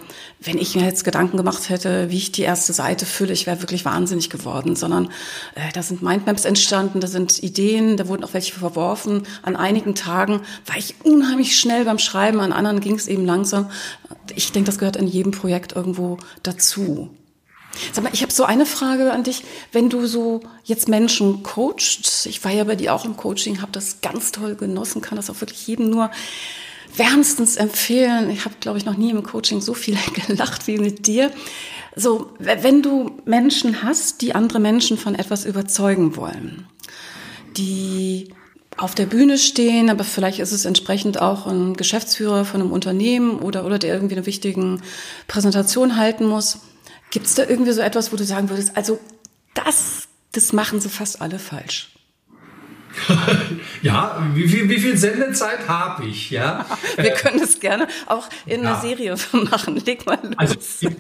wenn 0.46 0.58
ich 0.58 0.76
mir 0.76 0.86
jetzt 0.86 1.04
Gedanken 1.04 1.38
gemacht 1.38 1.70
hätte, 1.70 2.10
wie 2.12 2.18
ich 2.18 2.32
die 2.32 2.44
erste 2.44 2.72
Seite 2.72 3.06
fülle, 3.06 3.34
ich 3.34 3.48
wäre 3.48 3.62
wirklich 3.62 3.84
wahnsinnig 3.84 4.30
geworden, 4.30 4.76
sondern 4.76 5.06
äh, 5.56 5.72
da 5.74 5.82
sind 5.82 6.02
Mindmaps 6.02 6.46
entstanden, 6.46 7.00
da 7.00 7.08
sind 7.08 7.42
Ideen, 7.42 7.98
da 7.98 8.08
wurden 8.08 8.24
auch 8.24 8.34
welche 8.34 8.54
verworfen. 8.54 9.24
An 9.42 9.56
einigen 9.56 9.96
Tagen 9.96 10.42
war 10.66 10.78
ich 10.78 10.96
unheimlich 11.04 11.60
schnell 11.60 11.86
beim 11.86 12.00
Schreiben, 12.00 12.40
an 12.40 12.54
anderen 12.54 12.80
ging 12.80 12.96
es 12.96 13.08
eben 13.08 13.26
langsam. 13.26 13.70
Ich 14.36 14.52
denke, 14.52 14.68
das 14.68 14.78
gehört 14.78 14.96
in 14.96 15.08
jedem 15.08 15.32
Projekt 15.32 15.74
irgendwo 15.74 16.18
dazu. 16.44 17.10
Sag 17.92 18.04
mal, 18.04 18.14
ich 18.14 18.22
habe 18.22 18.32
so 18.32 18.46
eine 18.46 18.66
Frage 18.66 19.12
an 19.12 19.24
dich. 19.24 19.44
Wenn 19.72 19.90
du 19.90 20.06
so 20.06 20.42
jetzt 20.64 20.88
Menschen 20.88 21.44
coachst, 21.44 22.26
ich 22.26 22.44
war 22.44 22.52
ja 22.52 22.64
bei 22.64 22.76
dir 22.76 22.94
auch 22.94 23.04
im 23.04 23.18
Coaching, 23.18 23.62
habe 23.62 23.72
das 23.72 24.02
ganz 24.02 24.32
toll 24.32 24.56
genossen, 24.56 25.02
kann 25.02 25.18
das 25.18 25.30
auch 25.30 25.42
wirklich 25.42 25.68
jedem 25.68 25.90
nur 25.90 26.10
wärmstens 26.96 27.56
empfehlen. 27.56 28.30
Ich 28.30 28.46
habe, 28.46 28.56
glaube 28.60 28.78
ich, 28.78 28.86
noch 28.86 28.98
nie 28.98 29.12
im 29.12 29.24
Coaching 29.24 29.62
so 29.62 29.74
viel 29.74 29.98
gelacht 30.28 30.68
wie 30.68 30.78
mit 30.78 31.08
dir. 31.08 31.32
So, 31.96 32.32
wenn 32.40 32.82
du 32.82 33.22
Menschen 33.26 33.84
hast, 33.84 34.22
die 34.22 34.36
andere 34.36 34.60
Menschen 34.60 34.98
von 34.98 35.16
etwas 35.16 35.46
überzeugen 35.46 36.18
wollen, 36.18 36.68
die 37.56 38.34
auf 38.78 38.94
der 38.96 39.06
Bühne 39.06 39.38
stehen, 39.38 39.90
aber 39.90 40.04
vielleicht 40.04 40.40
ist 40.40 40.52
es 40.52 40.66
entsprechend 40.66 41.22
auch 41.22 41.48
ein 41.48 41.76
Geschäftsführer 41.76 42.44
von 42.44 42.62
einem 42.62 42.72
Unternehmen 42.72 43.40
oder, 43.40 43.66
oder 43.66 43.80
der 43.80 43.94
irgendwie 43.94 44.16
eine 44.16 44.26
wichtige 44.26 44.80
Präsentation 45.28 45.96
halten 45.96 46.26
muss. 46.26 46.60
Gibt 47.12 47.28
es 47.28 47.36
da 47.36 47.44
irgendwie 47.48 47.72
so 47.72 47.80
etwas, 47.80 48.12
wo 48.12 48.18
du 48.18 48.26
sagen 48.26 48.50
würdest, 48.50 48.76
also 48.76 49.00
das, 49.54 50.10
das 50.34 50.52
machen 50.52 50.82
sie 50.82 50.90
fast 50.90 51.22
alle 51.22 51.40
falsch? 51.40 51.96
ja, 53.82 54.26
wie 54.34 54.48
viel, 54.48 54.70
wie 54.70 54.80
viel 54.80 54.98
Sendezeit 54.98 55.68
habe 55.68 56.06
ich? 56.06 56.32
Ja? 56.32 56.66
Wir 56.98 57.12
können 57.12 57.42
es 57.42 57.60
gerne 57.60 57.88
auch 58.08 58.30
in 58.46 58.64
ja. 58.64 58.70
einer 58.70 58.82
Serie 58.82 59.16
machen. 59.32 59.82
Leg 59.86 60.06
mal 60.06 60.20
los. 60.22 60.34
Also 60.38 60.56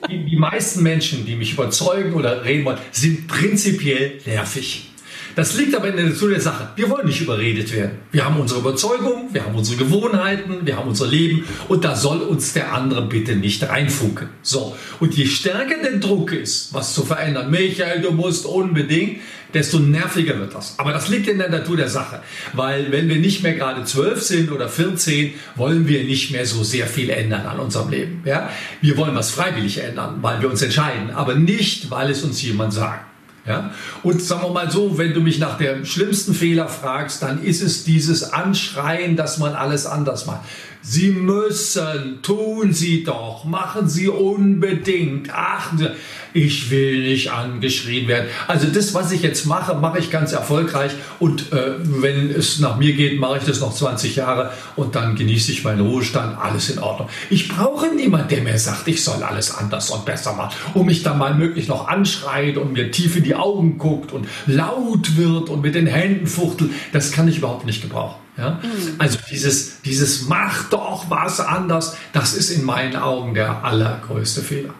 die, 0.09 0.25
die 0.25 0.35
meisten 0.37 0.83
Menschen, 0.83 1.25
die 1.25 1.35
mich 1.35 1.53
überzeugen 1.53 2.13
oder 2.13 2.43
reden 2.43 2.65
wollen, 2.65 2.79
sind 2.91 3.27
prinzipiell 3.27 4.19
nervig. 4.25 4.89
Das 5.35 5.57
liegt 5.57 5.75
aber 5.75 5.89
in 5.89 5.97
der 5.97 6.05
Natur 6.05 6.29
der 6.29 6.39
Sache. 6.39 6.69
Wir 6.77 6.89
wollen 6.89 7.07
nicht 7.07 7.19
überredet 7.19 7.73
werden. 7.73 7.97
Wir 8.11 8.23
haben 8.23 8.39
unsere 8.39 8.61
Überzeugung, 8.61 9.29
wir 9.33 9.43
haben 9.43 9.55
unsere 9.55 9.77
Gewohnheiten, 9.77 10.65
wir 10.65 10.77
haben 10.77 10.87
unser 10.87 11.07
Leben 11.07 11.45
und 11.67 11.83
da 11.83 11.95
soll 11.95 12.19
uns 12.21 12.53
der 12.53 12.73
andere 12.73 13.05
bitte 13.07 13.35
nicht 13.35 13.67
reinfunken. 13.67 14.29
So. 14.41 14.75
Und 15.01 15.13
je 15.13 15.25
stärker 15.25 15.77
der 15.83 15.97
Druck 15.97 16.31
ist, 16.31 16.73
was 16.73 16.93
zu 16.93 17.03
verändern, 17.03 17.51
Michael, 17.51 18.01
du 18.01 18.11
musst 18.11 18.45
unbedingt, 18.45 19.19
desto 19.53 19.79
nerviger 19.79 20.39
wird 20.39 20.53
das. 20.53 20.75
Aber 20.77 20.91
das 20.91 21.09
liegt 21.09 21.27
in 21.27 21.37
der 21.37 21.49
Natur 21.49 21.77
der 21.77 21.89
Sache. 21.89 22.21
Weil 22.53 22.91
wenn 22.91 23.09
wir 23.09 23.17
nicht 23.17 23.43
mehr 23.43 23.55
gerade 23.55 23.83
zwölf 23.83 24.21
sind 24.21 24.51
oder 24.51 24.69
14, 24.69 25.33
wollen 25.55 25.87
wir 25.87 26.03
nicht 26.03 26.31
mehr 26.31 26.45
so 26.45 26.63
sehr 26.63 26.87
viel 26.87 27.09
ändern 27.09 27.45
an 27.45 27.59
unserem 27.59 27.89
Leben. 27.89 28.21
Ja? 28.25 28.49
Wir 28.81 28.97
wollen 28.97 29.15
was 29.15 29.31
freiwillig 29.31 29.79
ändern, 29.83 30.17
weil 30.21 30.41
wir 30.41 30.49
uns 30.49 30.61
entscheiden, 30.61 31.11
aber 31.11 31.35
nicht, 31.35 31.89
weil 31.91 32.09
es 32.09 32.23
uns 32.23 32.41
jemand 32.41 32.73
sagt. 32.73 33.14
Ja? 33.45 33.71
Und 34.03 34.21
sagen 34.21 34.43
wir 34.43 34.51
mal 34.51 34.71
so, 34.71 34.97
wenn 34.97 35.13
du 35.13 35.21
mich 35.21 35.39
nach 35.39 35.57
dem 35.57 35.85
schlimmsten 35.85 36.33
Fehler 36.33 36.67
fragst, 36.67 37.21
dann 37.21 37.43
ist 37.43 37.61
es 37.61 37.83
dieses 37.83 38.33
Anschreien, 38.33 39.15
dass 39.15 39.37
man 39.37 39.53
alles 39.53 39.85
anders 39.85 40.25
macht. 40.25 40.41
Sie 40.87 41.09
müssen, 41.09 42.19
tun 42.21 42.71
Sie 42.71 43.03
doch, 43.03 43.43
machen 43.43 43.89
Sie 43.89 44.07
unbedingt, 44.07 45.33
achten 45.33 45.79
Sie. 45.79 45.87
Ich 46.33 46.69
will 46.69 47.01
nicht 47.01 47.31
angeschrien 47.31 48.07
werden. 48.07 48.27
Also 48.47 48.67
das, 48.67 48.93
was 48.93 49.11
ich 49.11 49.23
jetzt 49.23 49.47
mache, 49.47 49.73
mache 49.73 49.97
ich 49.97 50.11
ganz 50.11 50.31
erfolgreich 50.31 50.91
und 51.19 51.51
äh, 51.53 51.77
wenn 51.79 52.29
es 52.29 52.59
nach 52.59 52.77
mir 52.77 52.93
geht, 52.93 53.19
mache 53.19 53.39
ich 53.39 53.45
das 53.45 53.61
noch 53.61 53.73
20 53.73 54.15
Jahre 54.15 54.51
und 54.75 54.93
dann 54.93 55.15
genieße 55.15 55.51
ich 55.53 55.63
meinen 55.63 55.81
Ruhestand, 55.81 56.37
alles 56.37 56.69
in 56.69 56.77
Ordnung. 56.77 57.09
Ich 57.31 57.47
brauche 57.47 57.87
niemanden, 57.87 58.27
der 58.27 58.43
mir 58.43 58.59
sagt, 58.59 58.87
ich 58.87 59.03
soll 59.03 59.23
alles 59.23 59.55
anders 59.55 59.89
und 59.89 60.05
besser 60.05 60.33
machen 60.33 60.53
und 60.75 60.85
mich 60.85 61.01
dann 61.01 61.17
mal 61.17 61.33
möglich 61.33 61.67
noch 61.67 61.87
anschreit 61.87 62.57
und 62.57 62.73
mir 62.73 62.91
tief 62.91 63.15
in 63.15 63.23
die 63.23 63.33
Augen 63.33 63.79
guckt 63.79 64.11
und 64.11 64.27
laut 64.45 65.17
wird 65.17 65.49
und 65.49 65.63
mit 65.63 65.73
den 65.73 65.87
Händen 65.87 66.27
fuchtelt. 66.27 66.69
Das 66.93 67.11
kann 67.11 67.27
ich 67.27 67.39
überhaupt 67.39 67.65
nicht 67.65 67.81
gebrauchen. 67.81 68.24
Ja? 68.37 68.59
Mhm. 68.61 68.95
Also 68.97 69.19
dieses, 69.29 69.81
dieses 69.81 70.27
Mach 70.27 70.69
doch 70.69 71.09
was 71.09 71.39
anders, 71.39 71.95
das 72.13 72.33
ist 72.33 72.49
in 72.49 72.63
meinen 72.65 72.95
Augen 72.95 73.33
der 73.33 73.63
allergrößte 73.63 74.41
Fehler. 74.41 74.73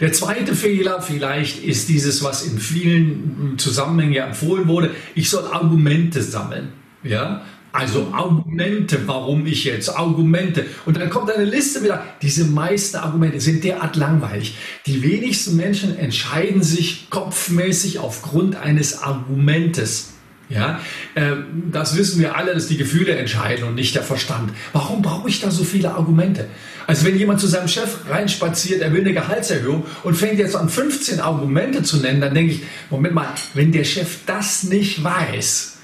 Der 0.00 0.12
zweite 0.12 0.56
Fehler 0.56 1.00
vielleicht 1.02 1.62
ist 1.62 1.88
dieses, 1.88 2.24
was 2.24 2.44
in 2.44 2.58
vielen 2.58 3.54
Zusammenhängen 3.58 4.14
empfohlen 4.14 4.66
wurde. 4.66 4.90
Ich 5.14 5.30
soll 5.30 5.46
Argumente 5.46 6.22
sammeln. 6.22 6.72
Ja? 7.04 7.42
Also 7.70 8.08
Argumente, 8.12 9.06
warum 9.06 9.46
ich 9.46 9.64
jetzt 9.64 9.88
Argumente. 9.88 10.64
Und 10.86 10.96
dann 10.96 11.10
kommt 11.10 11.30
eine 11.30 11.44
Liste 11.44 11.82
wieder. 11.82 12.04
Diese 12.22 12.44
meisten 12.44 12.96
Argumente 12.96 13.40
sind 13.40 13.64
derart 13.64 13.96
langweilig. 13.96 14.56
Die 14.86 15.02
wenigsten 15.02 15.56
Menschen 15.56 15.96
entscheiden 15.96 16.62
sich 16.62 17.10
kopfmäßig 17.10 17.98
aufgrund 17.98 18.56
eines 18.56 19.02
Argumentes. 19.02 20.13
Ja, 20.54 20.80
äh, 21.16 21.32
das 21.72 21.96
wissen 21.96 22.20
wir 22.20 22.36
alle, 22.36 22.54
dass 22.54 22.68
die 22.68 22.76
Gefühle 22.76 23.16
entscheiden 23.16 23.64
und 23.64 23.74
nicht 23.74 23.94
der 23.96 24.04
Verstand. 24.04 24.52
Warum 24.72 25.02
brauche 25.02 25.28
ich 25.28 25.40
da 25.40 25.50
so 25.50 25.64
viele 25.64 25.92
Argumente? 25.92 26.46
Also 26.86 27.06
wenn 27.06 27.18
jemand 27.18 27.40
zu 27.40 27.48
seinem 27.48 27.66
Chef 27.66 28.08
reinspaziert, 28.08 28.80
er 28.80 28.92
will 28.92 29.00
eine 29.00 29.14
Gehaltserhöhung 29.14 29.84
und 30.04 30.14
fängt 30.14 30.38
jetzt 30.38 30.54
an 30.54 30.68
15 30.68 31.18
Argumente 31.18 31.82
zu 31.82 31.96
nennen, 31.96 32.20
dann 32.20 32.34
denke 32.34 32.52
ich, 32.52 32.62
Moment 32.88 33.14
mal, 33.14 33.26
wenn 33.54 33.72
der 33.72 33.84
Chef 33.84 34.18
das 34.26 34.62
nicht 34.64 35.02
weiß, 35.02 35.78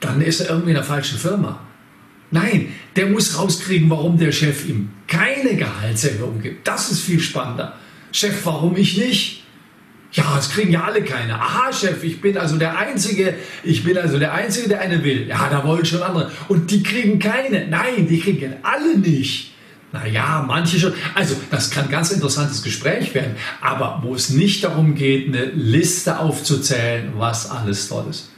dann 0.00 0.20
ist 0.22 0.40
er 0.40 0.50
irgendwie 0.50 0.70
in 0.70 0.76
der 0.76 0.84
falschen 0.84 1.18
Firma. 1.18 1.60
Nein, 2.32 2.72
der 2.96 3.06
muss 3.06 3.38
rauskriegen, 3.38 3.90
warum 3.90 4.18
der 4.18 4.32
Chef 4.32 4.66
ihm 4.68 4.90
keine 5.06 5.54
Gehaltserhöhung 5.54 6.40
gibt. 6.40 6.66
Das 6.66 6.90
ist 6.90 7.00
viel 7.00 7.20
spannender. 7.20 7.76
Chef, 8.12 8.44
warum 8.44 8.76
ich 8.76 8.96
nicht? 8.96 9.44
Ja, 10.12 10.36
es 10.38 10.50
kriegen 10.50 10.72
ja 10.72 10.84
alle 10.84 11.02
keine. 11.04 11.34
Aha, 11.34 11.72
Chef, 11.72 12.02
ich 12.02 12.20
bin 12.20 12.36
also 12.36 12.56
der 12.56 12.76
Einzige, 12.76 13.34
ich 13.62 13.84
bin 13.84 13.96
also 13.96 14.18
der 14.18 14.32
Einzige, 14.32 14.68
der 14.68 14.80
eine 14.80 15.04
will. 15.04 15.28
Ja, 15.28 15.48
da 15.48 15.64
wollen 15.64 15.84
schon 15.84 16.02
andere. 16.02 16.32
Und 16.48 16.70
die 16.70 16.82
kriegen 16.82 17.18
keine. 17.20 17.68
Nein, 17.68 18.08
die 18.08 18.18
kriegen 18.18 18.54
alle 18.62 18.98
nicht. 18.98 19.52
Naja, 19.92 20.44
manche 20.46 20.78
schon. 20.78 20.94
Also, 21.14 21.36
das 21.50 21.70
kann 21.70 21.84
ein 21.84 21.90
ganz 21.90 22.10
interessantes 22.10 22.62
Gespräch 22.62 23.14
werden. 23.14 23.36
Aber 23.60 24.00
wo 24.02 24.14
es 24.14 24.30
nicht 24.30 24.64
darum 24.64 24.94
geht, 24.94 25.28
eine 25.28 25.46
Liste 25.46 26.18
aufzuzählen, 26.18 27.12
was 27.16 27.50
alles 27.50 27.88
toll 27.88 28.06
ist. 28.10 28.30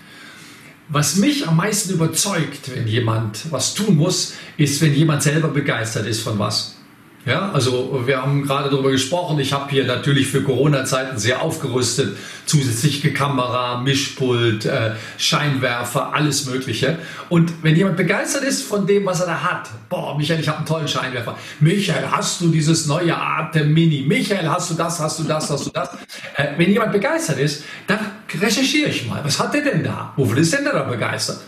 Was 0.89 1.17
mich 1.17 1.49
am 1.49 1.57
meisten 1.57 1.95
überzeugt, 1.95 2.75
wenn 2.75 2.87
jemand 2.87 3.51
was 3.51 3.75
tun 3.75 3.97
muss, 3.97 4.35
ist, 4.59 4.83
wenn 4.83 4.95
jemand 4.95 5.23
selber 5.23 5.49
begeistert 5.49 6.07
ist 6.07 6.21
von 6.21 6.39
was. 6.39 6.77
Ja, 7.25 7.53
also 7.53 8.03
wir 8.05 8.21
haben 8.21 8.43
gerade 8.43 8.69
darüber 8.69 8.91
gesprochen. 8.91 9.39
Ich 9.39 9.53
habe 9.53 9.71
hier 9.71 9.85
natürlich 9.85 10.27
für 10.27 10.43
Corona-Zeiten 10.43 11.19
sehr 11.19 11.41
aufgerüstet. 11.41 12.17
Zusätzliche 12.47 13.13
Kamera, 13.13 13.81
Mischpult, 13.81 14.67
äh, 14.67 14.93
Scheinwerfer, 15.19 16.13
alles 16.13 16.47
Mögliche. 16.47 16.99
Und 17.29 17.63
wenn 17.63 17.77
jemand 17.77 17.97
begeistert 17.97 18.43
ist 18.43 18.63
von 18.65 18.89
dem, 18.89 19.07
was 19.07 19.21
er 19.21 19.27
da 19.27 19.41
hat, 19.41 19.69
boah, 19.89 20.19
Michael, 20.19 20.41
ich 20.41 20.49
habe 20.49 20.59
einen 20.59 20.67
tollen 20.67 20.89
Scheinwerfer. 20.89 21.39
Michael, 21.61 22.11
hast 22.11 22.41
du 22.41 22.49
dieses 22.49 22.87
neue 22.87 23.17
Atem 23.17 23.73
Mini? 23.73 24.05
Michael, 24.05 24.49
hast 24.49 24.71
du 24.71 24.75
das, 24.75 24.99
hast 24.99 25.21
du 25.21 25.23
das, 25.23 25.49
hast 25.49 25.67
du 25.67 25.71
das? 25.71 25.91
Äh, 26.35 26.49
wenn 26.57 26.73
jemand 26.73 26.91
begeistert 26.91 27.39
ist, 27.39 27.63
dann 27.87 28.01
recherchiere 28.41 28.91
ich 28.91 29.07
mal. 29.07 29.21
Was 29.23 29.39
hat 29.39 29.55
der 29.55 29.63
denn 29.63 29.85
da? 29.85 30.13
Wofür 30.17 30.39
ist 30.39 30.53
denn 30.53 30.65
der 30.65 30.73
da 30.73 30.83
begeistert? 30.83 31.39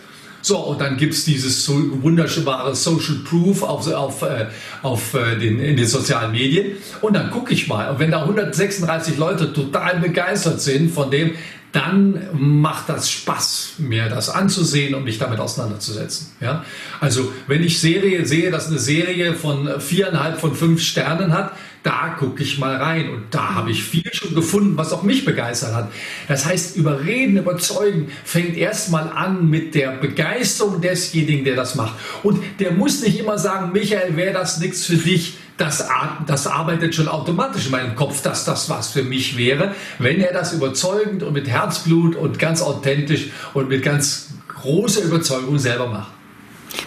So, 0.44 0.58
und 0.58 0.78
dann 0.82 0.98
gibt 0.98 1.14
es 1.14 1.24
dieses 1.24 1.64
so 1.64 1.72
wunderbare 2.02 2.74
Social 2.74 3.16
Proof 3.24 3.62
auf, 3.62 3.90
auf, 3.90 4.20
äh, 4.20 4.48
auf 4.82 5.14
äh, 5.14 5.38
den, 5.38 5.58
in 5.58 5.74
den 5.74 5.86
sozialen 5.86 6.32
Medien. 6.32 6.72
Und 7.00 7.14
dann 7.14 7.30
gucke 7.30 7.54
ich 7.54 7.66
mal. 7.66 7.88
Und 7.90 7.98
wenn 7.98 8.10
da 8.10 8.20
136 8.24 9.16
Leute 9.16 9.54
total 9.54 10.00
begeistert 10.00 10.60
sind 10.60 10.90
von 10.90 11.10
dem, 11.10 11.32
dann 11.72 12.28
macht 12.34 12.90
das 12.90 13.10
Spaß, 13.10 13.76
mir 13.78 14.10
das 14.10 14.28
anzusehen 14.28 14.94
und 14.94 15.04
mich 15.04 15.18
damit 15.18 15.40
auseinanderzusetzen. 15.40 16.32
Ja? 16.42 16.62
Also 17.00 17.32
wenn 17.46 17.64
ich 17.64 17.80
Serie 17.80 18.26
sehe, 18.26 18.50
dass 18.50 18.68
eine 18.68 18.78
Serie 18.78 19.32
von 19.32 19.80
viereinhalb 19.80 20.38
von 20.38 20.54
fünf 20.54 20.82
Sternen 20.82 21.32
hat, 21.32 21.52
da 21.84 22.16
gucke 22.18 22.42
ich 22.42 22.58
mal 22.58 22.76
rein 22.76 23.10
und 23.10 23.24
da 23.30 23.54
habe 23.54 23.70
ich 23.70 23.84
viel 23.84 24.10
schon 24.10 24.34
gefunden, 24.34 24.78
was 24.78 24.92
auch 24.92 25.02
mich 25.02 25.26
begeistert 25.26 25.74
hat. 25.74 25.92
Das 26.28 26.46
heißt, 26.46 26.76
überreden, 26.76 27.36
überzeugen 27.36 28.10
fängt 28.24 28.56
erstmal 28.56 29.10
an 29.10 29.50
mit 29.50 29.74
der 29.74 29.90
Begeisterung 29.90 30.80
desjenigen, 30.80 31.44
der 31.44 31.56
das 31.56 31.74
macht. 31.74 31.94
Und 32.22 32.42
der 32.58 32.72
muss 32.72 33.02
nicht 33.02 33.18
immer 33.20 33.38
sagen, 33.38 33.72
Michael, 33.72 34.16
wäre 34.16 34.32
das 34.32 34.58
nichts 34.60 34.86
für 34.86 34.96
dich. 34.96 35.34
Das, 35.58 35.86
das 36.26 36.46
arbeitet 36.46 36.94
schon 36.94 37.06
automatisch 37.06 37.66
in 37.66 37.72
meinem 37.72 37.94
Kopf, 37.94 38.22
dass 38.22 38.46
das 38.46 38.70
was 38.70 38.88
für 38.88 39.02
mich 39.02 39.36
wäre, 39.36 39.74
wenn 39.98 40.20
er 40.20 40.32
das 40.32 40.54
überzeugend 40.54 41.22
und 41.22 41.34
mit 41.34 41.48
Herzblut 41.48 42.16
und 42.16 42.38
ganz 42.38 42.62
authentisch 42.62 43.26
und 43.52 43.68
mit 43.68 43.82
ganz 43.82 44.30
großer 44.48 45.02
Überzeugung 45.02 45.58
selber 45.58 45.88
macht. 45.88 46.13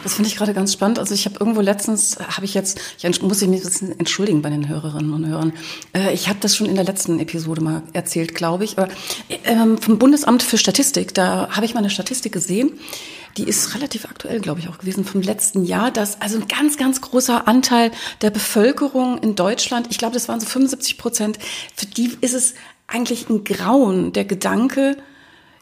Das 0.03 0.15
finde 0.15 0.29
ich 0.29 0.35
gerade 0.35 0.53
ganz 0.53 0.73
spannend. 0.73 0.99
Also 0.99 1.13
ich 1.13 1.25
habe 1.25 1.37
irgendwo 1.39 1.61
letztens, 1.61 2.17
habe 2.19 2.45
ich 2.45 2.53
jetzt, 2.53 2.79
ich 3.01 3.21
muss 3.21 3.41
mich 3.41 3.49
ein 3.49 3.63
bisschen 3.63 3.99
entschuldigen 3.99 4.41
bei 4.41 4.49
den 4.49 4.67
Hörerinnen 4.67 5.13
und 5.13 5.25
Hörern. 5.25 5.53
Äh, 5.93 6.13
ich 6.13 6.29
habe 6.29 6.39
das 6.41 6.55
schon 6.55 6.67
in 6.67 6.75
der 6.75 6.83
letzten 6.83 7.19
Episode 7.19 7.61
mal 7.61 7.83
erzählt, 7.93 8.35
glaube 8.35 8.63
ich. 8.63 8.77
Aber 8.77 8.89
ähm, 9.43 9.77
vom 9.77 9.99
Bundesamt 9.99 10.43
für 10.43 10.57
Statistik, 10.57 11.13
da 11.13 11.49
habe 11.51 11.65
ich 11.65 11.73
mal 11.73 11.79
eine 11.79 11.89
Statistik 11.89 12.31
gesehen. 12.31 12.71
Die 13.37 13.43
ist 13.43 13.75
relativ 13.75 14.05
aktuell, 14.05 14.39
glaube 14.39 14.59
ich, 14.59 14.67
auch 14.67 14.79
gewesen 14.79 15.05
vom 15.05 15.21
letzten 15.21 15.63
Jahr, 15.63 15.91
dass 15.91 16.19
also 16.21 16.39
ein 16.39 16.47
ganz, 16.47 16.77
ganz 16.77 17.01
großer 17.01 17.47
Anteil 17.47 17.91
der 18.21 18.31
Bevölkerung 18.31 19.19
in 19.19 19.35
Deutschland, 19.35 19.87
ich 19.91 19.99
glaube, 19.99 20.15
das 20.15 20.27
waren 20.27 20.39
so 20.39 20.47
75 20.47 20.97
Prozent, 20.97 21.37
für 21.75 21.85
die 21.85 22.17
ist 22.21 22.33
es 22.33 22.55
eigentlich 22.87 23.29
ein 23.29 23.43
Grauen, 23.43 24.11
der 24.13 24.25
Gedanke, 24.25 24.97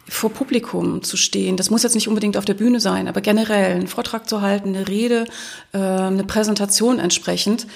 vor 0.08 0.32
Publikum 0.32 1.04
zu 1.04 1.18
stehen. 1.18 1.58
Das 1.58 1.70
muss 1.70 1.84
jetzt 1.84 1.96
nicht 1.96 2.08
unbedingt 2.08 2.38
auf 2.38 2.46
der 2.46 2.54
Bühne 2.54 2.80
sein, 2.80 3.08
aber 3.08 3.22
generell 3.22 3.76
einen 3.76 3.88
Vortrag 3.88 4.30
zu 4.30 4.42
halten, 4.42 4.76
eine 4.76 4.88
Rede, 4.88 5.26
äh, 5.74 5.78
eine 5.78 6.24
Präsentation 6.24 7.00
entsprechend. 7.00 7.68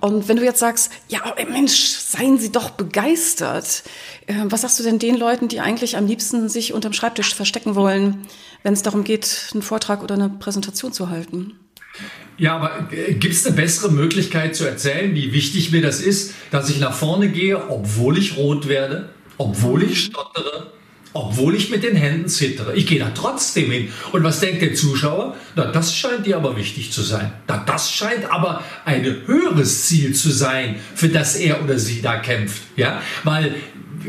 Und 0.00 0.28
wenn 0.28 0.36
du 0.36 0.44
jetzt 0.44 0.60
sagst, 0.60 0.90
ja, 1.08 1.20
Mensch, 1.50 1.74
seien 1.74 2.38
Sie 2.38 2.52
doch 2.52 2.70
begeistert. 2.70 3.82
Äh, 4.26 4.34
was 4.44 4.62
sagst 4.62 4.78
du 4.78 4.82
denn 4.82 4.98
den 4.98 5.16
Leuten, 5.16 5.48
die 5.48 5.60
eigentlich 5.60 5.96
am 5.96 6.06
liebsten 6.06 6.48
sich 6.48 6.72
unterm 6.72 6.92
Schreibtisch 6.92 7.34
verstecken 7.34 7.74
wollen, 7.74 8.26
wenn 8.62 8.72
es 8.72 8.82
darum 8.82 9.04
geht, 9.04 9.50
einen 9.52 9.62
Vortrag 9.62 10.02
oder 10.02 10.14
eine 10.14 10.28
Präsentation 10.28 10.92
zu 10.92 11.10
halten? 11.10 11.54
Ja, 12.38 12.56
aber 12.56 12.92
äh, 12.92 13.14
gibt 13.14 13.34
es 13.34 13.46
eine 13.46 13.56
bessere 13.56 13.90
Möglichkeit 13.90 14.54
zu 14.54 14.64
erzählen, 14.64 15.14
wie 15.14 15.32
wichtig 15.32 15.72
mir 15.72 15.80
das 15.80 16.00
ist, 16.00 16.34
dass 16.50 16.68
ich 16.68 16.78
nach 16.78 16.94
vorne 16.94 17.28
gehe, 17.28 17.70
obwohl 17.70 18.18
ich 18.18 18.36
rot 18.36 18.68
werde, 18.68 19.10
obwohl 19.38 19.82
ich 19.82 20.04
stottere, 20.04 20.72
obwohl 21.16 21.54
ich 21.54 21.70
mit 21.70 21.82
den 21.82 21.96
Händen 21.96 22.28
zittere. 22.28 22.74
Ich 22.76 22.86
gehe 22.86 22.98
da 22.98 23.10
trotzdem 23.14 23.70
hin. 23.70 23.88
Und 24.12 24.22
was 24.22 24.40
denkt 24.40 24.60
der 24.60 24.74
Zuschauer? 24.74 25.34
Na, 25.54 25.72
das 25.72 25.96
scheint 25.96 26.26
dir 26.26 26.36
aber 26.36 26.56
wichtig 26.56 26.92
zu 26.92 27.00
sein. 27.00 27.32
Na, 27.48 27.62
das 27.64 27.90
scheint 27.90 28.30
aber 28.30 28.62
ein 28.84 29.02
höheres 29.24 29.86
Ziel 29.86 30.14
zu 30.14 30.30
sein, 30.30 30.76
für 30.94 31.08
das 31.08 31.36
er 31.36 31.64
oder 31.64 31.78
sie 31.78 32.02
da 32.02 32.18
kämpft. 32.18 32.62
Ja, 32.76 33.00
weil 33.24 33.54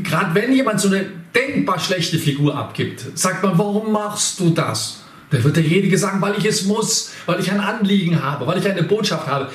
gerade 0.04 0.36
wenn 0.36 0.54
jemand 0.54 0.82
so 0.82 0.90
eine 0.90 1.06
denkbar 1.34 1.80
schlechte 1.80 2.20
Figur 2.20 2.58
abgibt, 2.58 3.06
sagt 3.18 3.42
man, 3.42 3.58
warum 3.58 3.94
machst 3.94 4.42
du 4.42 4.50
das? 4.50 5.04
Dann 5.30 5.44
wird 5.44 5.56
derjenige 5.56 5.98
sagen, 5.98 6.22
weil 6.22 6.38
ich 6.38 6.46
es 6.46 6.66
muss, 6.66 7.12
weil 7.26 7.40
ich 7.40 7.50
ein 7.52 7.62
Anliegen 7.62 8.22
habe, 8.22 8.48
weil 8.48 8.60
ich 8.60 8.70
eine 8.70 8.84
Botschaft 8.84 9.28
habe. 9.28 9.50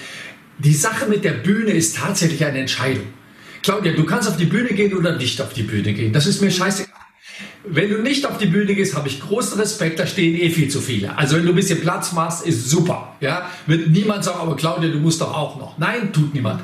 Die 0.59 0.75
Sache 0.75 1.07
mit 1.07 1.23
der 1.23 1.33
Bühne 1.33 1.73
ist 1.73 1.97
tatsächlich 1.97 2.45
eine 2.45 2.61
Entscheidung. 2.61 3.07
Claudia, 3.63 3.93
du 3.93 4.05
kannst 4.05 4.29
auf 4.29 4.37
die 4.37 4.47
Bühne 4.47 4.71
gehen 4.71 4.95
oder 4.95 5.17
nicht 5.17 5.41
auf 5.41 5.53
die 5.53 5.63
Bühne 5.63 5.93
gehen. 5.93 6.13
Das 6.13 6.27
ist 6.27 6.41
mir 6.41 6.51
scheißegal. 6.51 7.02
Wenn 7.65 7.91
du 7.91 7.99
nicht 7.99 8.27
auf 8.27 8.39
die 8.39 8.47
Bühne 8.47 8.75
gehst, 8.75 8.97
habe 8.97 9.09
ich 9.09 9.21
großen 9.21 9.59
Respekt, 9.59 9.99
da 9.99 10.07
stehen 10.07 10.35
eh 10.35 10.51
viel 10.51 10.69
zu 10.69 10.81
viele. 10.81 11.17
Also 11.17 11.37
wenn 11.37 11.45
du 11.45 11.53
ein 11.53 11.57
bisschen 11.57 11.81
Platz 11.81 12.13
machst, 12.13 12.45
ist 12.45 12.69
super. 12.69 13.15
Ja? 13.21 13.49
Wird 13.67 13.89
niemand 13.89 14.25
sagen, 14.25 14.41
aber 14.41 14.57
Claudia, 14.57 14.91
du 14.91 14.99
musst 14.99 15.21
doch 15.21 15.33
auch 15.33 15.59
noch. 15.59 15.79
Nein, 15.79 16.13
tut 16.13 16.35
niemand. 16.35 16.61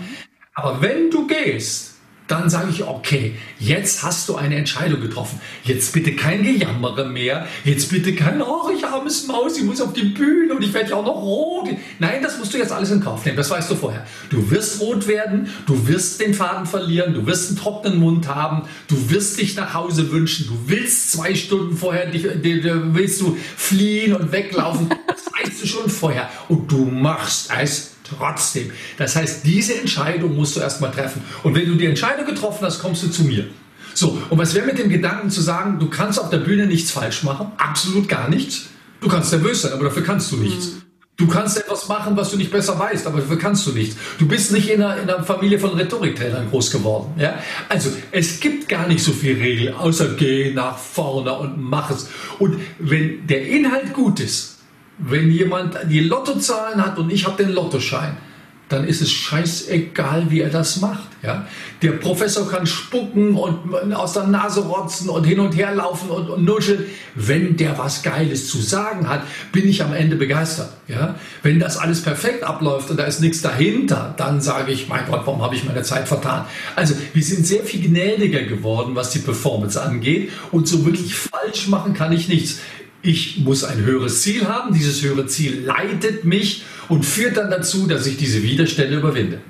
Aber 0.55 0.83
wenn 0.83 1.11
du 1.11 1.27
gehst, 1.27 1.98
dann 2.29 2.51
sage 2.51 2.69
ich, 2.71 2.85
okay, 2.85 3.35
jetzt 3.59 4.03
hast 4.03 4.29
du 4.29 4.37
eine 4.37 4.57
Entscheidung 4.57 5.01
getroffen. 5.01 5.41
Jetzt 5.65 5.93
bitte 5.95 6.15
kein 6.15 6.43
Gejammere 6.43 7.09
mehr. 7.09 7.49
Jetzt 7.65 7.91
bitte 7.91 8.15
kein, 8.15 8.43
oh, 8.43 8.71
ich 8.71 8.85
armes 8.85 9.27
Maus, 9.27 9.57
ich 9.57 9.65
muss 9.65 9.81
auf 9.81 9.95
die 9.95 10.05
Bühne 10.05 10.55
und 10.55 10.63
ich 10.63 10.73
werde 10.75 10.91
ja 10.91 10.97
auch 10.97 11.05
noch 11.05 11.17
rot. 11.17 11.71
Nein, 11.99 12.23
das 12.23 12.39
musst 12.39 12.53
du 12.53 12.59
jetzt 12.59 12.71
alles 12.71 12.91
in 12.91 13.01
Kauf 13.01 13.25
nehmen. 13.25 13.37
Das 13.37 13.51
weißt 13.51 13.71
du 13.71 13.75
vorher. 13.75 14.07
Du 14.29 14.51
wirst 14.51 14.81
rot 14.81 15.09
werden, 15.09 15.49
du 15.67 15.89
wirst 15.89 16.21
den 16.21 16.35
Faden 16.35 16.67
verlieren, 16.67 17.15
du 17.15 17.27
wirst 17.27 17.49
einen 17.49 17.59
trockenen 17.59 17.99
Mund 17.99 18.29
haben, 18.29 18.69
du 18.89 19.11
wirst 19.11 19.41
dich 19.41 19.57
nach 19.57 19.73
Hause 19.73 20.13
wünschen, 20.13 20.49
du 20.49 20.71
willst 20.71 21.13
zwei 21.13 21.35
Stunden 21.35 21.77
vorher, 21.77 22.07
dich, 22.07 22.25
willst 22.25 23.21
du 23.23 23.37
fliehen 23.57 24.15
und 24.15 24.33
weglaufen. 24.33 24.91
Das 25.07 25.25
weißt 25.27 25.63
du 25.63 25.67
schon 25.67 25.89
vorher. 25.89 26.29
Und 26.49 26.71
du 26.71 26.85
machst 26.85 27.51
es 27.59 27.98
trotzdem. 28.17 28.71
Das 28.97 29.17
heißt, 29.17 29.45
diese 29.45 29.79
Entscheidung 29.79 30.37
musst 30.37 30.57
du 30.57 30.61
erstmal 30.61 30.91
treffen. 30.91 31.23
Und 31.43 31.55
wenn 31.55 31.67
du 31.67 31.75
die 31.75 31.87
Entscheidung 31.87 32.27
getroffen 32.27 32.65
hast, 32.65 32.81
kommst 32.81 33.03
du 33.03 33.09
zu 33.09 33.25
mir. 33.25 33.47
So, 33.95 34.17
und 34.31 34.39
was 34.39 34.55
wäre 34.55 34.67
mit 34.67 34.79
dem 34.79 34.89
Gedanken 34.89 35.31
zu 35.31 35.41
sagen, 35.41 35.79
du 35.81 35.89
kannst 35.89 36.21
auf 36.21 36.31
der 36.31 36.39
Bühne 36.39 36.67
nichts 36.67 36.91
falsch 36.91 37.25
machen? 37.25 37.53
Absolut 37.57 38.09
gar 38.09 38.29
nichts. 38.29 38.67
Du 39.01 39.09
kannst 39.09 39.33
nervös 39.33 39.63
sein, 39.63 39.73
aber 39.73 39.85
dafür 39.85 40.05
kannst 40.05 40.31
du 40.33 40.37
nichts. 40.37 40.67
Mhm. 40.67 40.83
Du 41.19 41.27
kannst 41.27 41.59
etwas 41.59 41.89
machen, 41.89 42.17
was 42.17 42.31
du 42.31 42.37
nicht 42.37 42.53
besser 42.53 42.79
weißt, 42.79 43.05
aber 43.09 43.19
dafür 43.19 43.41
kannst 43.41 43.67
du 43.67 43.73
nichts. 43.73 43.97
Du 44.21 44.29
bist 44.29 44.53
nicht 44.53 44.71
in 44.71 44.81
einer, 44.81 45.03
in 45.03 45.11
einer 45.11 45.25
Familie 45.25 45.59
von 45.59 45.71
Rhetoriktrainern 45.71 46.49
groß 46.49 46.71
geworden. 46.71 47.13
Ja? 47.19 47.41
Also 47.69 47.91
es 48.13 48.39
gibt 48.39 48.69
gar 48.69 48.87
nicht 48.87 49.03
so 49.03 49.11
viel 49.11 49.37
Regel, 49.37 49.73
außer 49.73 50.15
geh 50.15 50.55
nach 50.55 50.79
vorne 50.79 51.33
und 51.33 51.61
mach 51.61 51.91
es. 51.91 52.09
Und 52.39 52.61
wenn 52.79 53.27
der 53.27 53.49
Inhalt 53.49 53.95
gut 53.95 54.21
ist, 54.21 54.58
wenn 54.99 55.31
jemand 55.31 55.77
die 55.89 56.01
Lottozahlen 56.01 56.85
hat 56.85 56.99
und 56.99 57.11
ich 57.11 57.27
habe 57.27 57.43
den 57.43 57.53
Lottoschein, 57.53 58.17
dann 58.69 58.87
ist 58.87 59.01
es 59.01 59.11
scheißegal, 59.11 60.31
wie 60.31 60.41
er 60.41 60.51
das 60.51 60.81
macht. 60.81 61.09
Ja? 61.23 61.47
Der 61.81 61.93
Professor 61.93 62.49
kann 62.51 62.67
spucken 62.67 63.35
und 63.35 63.95
aus 63.95 64.13
der 64.13 64.27
Nase 64.27 64.61
rotzen 64.61 65.09
und 65.09 65.25
hin 65.25 65.41
und 65.41 65.57
her 65.57 65.75
laufen 65.75 66.11
und, 66.11 66.29
und 66.29 66.45
nuscheln. 66.45 66.85
Wenn 67.15 67.57
der 67.57 67.79
was 67.79 68.03
Geiles 68.03 68.49
zu 68.49 68.59
sagen 68.59 69.09
hat, 69.09 69.23
bin 69.53 69.67
ich 69.67 69.83
am 69.83 69.95
Ende 69.95 70.17
begeistert. 70.17 70.71
Ja? 70.87 71.15
Wenn 71.43 71.59
das 71.59 71.79
alles 71.79 72.03
perfekt 72.03 72.45
abläuft 72.45 72.91
und 72.91 72.99
da 72.99 73.05
ist 73.05 73.21
nichts 73.21 73.41
dahinter, 73.41 74.15
dann 74.19 74.43
sage 74.43 74.73
ich, 74.73 74.89
mein 74.89 75.07
Gott, 75.07 75.23
warum 75.25 75.41
habe 75.43 75.55
ich 75.55 75.65
meine 75.65 75.83
Zeit 75.83 76.07
vertan? 76.07 76.45
Also 76.77 76.95
wir 77.15 77.23
sind 77.23 77.47
sehr 77.47 77.63
viel 77.63 77.89
gnädiger 77.89 78.43
geworden, 78.43 78.95
was 78.95 79.11
die 79.11 79.21
Performance 79.21 79.81
angeht 79.81 80.31
und 80.53 80.69
so 80.69 80.85
wirklich 80.85 81.15
falsch 81.15 81.69
machen 81.69 81.95
kann 81.95 82.13
ich 82.13 82.29
nichts. 82.29 82.61
Ich 83.03 83.39
muss 83.39 83.65
ein 83.65 83.79
höheres 83.79 84.23
Ziel 84.23 84.47
haben. 84.49 84.75
Dieses 84.75 85.03
höhere 85.03 85.27
Ziel 85.27 85.65
leitet 85.65 86.25
mich 86.25 86.65
und 86.89 87.05
führt 87.05 87.37
dann 87.37 87.51
dazu, 87.51 87.87
dass 87.87 88.07
ich 88.07 88.17
diese 88.17 88.43
Widerstände 88.43 88.97
überwinde. 88.97 89.41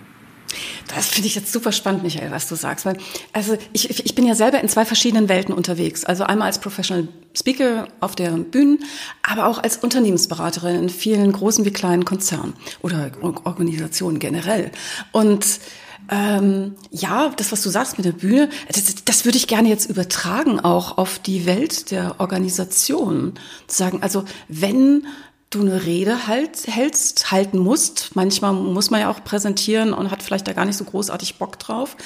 Das 0.95 1.09
finde 1.09 1.29
ich 1.29 1.35
jetzt 1.35 1.53
super 1.53 1.71
spannend, 1.71 2.03
Michael, 2.03 2.31
was 2.31 2.49
du 2.49 2.55
sagst. 2.55 2.87
Weil, 2.87 2.97
also 3.33 3.59
ich, 3.73 4.05
ich 4.05 4.15
bin 4.15 4.27
ja 4.27 4.35
selber 4.35 4.61
in 4.61 4.69
zwei 4.69 4.85
verschiedenen 4.85 5.29
Welten 5.29 5.55
unterwegs. 5.55 6.05
Also 6.05 6.25
einmal 6.25 6.47
als 6.47 6.61
Professional 6.61 7.09
Speaker 7.37 7.89
auf 8.01 8.17
der 8.17 8.31
Bühne, 8.31 8.79
aber 9.23 9.47
auch 9.47 9.63
als 9.63 9.77
Unternehmensberaterin 9.77 10.77
in 10.77 10.89
vielen 10.89 11.31
großen 11.33 11.65
wie 11.65 11.73
kleinen 11.73 12.05
Konzernen 12.05 12.55
oder 12.81 13.11
Organisationen 13.21 14.19
generell. 14.19 14.71
Und 15.13 15.61
ähm, 16.11 16.77
ja, 16.91 17.31
das, 17.37 17.53
was 17.53 17.63
du 17.63 17.71
sagst 17.71 17.99
mit 17.99 18.05
der 18.05 18.13
Bühne, 18.13 18.49
das, 18.69 19.05
das 19.05 19.25
würde 19.25 19.39
ich 19.39 19.47
gerne 19.47 19.69
jetzt 19.69 19.91
übertragen 19.91 20.61
auch 20.61 20.99
auf 20.99 21.19
die 21.19 21.47
Welt 21.47 21.91
der 21.91 22.17
Organisation. 22.19 23.35
Zu 23.67 23.77
sagen, 23.77 24.03
also 24.03 24.25
wenn 24.49 25.07
du 25.51 25.61
eine 25.61 25.85
Rede 25.85 26.27
halt, 26.27 26.67
hältst, 26.67 27.31
halten 27.31 27.59
musst, 27.59 28.11
manchmal 28.15 28.53
muss 28.53 28.91
man 28.91 29.01
ja 29.01 29.11
auch 29.11 29.25
präsentieren 29.25 29.93
und 29.93 30.11
hat 30.11 30.23
vielleicht 30.23 30.47
da 30.47 30.53
gar 30.53 30.65
nicht 30.65 30.77
so 30.77 30.85
großartig 30.85 31.37
Bock 31.37 31.59
drauf, 31.59 31.97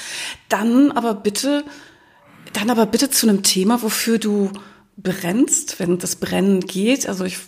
dann 0.48 0.92
aber 0.92 1.14
bitte, 1.14 1.64
dann 2.52 2.70
aber 2.70 2.86
bitte 2.86 3.10
zu 3.10 3.28
einem 3.28 3.42
Thema, 3.42 3.82
wofür 3.82 4.18
du 4.18 4.50
brennst, 4.96 5.80
wenn 5.80 5.98
das 5.98 6.16
Brennen 6.16 6.60
geht. 6.60 7.08
Also 7.08 7.24
ich 7.24 7.38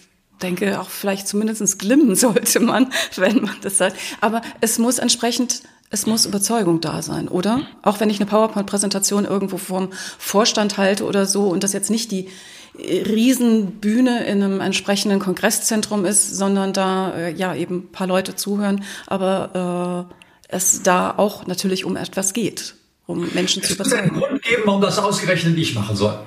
denke, 0.42 0.80
auch 0.80 0.90
vielleicht 0.90 1.28
zumindest 1.28 1.78
glimmen 1.78 2.14
sollte 2.16 2.60
man, 2.60 2.92
wenn 3.16 3.42
man 3.42 3.56
das 3.62 3.78
sagt. 3.78 3.96
Aber 4.20 4.42
es 4.60 4.78
muss 4.78 4.98
entsprechend, 4.98 5.62
es 5.94 6.06
muss 6.06 6.26
Überzeugung 6.26 6.80
da 6.80 7.02
sein, 7.02 7.28
oder? 7.28 7.60
Auch 7.82 8.00
wenn 8.00 8.10
ich 8.10 8.18
eine 8.20 8.26
PowerPoint-Präsentation 8.26 9.24
irgendwo 9.24 9.58
vorm 9.58 9.90
Vorstand 10.18 10.76
halte 10.76 11.04
oder 11.04 11.24
so 11.24 11.48
und 11.48 11.62
das 11.62 11.72
jetzt 11.72 11.90
nicht 11.90 12.10
die 12.10 12.28
Riesenbühne 12.76 14.24
in 14.24 14.42
einem 14.42 14.60
entsprechenden 14.60 15.20
Kongresszentrum 15.20 16.04
ist, 16.04 16.34
sondern 16.34 16.72
da 16.72 17.14
äh, 17.14 17.32
ja 17.32 17.54
eben 17.54 17.76
ein 17.76 17.92
paar 17.92 18.08
Leute 18.08 18.34
zuhören, 18.34 18.82
aber 19.06 20.08
äh, 20.10 20.14
es 20.48 20.82
da 20.82 21.14
auch 21.16 21.46
natürlich 21.46 21.84
um 21.84 21.96
etwas 21.96 22.32
geht, 22.32 22.74
um 23.06 23.28
Menschen 23.32 23.62
zu 23.62 23.74
überzeugen. 23.74 24.06
Es 24.06 24.12
muss 24.12 24.22
einen 24.24 24.30
Grund 24.30 24.42
geben, 24.42 24.62
warum 24.66 24.80
das 24.82 24.98
ausgerechnet 24.98 25.56
ich 25.56 25.76
machen 25.76 25.94
soll. 25.94 26.18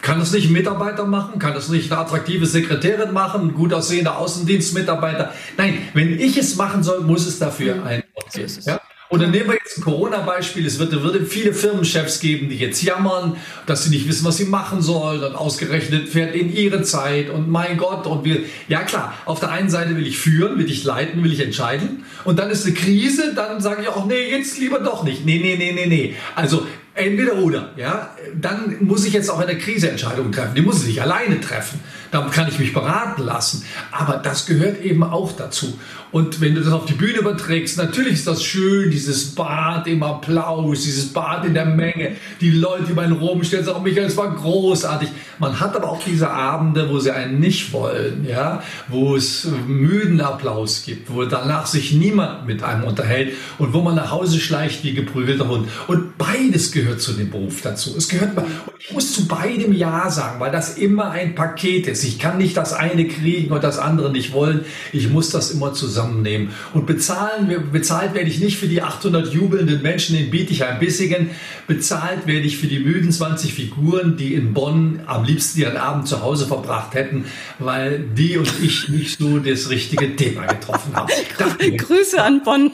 Kann 0.00 0.20
das 0.20 0.30
nicht 0.30 0.46
ein 0.48 0.52
Mitarbeiter 0.52 1.04
machen? 1.04 1.40
Kann 1.40 1.54
das 1.54 1.68
nicht 1.68 1.90
eine 1.90 2.00
attraktive 2.00 2.46
Sekretärin 2.46 3.12
machen? 3.12 3.48
Ein 3.48 3.54
gut 3.54 3.72
aussehender 3.72 4.16
Außendienstmitarbeiter? 4.18 5.32
Nein, 5.56 5.88
wenn 5.94 6.20
ich 6.20 6.38
es 6.38 6.54
machen 6.54 6.84
soll, 6.84 7.00
muss 7.00 7.26
es 7.26 7.40
dafür 7.40 7.74
mhm. 7.74 7.82
einen 7.82 8.02
Ort 8.14 8.32
geben. 8.32 8.52
Ja? 8.64 8.80
Und 9.10 9.22
dann 9.22 9.30
nehmen 9.30 9.48
wir 9.48 9.54
jetzt 9.54 9.78
ein 9.78 9.82
Corona-Beispiel. 9.82 10.66
Es 10.66 10.78
wird, 10.78 10.92
würde 11.02 11.24
viele 11.24 11.54
Firmenchefs 11.54 12.20
geben, 12.20 12.50
die 12.50 12.56
jetzt 12.56 12.82
jammern, 12.82 13.36
dass 13.64 13.84
sie 13.84 13.90
nicht 13.90 14.06
wissen, 14.06 14.26
was 14.26 14.36
sie 14.36 14.44
machen 14.44 14.82
sollen. 14.82 15.22
Und 15.22 15.34
ausgerechnet 15.34 16.08
fährt 16.08 16.34
in 16.34 16.52
ihre 16.52 16.82
Zeit. 16.82 17.30
Und 17.30 17.48
mein 17.48 17.78
Gott. 17.78 18.06
Und 18.06 18.24
wir, 18.24 18.42
ja 18.68 18.82
klar, 18.82 19.14
auf 19.24 19.40
der 19.40 19.50
einen 19.50 19.70
Seite 19.70 19.96
will 19.96 20.06
ich 20.06 20.18
führen, 20.18 20.58
will 20.58 20.70
ich 20.70 20.84
leiten, 20.84 21.24
will 21.24 21.32
ich 21.32 21.40
entscheiden. 21.40 22.04
Und 22.24 22.38
dann 22.38 22.50
ist 22.50 22.66
eine 22.66 22.74
Krise, 22.74 23.32
dann 23.34 23.62
sage 23.62 23.82
ich 23.82 23.88
auch, 23.88 24.04
nee, 24.04 24.30
jetzt 24.30 24.58
lieber 24.58 24.80
doch 24.80 25.04
nicht. 25.04 25.24
Nee, 25.24 25.38
nee, 25.38 25.56
nee, 25.56 25.72
nee, 25.72 25.86
nee. 25.86 26.14
Also 26.34 26.66
entweder 26.98 27.36
oder, 27.36 27.72
ja. 27.76 28.14
Dann 28.38 28.76
muss 28.80 29.06
ich 29.06 29.14
jetzt 29.14 29.30
auch 29.30 29.40
in 29.40 29.46
der 29.46 29.58
Krise 29.58 29.90
Entscheidungen 29.90 30.32
treffen. 30.32 30.54
Die 30.54 30.62
muss 30.62 30.82
ich 30.82 30.88
nicht 30.88 31.02
alleine 31.02 31.40
treffen. 31.40 31.80
Da 32.10 32.20
kann 32.32 32.48
ich 32.48 32.58
mich 32.58 32.72
beraten 32.72 33.22
lassen. 33.22 33.64
Aber 33.90 34.16
das 34.16 34.46
gehört 34.46 34.82
eben 34.82 35.02
auch 35.02 35.32
dazu. 35.32 35.78
Und 36.10 36.40
wenn 36.40 36.54
du 36.54 36.62
das 36.62 36.72
auf 36.72 36.86
die 36.86 36.94
Bühne 36.94 37.18
überträgst, 37.18 37.76
natürlich 37.76 38.14
ist 38.14 38.26
das 38.26 38.42
schön, 38.42 38.90
dieses 38.90 39.34
Bad 39.34 39.86
im 39.86 40.02
Applaus, 40.02 40.82
dieses 40.82 41.12
Bad 41.12 41.44
in 41.44 41.52
der 41.52 41.66
Menge, 41.66 42.16
die 42.40 42.50
Leute, 42.50 42.84
die 42.84 42.92
meinen 42.94 43.12
Rom 43.12 43.44
stellen, 43.44 43.64
sagen, 43.64 43.82
Michael, 43.82 44.06
es 44.06 44.16
war 44.16 44.34
großartig. 44.34 45.10
Man 45.38 45.60
hat 45.60 45.76
aber 45.76 45.90
auch 45.90 46.02
diese 46.02 46.30
Abende, 46.30 46.88
wo 46.88 46.98
sie 46.98 47.10
einen 47.10 47.40
nicht 47.40 47.72
wollen, 47.72 48.26
ja, 48.26 48.62
wo 48.88 49.16
es 49.16 49.48
müden 49.66 50.20
Applaus 50.22 50.82
gibt, 50.84 51.12
wo 51.12 51.24
danach 51.24 51.66
sich 51.66 51.92
niemand 51.92 52.46
mit 52.46 52.62
einem 52.62 52.84
unterhält 52.84 53.34
und 53.58 53.74
wo 53.74 53.82
man 53.82 53.94
nach 53.94 54.10
Hause 54.10 54.40
schleicht 54.40 54.84
wie 54.84 54.94
geprügelter 54.94 55.48
Hund. 55.48 55.68
Und 55.88 56.16
beides 56.16 56.72
gehört 56.72 57.02
zu 57.02 57.12
dem 57.12 57.30
Beruf 57.30 57.60
dazu. 57.60 57.94
Es 57.96 58.08
gehört, 58.08 58.30
ich 58.78 58.92
muss 58.92 59.12
zu 59.12 59.28
beidem 59.28 59.74
Ja 59.74 60.10
sagen, 60.10 60.40
weil 60.40 60.50
das 60.50 60.78
immer 60.78 61.10
ein 61.10 61.34
Paket 61.34 61.86
ist. 61.98 62.04
Ich 62.04 62.18
kann 62.18 62.38
nicht 62.38 62.56
das 62.56 62.72
eine 62.72 63.06
kriegen 63.06 63.52
und 63.52 63.64
das 63.64 63.78
andere 63.78 64.10
nicht 64.10 64.32
wollen. 64.32 64.64
Ich 64.92 65.08
muss 65.08 65.30
das 65.30 65.50
immer 65.50 65.72
zusammennehmen. 65.72 66.50
Und 66.74 66.86
bezahlen, 66.86 67.70
bezahlt 67.72 68.14
werde 68.14 68.28
ich 68.28 68.40
nicht 68.40 68.58
für 68.58 68.68
die 68.68 68.82
800 68.82 69.32
jubelnden 69.32 69.82
Menschen 69.82 70.16
in 70.16 70.30
Bietigheim-Bissingen. 70.30 71.30
Bezahlt 71.66 72.26
werde 72.26 72.46
ich 72.46 72.58
für 72.58 72.66
die 72.66 72.78
müden 72.78 73.12
20 73.12 73.52
Figuren, 73.54 74.16
die 74.16 74.34
in 74.34 74.54
Bonn 74.54 75.00
am 75.06 75.24
liebsten 75.24 75.60
ihren 75.60 75.76
Abend 75.76 76.08
zu 76.08 76.22
Hause 76.22 76.46
verbracht 76.46 76.94
hätten, 76.94 77.24
weil 77.58 78.00
die 78.00 78.38
und 78.38 78.52
ich 78.62 78.88
nicht 78.88 79.18
so 79.18 79.38
das 79.38 79.70
richtige 79.70 80.16
Thema 80.16 80.46
getroffen 80.46 80.94
haben. 80.94 81.08
Grüße 81.76 82.22
an 82.22 82.42
Bonn. 82.42 82.70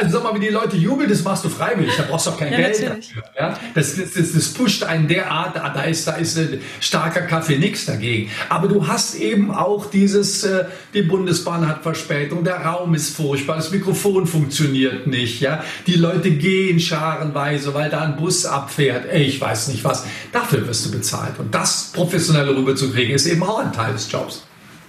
Also 0.00 0.16
sag 0.16 0.24
mal, 0.24 0.34
wie 0.34 0.46
die 0.46 0.52
Leute 0.52 0.78
jubeln, 0.78 1.10
das 1.10 1.22
machst 1.22 1.44
du 1.44 1.50
freiwillig, 1.50 1.94
da 1.94 2.04
brauchst 2.08 2.26
du 2.26 2.30
auch 2.30 2.38
kein 2.38 2.52
ja, 2.52 2.58
Geld 2.58 2.82
dafür. 2.82 3.22
Ja? 3.38 3.58
Das, 3.74 3.96
das, 3.96 4.14
das, 4.14 4.32
das, 4.32 4.48
pusht 4.48 4.82
einen 4.82 5.08
derart, 5.08 5.56
da 5.56 5.82
ist, 5.82 6.06
da 6.06 6.12
ist 6.12 6.38
ein 6.38 6.58
starker 6.80 7.20
Kaffee 7.22 7.58
nix 7.58 7.84
dagegen. 7.84 8.30
Aber 8.48 8.68
du 8.68 8.86
hast 8.86 9.14
eben 9.16 9.50
auch 9.50 9.90
dieses, 9.90 10.42
äh, 10.44 10.64
die 10.94 11.02
Bundesbahn 11.02 11.68
hat 11.68 11.82
Verspätung, 11.82 12.44
der 12.44 12.64
Raum 12.64 12.94
ist 12.94 13.14
furchtbar, 13.14 13.56
das 13.56 13.70
Mikrofon 13.70 14.26
funktioniert 14.26 15.06
nicht, 15.06 15.42
ja. 15.42 15.62
Die 15.86 15.96
Leute 15.96 16.30
gehen 16.30 16.80
scharenweise, 16.80 17.74
weil 17.74 17.90
da 17.90 18.00
ein 18.00 18.16
Bus 18.16 18.46
abfährt, 18.46 19.04
Ey, 19.10 19.24
ich 19.24 19.38
weiß 19.38 19.68
nicht 19.68 19.84
was. 19.84 20.06
Dafür 20.32 20.66
wirst 20.66 20.86
du 20.86 20.92
bezahlt. 20.92 21.38
Und 21.38 21.54
das 21.54 21.92
professionell 21.92 22.48
rüberzukriegen, 22.48 23.14
ist 23.14 23.26
eben 23.26 23.42
auch 23.42 23.58
ein 23.58 23.72
Teil 23.74 23.92
des 23.92 24.10
Jobs. 24.10 24.44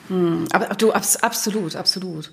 Hm, 0.08 0.46
aber 0.54 0.68
du, 0.76 0.94
absolut, 0.94 1.76
absolut. 1.76 2.32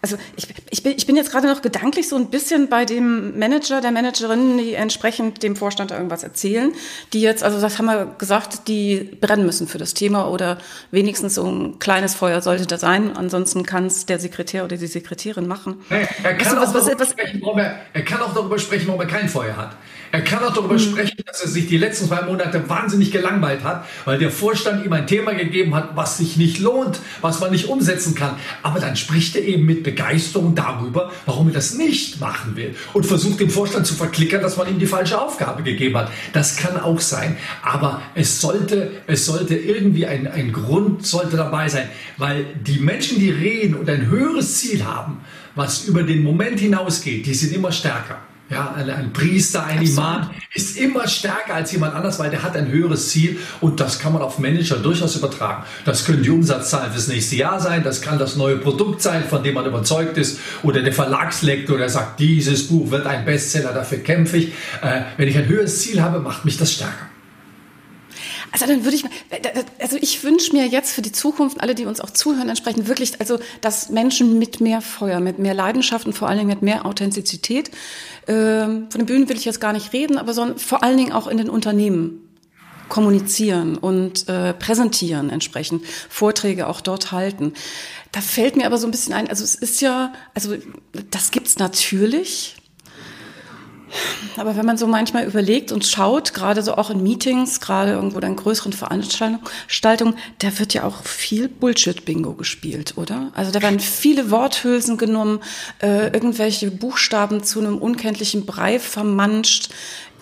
Also 0.00 0.16
ich, 0.36 0.46
ich, 0.70 0.82
bin, 0.82 0.94
ich 0.96 1.06
bin 1.06 1.16
jetzt 1.16 1.32
gerade 1.32 1.48
noch 1.48 1.60
gedanklich 1.60 2.08
so 2.08 2.16
ein 2.16 2.30
bisschen 2.30 2.68
bei 2.68 2.84
dem 2.84 3.38
Manager, 3.38 3.80
der 3.80 3.90
Managerin, 3.90 4.58
die 4.58 4.74
entsprechend 4.74 5.42
dem 5.42 5.56
Vorstand 5.56 5.90
irgendwas 5.90 6.22
erzählen, 6.22 6.72
die 7.12 7.20
jetzt, 7.20 7.42
also 7.42 7.60
das 7.60 7.78
haben 7.78 7.86
wir 7.86 8.14
gesagt, 8.18 8.68
die 8.68 9.16
brennen 9.20 9.44
müssen 9.44 9.66
für 9.66 9.78
das 9.78 9.94
Thema 9.94 10.28
oder 10.28 10.58
wenigstens 10.90 11.34
so 11.34 11.44
ein 11.44 11.78
kleines 11.78 12.14
Feuer 12.14 12.42
sollte 12.42 12.66
da 12.66 12.78
sein. 12.78 13.16
Ansonsten 13.16 13.64
kann 13.64 13.86
es 13.86 14.06
der 14.06 14.18
Sekretär 14.18 14.64
oder 14.64 14.76
die 14.76 14.86
Sekretärin 14.86 15.48
machen. 15.48 15.82
Hey, 15.88 16.06
kann 16.22 16.56
was, 16.60 16.74
was, 16.74 16.86
was, 16.98 17.10
sprechen, 17.10 17.42
er 17.92 18.02
kann 18.02 18.20
auch 18.20 18.34
darüber 18.34 18.58
sprechen, 18.58 18.86
warum 18.88 19.00
er 19.00 19.08
kein 19.08 19.28
Feuer 19.28 19.56
hat. 19.56 19.76
Er 20.10 20.22
kann 20.22 20.42
auch 20.42 20.54
darüber 20.54 20.74
mhm. 20.74 20.78
sprechen, 20.78 21.22
dass 21.26 21.42
er 21.42 21.48
sich 21.48 21.66
die 21.66 21.76
letzten 21.76 22.06
zwei 22.06 22.22
Monate 22.22 22.68
wahnsinnig 22.68 23.10
gelangweilt 23.10 23.62
hat, 23.62 23.84
weil 24.04 24.18
der 24.18 24.30
Vorstand 24.30 24.84
ihm 24.84 24.92
ein 24.92 25.06
Thema 25.06 25.34
gegeben 25.34 25.74
hat, 25.74 25.96
was 25.96 26.18
sich 26.18 26.36
nicht 26.36 26.58
lohnt, 26.58 27.00
was 27.20 27.40
man 27.40 27.50
nicht 27.50 27.68
umsetzen 27.68 28.14
kann. 28.14 28.36
Aber 28.62 28.80
dann 28.80 28.96
spricht 28.96 29.36
er 29.36 29.44
eben 29.44 29.66
mit 29.66 29.82
Begeisterung 29.82 30.54
darüber, 30.54 31.12
warum 31.26 31.48
er 31.48 31.54
das 31.54 31.74
nicht 31.74 32.20
machen 32.20 32.56
will 32.56 32.74
und 32.94 33.04
versucht 33.04 33.40
dem 33.40 33.50
Vorstand 33.50 33.86
zu 33.86 33.94
verklickern, 33.94 34.40
dass 34.40 34.56
man 34.56 34.68
ihm 34.68 34.78
die 34.78 34.86
falsche 34.86 35.20
Aufgabe 35.20 35.62
gegeben 35.62 35.96
hat. 35.96 36.10
Das 36.32 36.56
kann 36.56 36.80
auch 36.80 37.00
sein. 37.00 37.36
Aber 37.62 38.02
es 38.14 38.40
sollte, 38.40 38.90
es 39.06 39.26
sollte 39.26 39.56
irgendwie 39.56 40.06
ein, 40.06 40.26
ein 40.26 40.52
Grund 40.52 41.06
sollte 41.06 41.36
dabei 41.36 41.68
sein, 41.68 41.88
weil 42.16 42.46
die 42.66 42.78
Menschen, 42.78 43.18
die 43.18 43.30
reden 43.30 43.74
und 43.74 43.88
ein 43.88 44.06
höheres 44.06 44.58
Ziel 44.58 44.84
haben, 44.84 45.20
was 45.54 45.84
über 45.84 46.02
den 46.02 46.22
Moment 46.22 46.60
hinausgeht, 46.60 47.26
die 47.26 47.34
sind 47.34 47.52
immer 47.52 47.72
stärker. 47.72 48.18
Ja, 48.50 48.72
ein, 48.72 48.88
ein 48.88 49.12
Priester, 49.12 49.64
ein 49.64 49.82
Imam 49.82 50.30
ist 50.54 50.78
immer 50.78 51.06
stärker 51.06 51.54
als 51.54 51.70
jemand 51.72 51.94
anders, 51.94 52.18
weil 52.18 52.30
der 52.30 52.42
hat 52.42 52.56
ein 52.56 52.68
höheres 52.68 53.10
Ziel 53.10 53.38
und 53.60 53.78
das 53.78 53.98
kann 53.98 54.14
man 54.14 54.22
auf 54.22 54.38
Manager 54.38 54.76
durchaus 54.76 55.16
übertragen. 55.16 55.64
Das 55.84 56.06
können 56.06 56.22
die 56.22 56.30
Umsatzzahlen 56.30 56.90
fürs 56.90 57.08
nächste 57.08 57.36
Jahr 57.36 57.60
sein, 57.60 57.84
das 57.84 58.00
kann 58.00 58.18
das 58.18 58.36
neue 58.36 58.56
Produkt 58.56 59.02
sein, 59.02 59.24
von 59.24 59.42
dem 59.42 59.52
man 59.54 59.66
überzeugt 59.66 60.16
ist 60.16 60.40
oder 60.62 60.80
der 60.80 60.94
Verlagslektor, 60.94 61.76
der 61.76 61.90
sagt, 61.90 62.20
dieses 62.20 62.68
Buch 62.68 62.90
wird 62.90 63.06
ein 63.06 63.26
Bestseller, 63.26 63.74
dafür 63.74 63.98
kämpfe 63.98 64.38
ich. 64.38 64.48
Äh, 64.80 65.02
wenn 65.18 65.28
ich 65.28 65.36
ein 65.36 65.46
höheres 65.46 65.82
Ziel 65.82 66.00
habe, 66.00 66.20
macht 66.20 66.46
mich 66.46 66.56
das 66.56 66.72
stärker. 66.72 67.07
Also 68.52 68.66
dann 68.66 68.84
würde 68.84 68.96
ich, 68.96 69.04
also 69.78 69.96
ich 70.00 70.24
wünsche 70.24 70.52
mir 70.52 70.66
jetzt 70.66 70.92
für 70.92 71.02
die 71.02 71.12
Zukunft, 71.12 71.60
alle, 71.60 71.74
die 71.74 71.84
uns 71.84 72.00
auch 72.00 72.10
zuhören, 72.10 72.48
entsprechend 72.48 72.88
wirklich, 72.88 73.20
also 73.20 73.38
dass 73.60 73.90
Menschen 73.90 74.38
mit 74.38 74.60
mehr 74.60 74.80
Feuer, 74.80 75.20
mit 75.20 75.38
mehr 75.38 75.54
Leidenschaft 75.54 76.06
und 76.06 76.14
vor 76.14 76.28
allen 76.28 76.38
Dingen 76.38 76.50
mit 76.50 76.62
mehr 76.62 76.86
Authentizität, 76.86 77.70
äh, 78.26 78.32
von 78.32 78.88
den 78.96 79.06
Bühnen 79.06 79.28
will 79.28 79.36
ich 79.36 79.44
jetzt 79.44 79.60
gar 79.60 79.72
nicht 79.72 79.92
reden, 79.92 80.18
aber 80.18 80.32
sondern 80.32 80.58
vor 80.58 80.82
allen 80.82 80.96
Dingen 80.96 81.12
auch 81.12 81.26
in 81.26 81.36
den 81.36 81.50
Unternehmen 81.50 82.28
kommunizieren 82.88 83.76
und 83.76 84.28
äh, 84.28 84.54
präsentieren 84.54 85.30
entsprechend, 85.30 85.84
Vorträge 86.08 86.66
auch 86.66 86.80
dort 86.80 87.12
halten. 87.12 87.52
Da 88.12 88.20
fällt 88.20 88.56
mir 88.56 88.66
aber 88.66 88.78
so 88.78 88.86
ein 88.86 88.90
bisschen 88.90 89.12
ein, 89.12 89.28
also 89.28 89.44
es 89.44 89.54
ist 89.54 89.80
ja, 89.80 90.12
also 90.34 90.56
das 91.10 91.30
gibt's 91.30 91.58
natürlich, 91.58 92.56
aber 94.36 94.56
wenn 94.56 94.66
man 94.66 94.76
so 94.76 94.86
manchmal 94.86 95.24
überlegt 95.24 95.72
und 95.72 95.86
schaut, 95.86 96.34
gerade 96.34 96.62
so 96.62 96.74
auch 96.74 96.90
in 96.90 97.02
Meetings, 97.02 97.60
gerade 97.60 97.92
irgendwo 97.92 98.18
in 98.18 98.36
größeren 98.36 98.72
Veranstaltungen, 98.72 100.14
da 100.38 100.58
wird 100.58 100.74
ja 100.74 100.84
auch 100.84 101.04
viel 101.04 101.48
Bullshit-Bingo 101.48 102.34
gespielt, 102.34 102.94
oder? 102.96 103.30
Also 103.34 103.50
da 103.50 103.62
werden 103.62 103.80
viele 103.80 104.30
Worthülsen 104.30 104.98
genommen, 104.98 105.40
äh, 105.80 106.08
irgendwelche 106.08 106.70
Buchstaben 106.70 107.42
zu 107.42 107.60
einem 107.60 107.78
unkenntlichen 107.78 108.46
Brei 108.46 108.78
vermanscht, 108.78 109.70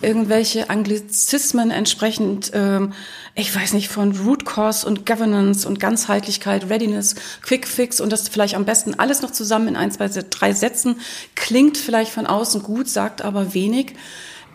irgendwelche 0.01 0.69
Anglizismen 0.69 1.71
entsprechend, 1.71 2.51
ähm, 2.53 2.93
ich 3.35 3.53
weiß 3.55 3.73
nicht, 3.73 3.89
von 3.89 4.15
Root 4.15 4.45
Cause 4.45 4.85
und 4.85 5.05
Governance 5.05 5.67
und 5.67 5.79
Ganzheitlichkeit, 5.79 6.69
Readiness, 6.69 7.15
Quick 7.41 7.67
Fix 7.67 7.99
und 7.99 8.11
das 8.11 8.29
vielleicht 8.29 8.55
am 8.55 8.65
besten 8.65 8.95
alles 8.95 9.21
noch 9.21 9.31
zusammen 9.31 9.69
in 9.69 9.75
ein, 9.75 9.91
zwei, 9.91 10.07
drei 10.07 10.53
Sätzen, 10.53 10.97
klingt 11.35 11.77
vielleicht 11.77 12.11
von 12.11 12.27
außen 12.27 12.61
gut, 12.63 12.89
sagt 12.89 13.21
aber 13.21 13.53
wenig. 13.53 13.93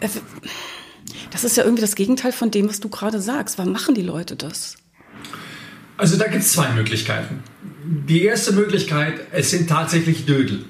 Äh, 0.00 0.08
das 1.30 1.44
ist 1.44 1.56
ja 1.56 1.64
irgendwie 1.64 1.82
das 1.82 1.94
Gegenteil 1.94 2.32
von 2.32 2.50
dem, 2.50 2.68
was 2.68 2.80
du 2.80 2.88
gerade 2.88 3.20
sagst. 3.20 3.58
Warum 3.58 3.72
machen 3.72 3.94
die 3.94 4.02
Leute 4.02 4.36
das? 4.36 4.76
Also 5.96 6.16
da 6.16 6.26
gibt 6.28 6.42
es 6.42 6.52
zwei 6.52 6.70
Möglichkeiten. 6.70 7.42
Die 7.84 8.22
erste 8.22 8.52
Möglichkeit, 8.52 9.26
es 9.32 9.50
sind 9.50 9.68
tatsächlich 9.68 10.24
Dödel. 10.24 10.64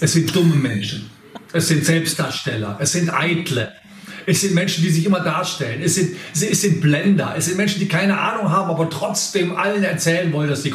Es 0.00 0.12
sind 0.12 0.34
dumme 0.34 0.54
Menschen. 0.56 1.10
Es 1.52 1.68
sind 1.68 1.84
Selbstdarsteller. 1.84 2.78
Es 2.80 2.92
sind 2.92 3.12
Eitle. 3.12 3.72
Es 4.30 4.42
sind 4.42 4.54
Menschen, 4.54 4.84
die 4.84 4.90
sich 4.90 5.04
immer 5.04 5.18
darstellen. 5.18 5.82
Es 5.82 5.96
sind, 5.96 6.14
es 6.32 6.60
sind 6.60 6.80
Blender. 6.80 7.34
Es 7.36 7.46
sind 7.46 7.56
Menschen, 7.56 7.80
die 7.80 7.88
keine 7.88 8.16
Ahnung 8.16 8.48
haben, 8.48 8.70
aber 8.70 8.88
trotzdem 8.88 9.56
allen 9.56 9.82
erzählen 9.82 10.32
wollen, 10.32 10.48
dass 10.48 10.62
die. 10.62 10.72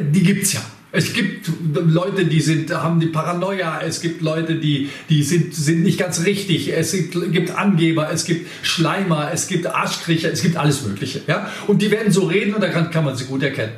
Die 0.00 0.22
gibt's 0.22 0.54
ja. 0.54 0.62
Es 0.90 1.12
gibt 1.12 1.50
Leute, 1.74 2.24
die 2.24 2.40
sind, 2.40 2.72
haben 2.72 2.98
die 2.98 3.08
Paranoia. 3.08 3.82
Es 3.82 4.00
gibt 4.00 4.22
Leute, 4.22 4.54
die, 4.54 4.88
die 5.10 5.22
sind, 5.22 5.54
sind 5.54 5.82
nicht 5.82 5.98
ganz 5.98 6.24
richtig. 6.24 6.72
Es 6.72 6.92
gibt 6.92 7.50
Angeber, 7.50 8.10
es 8.10 8.24
gibt 8.24 8.48
Schleimer, 8.62 9.30
es 9.34 9.48
gibt 9.48 9.66
Arschkriecher, 9.66 10.32
es 10.32 10.40
gibt 10.40 10.56
alles 10.56 10.82
Mögliche. 10.82 11.20
Ja? 11.26 11.50
Und 11.66 11.82
die 11.82 11.90
werden 11.90 12.10
so 12.10 12.24
reden 12.24 12.54
und 12.54 12.62
daran 12.62 12.90
kann 12.90 13.04
man 13.04 13.16
sie 13.16 13.24
gut 13.24 13.42
erkennen. 13.42 13.72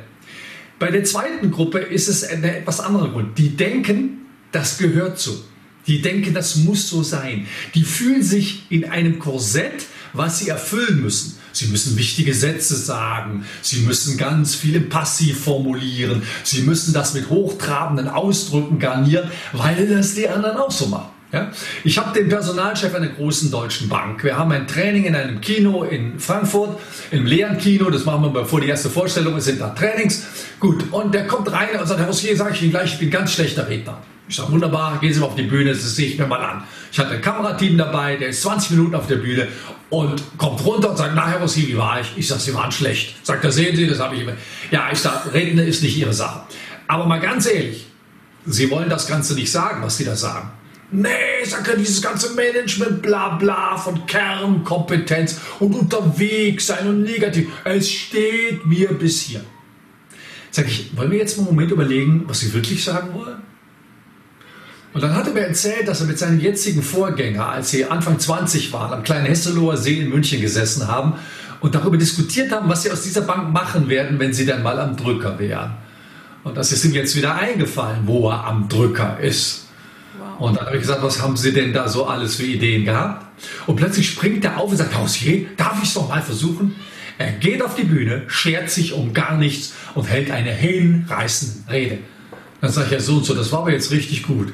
Bei 0.79 0.89
der 0.89 1.03
zweiten 1.03 1.51
Gruppe 1.51 1.79
ist 1.79 2.07
es 2.07 2.23
ein 2.23 2.45
etwas 2.45 2.79
anderer 2.79 3.09
Grund. 3.09 3.37
Die 3.37 3.57
denken, 3.57 4.25
das 4.53 4.77
gehört 4.77 5.19
so. 5.19 5.43
Die 5.87 6.01
denken, 6.01 6.33
das 6.33 6.55
muss 6.57 6.89
so 6.89 7.03
sein. 7.03 7.47
Die 7.75 7.83
fühlen 7.83 8.23
sich 8.23 8.63
in 8.69 8.85
einem 8.85 9.19
Korsett, 9.19 9.85
was 10.13 10.39
sie 10.39 10.49
erfüllen 10.49 11.01
müssen. 11.01 11.37
Sie 11.51 11.67
müssen 11.67 11.97
wichtige 11.97 12.33
Sätze 12.33 12.75
sagen. 12.75 13.45
Sie 13.61 13.81
müssen 13.81 14.17
ganz 14.17 14.55
viele 14.55 14.81
Passiv 14.81 15.39
formulieren. 15.43 16.23
Sie 16.43 16.63
müssen 16.63 16.93
das 16.93 17.13
mit 17.13 17.29
hochtrabenden 17.29 18.07
Ausdrücken 18.07 18.79
garnieren, 18.79 19.31
weil 19.53 19.87
das 19.87 20.15
die 20.15 20.27
anderen 20.27 20.57
auch 20.57 20.71
so 20.71 20.87
machen. 20.87 21.09
Ja? 21.31 21.51
Ich 21.83 21.97
habe 21.97 22.17
den 22.17 22.29
Personalchef 22.29 22.93
einer 22.93 23.07
großen 23.07 23.51
deutschen 23.51 23.87
Bank. 23.87 24.23
Wir 24.23 24.37
haben 24.37 24.51
ein 24.51 24.67
Training 24.67 25.05
in 25.05 25.15
einem 25.15 25.39
Kino 25.39 25.83
in 25.83 26.19
Frankfurt, 26.19 26.77
im 27.11 27.25
leeren 27.25 27.57
Kino. 27.57 27.89
Das 27.89 28.05
machen 28.05 28.23
wir 28.23 28.29
bevor 28.29 28.59
die 28.59 28.67
erste 28.67 28.89
Vorstellung 28.89 29.37
ist, 29.37 29.45
sind 29.45 29.61
da 29.61 29.69
Trainings. 29.69 30.23
Gut, 30.59 30.91
und 30.91 31.13
der 31.13 31.27
kommt 31.27 31.51
rein 31.51 31.79
und 31.79 31.87
sagt, 31.87 31.99
Herr 31.99 32.07
Rossier, 32.07 32.35
sage 32.35 32.53
ich 32.53 32.61
Ihnen 32.61 32.71
gleich, 32.71 32.93
ich 32.93 32.99
bin 32.99 33.09
ganz 33.09 33.31
schlechter 33.31 33.67
Redner. 33.67 34.01
Ich 34.27 34.35
sage, 34.35 34.51
wunderbar, 34.51 34.99
gehen 34.99 35.13
Sie 35.13 35.19
mal 35.19 35.27
auf 35.27 35.35
die 35.35 35.43
Bühne, 35.43 35.71
das 35.71 35.95
sehe 35.95 36.07
ich 36.07 36.17
mir 36.17 36.25
mal 36.25 36.43
an. 36.43 36.63
Ich 36.91 36.97
hatte 36.97 37.11
ein 37.11 37.21
Kamerateam 37.21 37.77
dabei, 37.77 38.15
der 38.15 38.29
ist 38.29 38.41
20 38.41 38.71
Minuten 38.71 38.95
auf 38.95 39.05
der 39.05 39.17
Bühne 39.17 39.47
und 39.89 40.23
kommt 40.37 40.65
runter 40.65 40.91
und 40.91 40.97
sagt, 40.97 41.11
na 41.15 41.27
Herr 41.27 41.41
Rossi, 41.41 41.67
wie 41.67 41.77
war 41.77 42.01
ich? 42.01 42.07
Ich 42.15 42.27
sage, 42.27 42.41
Sie 42.41 42.53
waren 42.55 42.71
schlecht. 42.71 43.23
Sagt 43.23 43.43
er, 43.43 43.51
sehen 43.51 43.75
Sie, 43.75 43.85
das 43.85 43.99
habe 43.99 44.15
ich 44.15 44.21
immer. 44.21 44.33
Ja, 44.71 44.89
ich 44.91 44.97
sage, 44.97 45.31
Reden 45.31 45.59
ist 45.59 45.83
nicht 45.83 45.95
Ihre 45.97 46.13
Sache. 46.13 46.41
Aber 46.87 47.05
mal 47.05 47.19
ganz 47.19 47.45
ehrlich, 47.45 47.85
Sie 48.47 48.69
wollen 48.71 48.89
das 48.89 49.07
Ganze 49.07 49.35
nicht 49.35 49.51
sagen, 49.51 49.83
was 49.83 49.97
Sie 49.97 50.05
da 50.05 50.15
sagen. 50.15 50.49
Nee, 50.91 51.43
sagt 51.43 51.67
er, 51.67 51.77
dieses 51.77 52.01
ganze 52.01 52.33
Management, 52.33 53.01
bla 53.01 53.35
bla, 53.35 53.75
von 53.77 54.05
Kernkompetenz 54.05 55.39
und 55.59 55.73
unterwegs 55.73 56.67
sein 56.67 56.87
und 56.87 57.03
negativ. 57.03 57.49
Es 57.63 57.91
steht 57.91 58.65
mir 58.65 58.93
bis 58.93 59.21
hier. 59.21 59.43
Sag 60.51 60.67
ich, 60.67 60.95
wollen 60.95 61.11
wir 61.11 61.17
jetzt 61.17 61.37
mal 61.37 61.43
einen 61.43 61.55
Moment 61.55 61.71
überlegen, 61.71 62.23
was 62.27 62.39
Sie 62.39 62.53
wirklich 62.53 62.83
sagen 62.83 63.13
wollen? 63.13 63.44
Und 64.95 65.03
dann 65.03 65.13
hat 65.13 65.27
er 65.27 65.33
mir 65.33 65.41
erzählt, 65.41 65.89
dass 65.89 65.99
er 65.99 66.07
mit 66.07 66.17
seinem 66.17 66.39
jetzigen 66.39 66.81
Vorgänger, 66.81 67.49
als 67.49 67.69
sie 67.69 67.83
Anfang 67.83 68.17
20 68.17 68.71
waren, 68.71 68.93
am 68.93 69.03
kleinen 69.03 69.25
Hesseloher 69.25 69.75
See 69.75 69.99
in 69.99 70.07
München 70.07 70.39
gesessen 70.39 70.87
haben 70.87 71.15
und 71.59 71.75
darüber 71.75 71.97
diskutiert 71.97 72.49
haben, 72.53 72.69
was 72.69 72.83
sie 72.83 72.91
aus 72.91 73.01
dieser 73.01 73.19
Bank 73.19 73.51
machen 73.51 73.89
werden, 73.89 74.19
wenn 74.19 74.31
sie 74.31 74.45
dann 74.45 74.63
mal 74.63 74.79
am 74.79 74.95
Drücker 74.95 75.37
wären. 75.37 75.73
Und 76.45 76.55
das 76.55 76.71
ist 76.71 76.85
ihm 76.85 76.93
jetzt 76.93 77.13
wieder 77.13 77.35
eingefallen, 77.35 78.03
wo 78.05 78.29
er 78.29 78.45
am 78.45 78.69
Drücker 78.69 79.19
ist. 79.19 79.65
Wow. 80.17 80.47
Und 80.47 80.57
dann 80.57 80.67
habe 80.67 80.77
ich 80.77 80.83
gesagt, 80.83 81.03
was 81.03 81.21
haben 81.21 81.35
Sie 81.35 81.51
denn 81.51 81.73
da 81.73 81.89
so 81.89 82.05
alles 82.05 82.37
für 82.37 82.45
Ideen 82.45 82.85
gehabt? 82.85 83.25
Und 83.67 83.75
plötzlich 83.75 84.09
springt 84.09 84.45
er 84.45 84.57
auf 84.57 84.71
und 84.71 84.77
sagt, 84.77 84.95
Hausier, 84.95 85.47
darf 85.57 85.77
ich 85.81 85.89
es 85.89 85.95
doch 85.95 86.07
mal 86.07 86.21
versuchen? 86.21 86.73
Er 87.17 87.33
geht 87.33 87.61
auf 87.61 87.75
die 87.75 87.83
Bühne, 87.83 88.23
schert 88.27 88.69
sich 88.69 88.93
um 88.93 89.13
gar 89.13 89.35
nichts 89.35 89.73
und 89.93 90.05
hält 90.05 90.31
eine 90.31 90.53
hinreißende 90.53 91.69
Rede. 91.69 91.97
Dann 92.61 92.71
sage 92.71 92.85
ich 92.85 92.93
ja 92.93 92.99
so 93.01 93.17
und 93.17 93.25
so, 93.25 93.33
das 93.33 93.51
war 93.51 93.59
aber 93.59 93.73
jetzt 93.73 93.91
richtig 93.91 94.23
gut. 94.23 94.53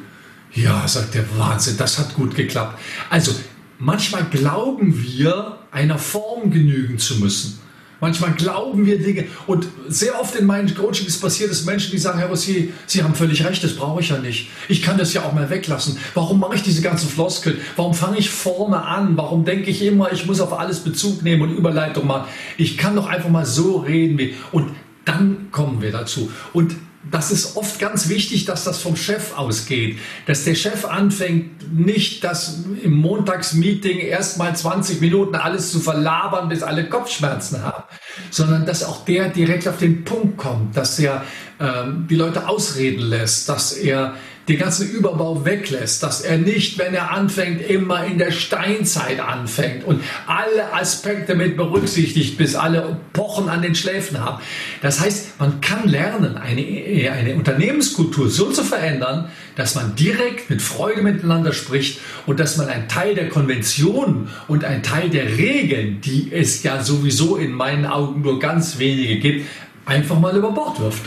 Ja, 0.53 0.87
sagt 0.87 1.13
der 1.13 1.25
Wahnsinn, 1.37 1.77
das 1.77 1.97
hat 1.97 2.13
gut 2.13 2.35
geklappt. 2.35 2.79
Also 3.09 3.33
manchmal 3.79 4.25
glauben 4.25 5.01
wir, 5.01 5.57
einer 5.71 5.97
Form 5.97 6.51
genügen 6.51 6.99
zu 6.99 7.15
müssen. 7.19 7.59
Manchmal 8.01 8.31
glauben 8.33 8.87
wir 8.87 8.99
Dinge. 8.99 9.25
Und 9.45 9.67
sehr 9.87 10.19
oft 10.19 10.35
in 10.35 10.47
meinen 10.47 10.73
Coachings 10.73 11.19
passiert 11.19 11.51
es 11.51 11.65
Menschen, 11.65 11.91
die 11.91 11.99
sagen, 11.99 12.17
Herr 12.17 12.29
Rossier, 12.29 12.69
Sie 12.87 13.03
haben 13.03 13.13
völlig 13.13 13.45
recht, 13.45 13.63
das 13.63 13.75
brauche 13.75 14.01
ich 14.01 14.09
ja 14.09 14.17
nicht. 14.17 14.49
Ich 14.67 14.81
kann 14.81 14.97
das 14.97 15.13
ja 15.13 15.21
auch 15.21 15.33
mal 15.33 15.51
weglassen. 15.51 15.97
Warum 16.15 16.39
mache 16.39 16.55
ich 16.55 16.63
diese 16.63 16.81
ganzen 16.81 17.07
Floskeln? 17.07 17.57
Warum 17.75 17.93
fange 17.93 18.17
ich 18.17 18.31
vorne 18.31 18.83
an? 18.83 19.15
Warum 19.17 19.45
denke 19.45 19.69
ich 19.69 19.83
immer, 19.83 20.11
ich 20.11 20.25
muss 20.25 20.41
auf 20.41 20.57
alles 20.57 20.79
Bezug 20.79 21.21
nehmen 21.21 21.43
und 21.43 21.55
Überleitung 21.55 22.07
machen? 22.07 22.27
Ich 22.57 22.75
kann 22.75 22.95
doch 22.95 23.05
einfach 23.05 23.29
mal 23.29 23.45
so 23.45 23.77
reden. 23.77 24.17
Wie, 24.17 24.33
und 24.51 24.71
dann 25.05 25.51
kommen 25.51 25.83
wir 25.83 25.91
dazu. 25.91 26.31
Und 26.53 26.75
das 27.09 27.31
ist 27.31 27.57
oft 27.57 27.79
ganz 27.79 28.09
wichtig, 28.09 28.45
dass 28.45 28.63
das 28.63 28.79
vom 28.79 28.95
Chef 28.95 29.35
ausgeht. 29.37 29.97
Dass 30.27 30.43
der 30.43 30.53
Chef 30.53 30.85
anfängt, 30.85 31.73
nicht 31.73 32.23
das 32.23 32.59
im 32.83 32.93
Montagsmeeting 32.93 33.99
erstmal 33.99 34.55
20 34.55 35.01
Minuten 35.01 35.35
alles 35.35 35.71
zu 35.71 35.79
verlabern, 35.79 36.49
bis 36.49 36.61
alle 36.61 36.87
Kopfschmerzen 36.87 37.63
haben, 37.63 37.83
sondern 38.29 38.65
dass 38.65 38.83
auch 38.83 39.03
der 39.05 39.29
direkt 39.29 39.67
auf 39.67 39.77
den 39.77 40.03
Punkt 40.03 40.37
kommt, 40.37 40.77
dass 40.77 40.99
er 40.99 41.23
ähm, 41.59 42.05
die 42.09 42.15
Leute 42.15 42.47
ausreden 42.47 43.01
lässt, 43.01 43.49
dass 43.49 43.73
er 43.73 44.13
den 44.51 44.59
ganzen 44.59 44.89
Überbau 44.89 45.45
weglässt, 45.45 46.03
dass 46.03 46.19
er 46.19 46.37
nicht, 46.37 46.77
wenn 46.77 46.93
er 46.93 47.11
anfängt, 47.11 47.61
immer 47.61 48.05
in 48.05 48.17
der 48.17 48.31
Steinzeit 48.31 49.21
anfängt 49.21 49.85
und 49.85 50.03
alle 50.27 50.73
Aspekte 50.73 51.35
mit 51.35 51.55
berücksichtigt, 51.55 52.37
bis 52.37 52.55
alle 52.55 52.97
Pochen 53.13 53.47
an 53.47 53.61
den 53.61 53.75
Schläfen 53.75 54.19
haben. 54.19 54.41
Das 54.81 54.99
heißt, 54.99 55.39
man 55.39 55.61
kann 55.61 55.87
lernen, 55.87 56.37
eine, 56.37 57.11
eine 57.11 57.35
Unternehmenskultur 57.35 58.29
so 58.29 58.51
zu 58.51 58.63
verändern, 58.65 59.29
dass 59.55 59.75
man 59.75 59.95
direkt 59.95 60.49
mit 60.49 60.61
Freude 60.61 61.01
miteinander 61.01 61.53
spricht 61.53 62.01
und 62.25 62.39
dass 62.39 62.57
man 62.57 62.67
einen 62.67 62.89
Teil 62.89 63.15
der 63.15 63.29
Konventionen 63.29 64.27
und 64.49 64.65
einen 64.65 64.83
Teil 64.83 65.09
der 65.09 65.37
Regeln, 65.37 66.01
die 66.01 66.29
es 66.33 66.61
ja 66.63 66.83
sowieso 66.83 67.37
in 67.37 67.53
meinen 67.53 67.85
Augen 67.85 68.21
nur 68.21 68.39
ganz 68.39 68.79
wenige 68.79 69.17
gibt, 69.17 69.45
einfach 69.85 70.19
mal 70.19 70.35
über 70.35 70.51
Bord 70.51 70.79
wirft. 70.81 71.03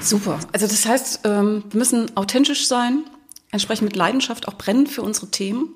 Super. 0.00 0.38
Also 0.52 0.66
das 0.66 0.86
heißt, 0.86 1.20
ähm, 1.24 1.64
wir 1.70 1.78
müssen 1.78 2.16
authentisch 2.16 2.66
sein, 2.66 3.04
entsprechend 3.50 3.88
mit 3.88 3.96
Leidenschaft 3.96 4.48
auch 4.48 4.54
brennen 4.54 4.86
für 4.86 5.02
unsere 5.02 5.30
Themen. 5.30 5.68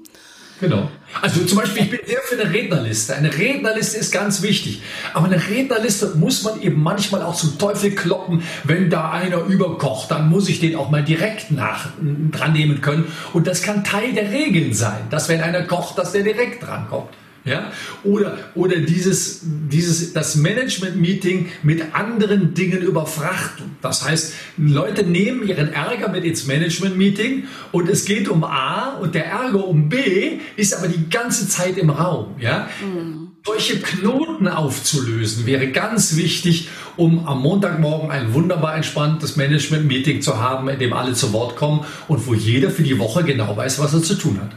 Genau. 0.60 0.90
Also 1.22 1.42
zum 1.44 1.58
Beispiel, 1.58 1.84
ich 1.84 1.90
bin 1.90 2.00
sehr 2.06 2.20
für 2.20 2.38
eine 2.38 2.52
Rednerliste. 2.52 3.16
Eine 3.16 3.34
Rednerliste 3.36 3.96
ist 3.96 4.12
ganz 4.12 4.42
wichtig. 4.42 4.82
Aber 5.14 5.26
eine 5.26 5.48
Rednerliste 5.48 6.14
muss 6.16 6.42
man 6.42 6.60
eben 6.60 6.82
manchmal 6.82 7.22
auch 7.22 7.34
zum 7.34 7.58
Teufel 7.58 7.94
kloppen. 7.94 8.42
Wenn 8.64 8.90
da 8.90 9.10
einer 9.10 9.44
überkocht, 9.46 10.10
dann 10.10 10.28
muss 10.28 10.50
ich 10.50 10.60
den 10.60 10.76
auch 10.76 10.90
mal 10.90 11.02
direkt 11.02 11.50
nach, 11.50 11.88
dran 12.30 12.52
nehmen 12.52 12.82
können. 12.82 13.10
Und 13.32 13.46
das 13.46 13.62
kann 13.62 13.84
Teil 13.84 14.12
der 14.12 14.30
Regeln 14.30 14.74
sein, 14.74 15.00
dass 15.08 15.30
wenn 15.30 15.40
einer 15.40 15.62
kocht, 15.62 15.96
dass 15.96 16.12
der 16.12 16.22
direkt 16.22 16.62
drankommt. 16.62 17.08
Ja? 17.44 17.72
Oder, 18.04 18.36
oder 18.54 18.76
dieses, 18.76 19.42
dieses, 19.70 20.12
das 20.12 20.36
Management-Meeting 20.36 21.48
mit 21.62 21.94
anderen 21.94 22.54
Dingen 22.54 22.82
überfrachten. 22.82 23.76
Das 23.80 24.04
heißt, 24.06 24.34
Leute 24.56 25.04
nehmen 25.04 25.46
ihren 25.46 25.72
Ärger 25.72 26.08
mit 26.08 26.24
ins 26.24 26.46
Management-Meeting 26.46 27.44
und 27.72 27.88
es 27.88 28.04
geht 28.04 28.28
um 28.28 28.44
A 28.44 28.96
und 29.00 29.14
der 29.14 29.26
Ärger 29.26 29.66
um 29.66 29.88
B 29.88 30.38
ist 30.56 30.74
aber 30.74 30.88
die 30.88 31.08
ganze 31.08 31.48
Zeit 31.48 31.78
im 31.78 31.90
Raum. 31.90 32.34
Ja? 32.38 32.68
Mhm. 32.82 33.28
Solche 33.44 33.80
Knoten 33.80 34.48
aufzulösen 34.48 35.46
wäre 35.46 35.68
ganz 35.68 36.16
wichtig, 36.16 36.68
um 36.96 37.26
am 37.26 37.40
Montagmorgen 37.40 38.10
ein 38.10 38.34
wunderbar 38.34 38.76
entspanntes 38.76 39.36
Management-Meeting 39.36 40.20
zu 40.20 40.38
haben, 40.38 40.68
in 40.68 40.78
dem 40.78 40.92
alle 40.92 41.14
zu 41.14 41.32
Wort 41.32 41.56
kommen 41.56 41.86
und 42.06 42.26
wo 42.26 42.34
jeder 42.34 42.70
für 42.70 42.82
die 42.82 42.98
Woche 42.98 43.24
genau 43.24 43.56
weiß, 43.56 43.78
was 43.78 43.94
er 43.94 44.02
zu 44.02 44.14
tun 44.16 44.38
hat. 44.42 44.50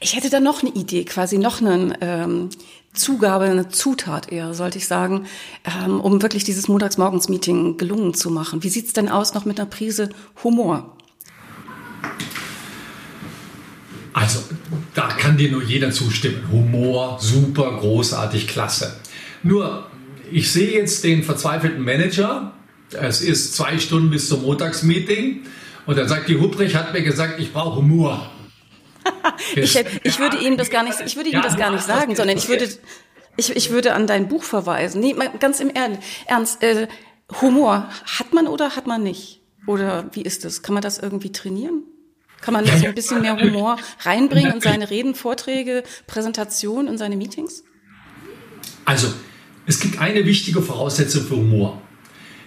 Ich 0.00 0.14
hätte 0.14 0.30
da 0.30 0.38
noch 0.38 0.62
eine 0.62 0.72
Idee, 0.74 1.04
quasi 1.04 1.38
noch 1.38 1.60
eine 1.60 1.96
ähm, 2.00 2.50
Zugabe, 2.92 3.46
eine 3.46 3.68
Zutat 3.68 4.30
eher, 4.30 4.54
sollte 4.54 4.78
ich 4.78 4.86
sagen, 4.86 5.26
ähm, 5.64 6.00
um 6.00 6.22
wirklich 6.22 6.44
dieses 6.44 6.68
Montagsmorgens-Meeting 6.68 7.78
gelungen 7.78 8.14
zu 8.14 8.30
machen. 8.30 8.62
Wie 8.62 8.68
sieht's 8.68 8.92
denn 8.92 9.08
aus 9.08 9.34
noch 9.34 9.44
mit 9.44 9.58
einer 9.58 9.68
Prise 9.68 10.10
Humor? 10.44 10.96
Also, 14.12 14.40
da 14.94 15.08
kann 15.08 15.36
dir 15.36 15.50
nur 15.50 15.64
jeder 15.64 15.90
zustimmen. 15.90 16.48
Humor, 16.52 17.18
super, 17.20 17.78
großartig, 17.78 18.46
klasse. 18.46 18.96
Nur, 19.42 19.86
ich 20.30 20.52
sehe 20.52 20.72
jetzt 20.72 21.02
den 21.02 21.24
verzweifelten 21.24 21.82
Manager. 21.82 22.52
Es 22.92 23.20
ist 23.20 23.54
zwei 23.54 23.78
Stunden 23.78 24.10
bis 24.10 24.28
zum 24.28 24.42
Montagsmeeting. 24.42 25.42
Und 25.86 25.98
dann 25.98 26.08
sagt 26.08 26.28
die 26.28 26.38
Hubrich, 26.38 26.76
hat 26.76 26.92
mir 26.92 27.02
gesagt, 27.02 27.40
ich 27.40 27.52
brauche 27.52 27.76
Humor 27.76 28.30
ich, 29.56 29.76
ich 30.02 30.18
würde 30.18 30.38
Ihnen 30.38 30.56
das 30.56 30.70
gar 30.70 30.82
nicht, 30.82 31.00
ich 31.04 31.16
würde 31.16 31.30
Ihnen 31.30 31.42
das 31.42 31.56
gar 31.56 31.70
nicht 31.70 31.84
sagen, 31.84 32.16
sondern 32.16 32.36
ich 32.36 32.48
würde, 32.48 32.68
ich, 33.36 33.54
ich 33.54 33.70
würde 33.70 33.94
an 33.94 34.06
dein 34.06 34.28
Buch 34.28 34.42
verweisen. 34.42 35.00
Nee, 35.00 35.14
ganz 35.38 35.60
im 35.60 35.70
Ernst, 36.26 36.62
äh, 36.62 36.88
Humor 37.40 37.88
hat 38.06 38.32
man 38.32 38.46
oder 38.46 38.74
hat 38.74 38.86
man 38.86 39.02
nicht? 39.02 39.40
Oder 39.66 40.06
wie 40.12 40.22
ist 40.22 40.44
das? 40.44 40.62
Kann 40.62 40.74
man 40.74 40.82
das 40.82 40.98
irgendwie 40.98 41.30
trainieren? 41.30 41.82
Kann 42.40 42.54
man 42.54 42.64
so 42.64 42.86
ein 42.86 42.94
bisschen 42.94 43.20
mehr 43.20 43.36
Humor 43.36 43.76
reinbringen 44.00 44.54
in 44.54 44.60
seine 44.60 44.88
Reden, 44.90 45.14
Vorträge, 45.14 45.82
Präsentationen, 46.06 46.92
in 46.92 46.98
seine 46.98 47.16
Meetings? 47.16 47.64
Also, 48.84 49.12
es 49.66 49.80
gibt 49.80 50.00
eine 50.00 50.24
wichtige 50.24 50.62
Voraussetzung 50.62 51.24
für 51.24 51.36
Humor. 51.36 51.82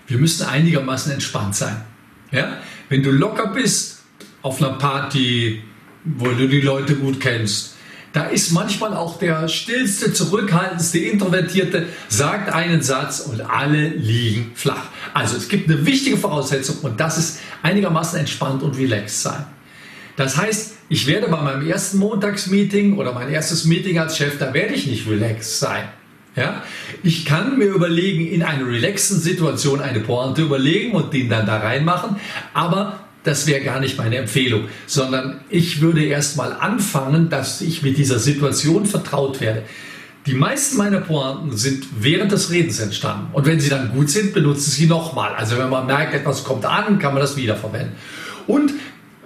Wir 0.08 0.18
müssen 0.18 0.48
einigermaßen 0.48 1.12
entspannt 1.12 1.56
sein. 1.56 1.84
Ja? 2.32 2.58
Wenn 2.90 3.04
du 3.04 3.12
locker 3.12 3.48
bist 3.48 4.00
auf 4.42 4.62
einer 4.62 4.78
Party, 4.78 5.62
wo 6.04 6.28
du 6.28 6.48
die 6.48 6.62
Leute 6.62 6.96
gut 6.96 7.20
kennst. 7.20 7.76
Da 8.14 8.26
ist 8.26 8.52
manchmal 8.52 8.94
auch 8.94 9.20
der 9.20 9.48
stillste, 9.48 10.12
zurückhaltendste, 10.12 11.00
introvertierte, 11.00 11.86
sagt 12.10 12.54
einen 12.54 12.82
Satz 12.82 13.22
und 13.22 13.42
alle 13.42 13.88
liegen 13.88 14.52
flach. 14.54 14.88
Also 15.14 15.38
es 15.38 15.48
gibt 15.48 15.70
eine 15.70 15.86
wichtige 15.86 16.18
Voraussetzung 16.18 16.78
und 16.82 17.00
das 17.00 17.18
ist 17.18 17.40
einigermaßen 17.62 18.20
entspannt 18.20 18.64
und 18.64 18.78
relaxed 18.78 19.22
sein. 19.22 19.46
Das 20.18 20.36
heißt, 20.36 20.74
ich 20.90 21.08
werde 21.08 21.30
bei 21.30 21.42
meinem 21.42 21.66
ersten 21.66 22.00
Montagsmeeting 22.00 22.98
oder 22.98 23.14
mein 23.14 23.30
erstes 23.30 23.64
Meeting 23.64 23.98
als 23.98 24.18
Chef, 24.18 24.38
da 24.38 24.54
werde 24.54 24.74
ich 24.74 24.88
nicht 24.88 25.08
relaxed 25.08 25.60
sein. 25.60 25.84
Ja? 26.36 26.64
Ich 27.04 27.26
kann 27.26 27.58
mir 27.58 27.68
überlegen, 27.68 28.28
in 28.28 28.44
einer 28.44 28.68
relaxten 28.68 29.20
Situation 29.20 29.80
eine 29.80 30.02
Pointe 30.02 30.42
überlegen 30.42 30.92
und 30.92 31.14
den 31.14 31.30
dann 31.30 31.46
da 31.46 31.60
reinmachen, 31.60 32.18
aber 32.54 33.01
das 33.24 33.48
wäre 33.48 33.64
gar 33.64 33.80
nicht 33.80 33.98
meine 33.98 34.18
Empfehlung, 34.18 34.66
sondern 34.88 35.42
ich 35.50 35.82
würde 35.82 36.04
erst 36.04 36.38
mal 36.38 36.54
anfangen, 36.54 37.30
dass 37.30 37.62
ich 37.62 37.84
mit 37.84 37.98
dieser 37.98 38.20
Situation 38.20 38.86
vertraut 38.86 39.42
werde. 39.42 39.64
Die 40.26 40.34
meisten 40.34 40.78
meiner 40.78 41.02
Pointen 41.02 41.56
sind 41.58 41.86
während 42.00 42.32
des 42.32 42.52
Redens 42.52 42.80
entstanden. 42.80 43.28
Und 43.34 43.46
wenn 43.46 43.60
sie 43.60 43.70
dann 43.70 43.92
gut 43.92 44.10
sind, 44.10 44.34
benutze 44.34 44.70
sie 44.70 44.86
nochmal. 44.86 45.34
Also 45.34 45.58
wenn 45.58 45.70
man 45.70 45.88
merkt, 45.88 46.14
etwas 46.14 46.44
kommt 46.44 46.66
an, 46.66 47.00
kann 47.00 47.14
man 47.14 47.22
das 47.22 47.36
wiederverwenden. 47.38 47.94
Und 48.46 48.74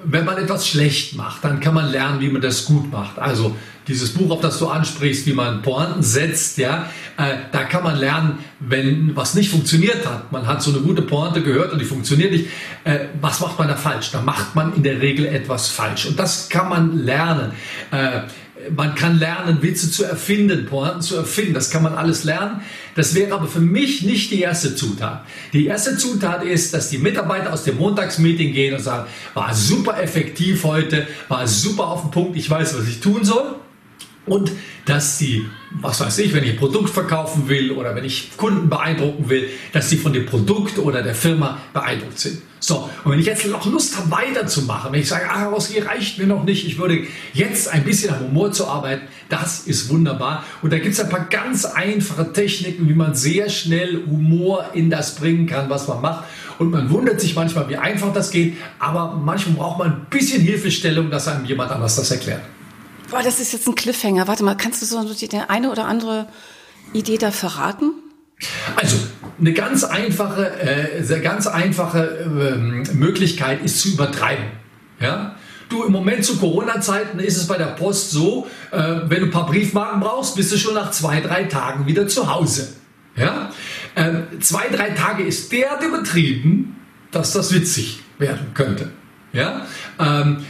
wenn 0.06 0.24
man 0.24 0.38
etwas 0.38 0.68
schlecht 0.68 1.16
macht, 1.16 1.44
dann 1.44 1.60
kann 1.60 1.74
man 1.74 1.92
lernen, 1.92 2.22
wie 2.22 2.30
man 2.30 2.42
das 2.42 2.66
gut 2.66 2.92
macht. 2.92 3.20
Also 3.20 3.56
dieses 3.88 4.14
Buch, 4.14 4.32
auf 4.32 4.42
das 4.42 4.58
du 4.60 4.68
ansprichst, 4.68 5.26
wie 5.28 5.34
man 5.34 5.62
Pointen 5.62 6.02
setzt, 6.02 6.58
ja, 6.58 6.90
äh, 7.18 7.36
da 7.52 7.64
kann 7.64 7.84
man 7.84 7.98
lernen, 7.98 8.40
wenn 8.60 9.16
was 9.16 9.36
nicht 9.36 9.50
funktioniert 9.50 10.06
hat. 10.06 10.32
Man 10.32 10.48
hat 10.48 10.62
so 10.62 10.72
eine 10.72 10.80
gute 10.80 11.02
Pointe 11.02 11.42
gehört 11.42 11.72
und 11.72 11.80
die 11.80 11.86
funktioniert 11.86 12.32
nicht. 12.32 12.48
Äh, 12.84 13.06
was 13.22 13.40
macht 13.40 13.60
man 13.60 13.68
da 13.68 13.76
falsch? 13.76 14.12
Da 14.12 14.22
macht 14.22 14.56
man 14.56 14.76
in 14.76 14.84
der 14.84 15.02
Regel 15.02 15.26
etwas 15.26 15.70
falsch. 15.70 16.06
Und 16.06 16.20
das 16.20 16.50
kann 16.50 16.70
man 16.70 16.98
lernen. 16.98 17.52
Äh, 17.92 18.22
man 18.76 18.96
kann 18.96 19.20
lernen, 19.20 19.62
Witze 19.62 19.92
zu 19.92 20.04
erfinden, 20.04 20.66
Pointen 20.66 21.02
zu 21.02 21.16
erfinden. 21.18 21.54
Das 21.54 21.70
kann 21.70 21.84
man 21.84 21.94
alles 21.94 22.24
lernen. 22.24 22.62
Das 22.96 23.14
wäre 23.14 23.36
aber 23.36 23.48
für 23.48 23.60
mich 23.60 24.02
nicht 24.02 24.32
die 24.32 24.42
erste 24.42 24.76
Zutat. 24.76 25.24
Die 25.54 25.68
erste 25.68 25.98
Zutat 25.98 26.44
ist, 26.44 26.74
dass 26.74 26.90
die 26.90 26.98
Mitarbeiter 26.98 27.54
aus 27.54 27.64
dem 27.64 27.78
Montagsmeeting 27.78 28.54
gehen 28.54 28.74
und 28.74 28.82
sagen, 28.82 29.08
war 29.36 29.54
super 29.54 30.02
effektiv 30.02 30.64
heute, 30.64 31.08
war 31.28 31.46
super 31.48 31.88
auf 31.88 32.02
den 32.02 32.12
Punkt, 32.12 32.38
ich 32.38 32.50
weiß, 32.50 32.76
was 32.78 32.88
ich 32.88 33.02
tun 33.02 33.24
soll 33.24 33.56
und 34.26 34.52
dass 34.86 35.18
sie, 35.18 35.46
was 35.72 36.00
weiß 36.00 36.20
ich, 36.20 36.34
wenn 36.34 36.44
ich 36.44 36.52
ein 36.52 36.58
Produkt 36.58 36.90
verkaufen 36.90 37.48
will 37.48 37.72
oder 37.72 37.96
wenn 37.96 38.06
ich 38.06 38.36
Kunden 38.38 38.70
beeindrucken 38.70 39.30
will, 39.30 39.50
dass 39.74 39.90
sie 39.90 39.98
von 39.98 40.14
dem 40.14 40.26
Produkt 40.26 40.80
oder 40.80 41.04
der 41.04 41.16
Firma 41.16 41.60
beeindruckt 41.74 42.20
sind. 42.20 42.42
So, 42.60 42.90
und 43.04 43.12
wenn 43.12 43.20
ich 43.20 43.28
jetzt 43.28 43.46
noch 43.46 43.66
Lust 43.68 43.96
habe, 43.96 44.10
weiterzumachen, 44.10 44.92
wenn 44.92 45.00
ich 45.00 45.08
sage, 45.08 45.30
ah, 45.30 45.56
hier 45.60 45.86
reicht 45.86 46.18
mir 46.18 46.26
noch 46.26 46.44
nicht, 46.44 46.66
ich 46.66 46.80
würde 46.80 47.04
jetzt 47.34 47.68
ein 47.68 47.84
bisschen 47.84 48.12
am 48.12 48.22
Humor 48.22 48.52
zu 48.52 48.68
arbeiten, 48.68 49.04
das 49.30 49.68
ist 49.68 49.90
wunderbar. 49.90 50.44
Und 50.64 50.74
da 50.74 50.80
gibt 50.80 50.94
es 50.94 51.00
ein 51.00 51.10
paar 51.10 51.26
ganz 51.26 51.66
einfache 51.66 52.34
Techniken, 52.34 52.90
wie 52.90 52.96
man 52.96 53.14
sehr 53.14 53.50
schnell 53.50 54.04
Humor 54.08 54.72
in 54.74 54.90
das 54.90 55.16
bringen 55.16 55.46
kann, 55.46 55.70
was 55.70 55.88
man 55.88 56.02
macht. 56.02 56.26
Und 56.58 56.72
man 56.72 56.90
wundert 56.90 57.22
sich 57.22 57.36
manchmal, 57.36 57.70
wie 57.70 57.78
einfach 57.78 58.14
das 58.14 58.32
geht, 58.32 58.56
aber 58.80 59.16
manchmal 59.24 59.58
braucht 59.58 59.80
man 59.80 59.92
ein 59.92 60.06
bisschen 60.10 60.42
Hilfestellung, 60.42 61.12
dass 61.12 61.28
einem 61.28 61.46
jemand 61.46 61.72
anders 61.72 61.98
das 61.98 62.10
erklärt. 62.10 62.42
Boah, 63.10 63.22
das 63.24 63.40
ist 63.40 63.54
jetzt 63.54 63.68
ein 63.68 63.76
Cliffhanger. 63.76 64.28
Warte 64.28 64.44
mal, 64.44 64.56
kannst 64.56 64.82
du 64.82 64.86
so 64.86 65.14
die 65.14 65.30
eine 65.38 65.72
oder 65.72 65.86
andere 65.86 66.28
Idee 66.94 67.18
da 67.18 67.32
verraten? 67.32 67.92
Also 68.76 68.98
eine 69.40 69.54
ganz 69.54 69.84
einfache, 69.84 70.60
äh, 70.60 71.20
ganz 71.22 71.48
einfache 71.48 72.04
äh, 72.04 72.94
Möglichkeit 72.94 73.64
ist 73.64 73.80
zu 73.80 73.90
übertreiben. 73.90 74.46
Ja? 75.00 75.36
Du, 75.70 75.84
im 75.84 75.92
Moment 75.92 76.26
zu 76.26 76.38
Corona-Zeiten 76.38 77.20
ist 77.20 77.38
es 77.38 77.48
bei 77.48 77.58
der 77.58 77.66
Post 77.66 78.12
so, 78.12 78.48
äh, 78.72 78.78
wenn 78.78 79.22
du 79.22 79.26
ein 79.26 79.32
paar 79.32 79.46
Briefmarken 79.46 80.00
brauchst, 80.00 80.36
bist 80.36 80.52
du 80.52 80.58
schon 80.58 80.76
nach 80.76 80.92
zwei, 80.92 81.22
drei 81.22 81.46
Tagen 81.46 81.86
wieder 81.86 82.08
zu 82.08 82.34
Hause. 82.34 82.76
Ja? 83.16 83.52
Ähm, 83.96 84.28
zwei, 84.42 84.68
drei 84.68 84.90
Tage 84.90 85.24
ist 85.24 85.52
derart 85.52 85.84
übertrieben, 85.84 86.76
dass 87.12 87.34
das 87.34 87.54
witzig 87.54 88.00
werden 88.18 88.54
könnte. 88.54 88.92
Ja? 89.32 89.66
Ähm, 90.00 90.46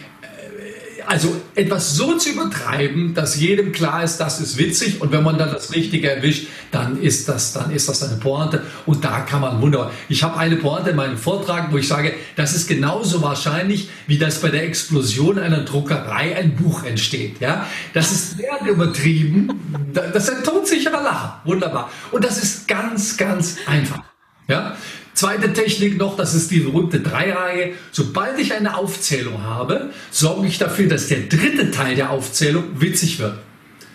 also 1.08 1.36
etwas 1.56 1.96
so 1.96 2.18
zu 2.18 2.30
übertreiben, 2.30 3.14
dass 3.14 3.40
jedem 3.40 3.72
klar 3.72 4.04
ist, 4.04 4.18
das 4.18 4.40
ist 4.40 4.58
witzig 4.58 5.02
und 5.02 5.12
wenn 5.12 5.24
man 5.24 5.38
dann 5.38 5.52
das 5.52 5.74
Richtige 5.74 6.12
erwischt, 6.12 6.48
dann 6.72 7.02
ist 7.02 7.30
das, 7.30 7.54
dann 7.54 7.72
ist 7.72 7.88
das 7.90 8.04
eine 8.04 8.18
Pointe 8.18 8.64
und 8.86 9.04
da 9.04 9.22
kann 9.22 9.42
man 9.42 9.62
wunderbar. 9.62 9.92
Ich 10.10 10.24
habe 10.24 10.38
eine 10.38 10.56
Pointe 10.58 10.92
in 10.92 10.96
meinem 10.96 11.18
Vortrag, 11.18 11.72
wo 11.72 11.78
ich 11.78 11.88
sage, 11.88 12.14
das 12.36 12.56
ist 12.56 12.68
genauso 12.68 13.22
wahrscheinlich, 13.22 13.90
wie 14.08 14.18
das 14.18 14.42
bei 14.42 14.50
der 14.50 14.64
Explosion 14.64 15.40
einer 15.40 15.62
Druckerei 15.62 16.36
ein 16.36 16.56
Buch 16.56 16.84
entsteht. 16.84 17.40
Ja, 17.40 17.68
das 17.94 18.12
ist 18.12 18.38
sehr 18.38 18.60
übertrieben. 18.70 19.50
Das 19.94 20.30
ist 20.30 20.38
ein 20.38 20.44
todsicherer 20.44 21.02
Lacher. 21.02 21.42
Wunderbar. 21.46 21.90
Und 22.12 22.24
das 22.24 22.42
ist 22.42 22.68
ganz, 22.68 23.18
ganz 23.18 23.58
einfach. 23.66 24.04
Ja, 24.48 24.76
Zweite 25.16 25.54
Technik 25.54 25.98
noch, 25.98 26.18
das 26.18 26.36
ist 26.36 26.52
die 26.52 26.60
berühmte 26.60 27.00
Dreireihe. 27.00 27.72
Sobald 27.94 28.38
ich 28.38 28.54
eine 28.54 28.78
Aufzählung 28.78 29.44
habe, 29.44 29.92
sorge 30.12 30.46
ich 30.46 30.58
dafür, 30.58 30.90
dass 30.90 31.08
der 31.08 31.22
dritte 31.22 31.72
Teil 31.72 31.96
der 31.96 32.10
Aufzählung 32.10 32.66
witzig 32.82 33.18
wird. 33.20 33.40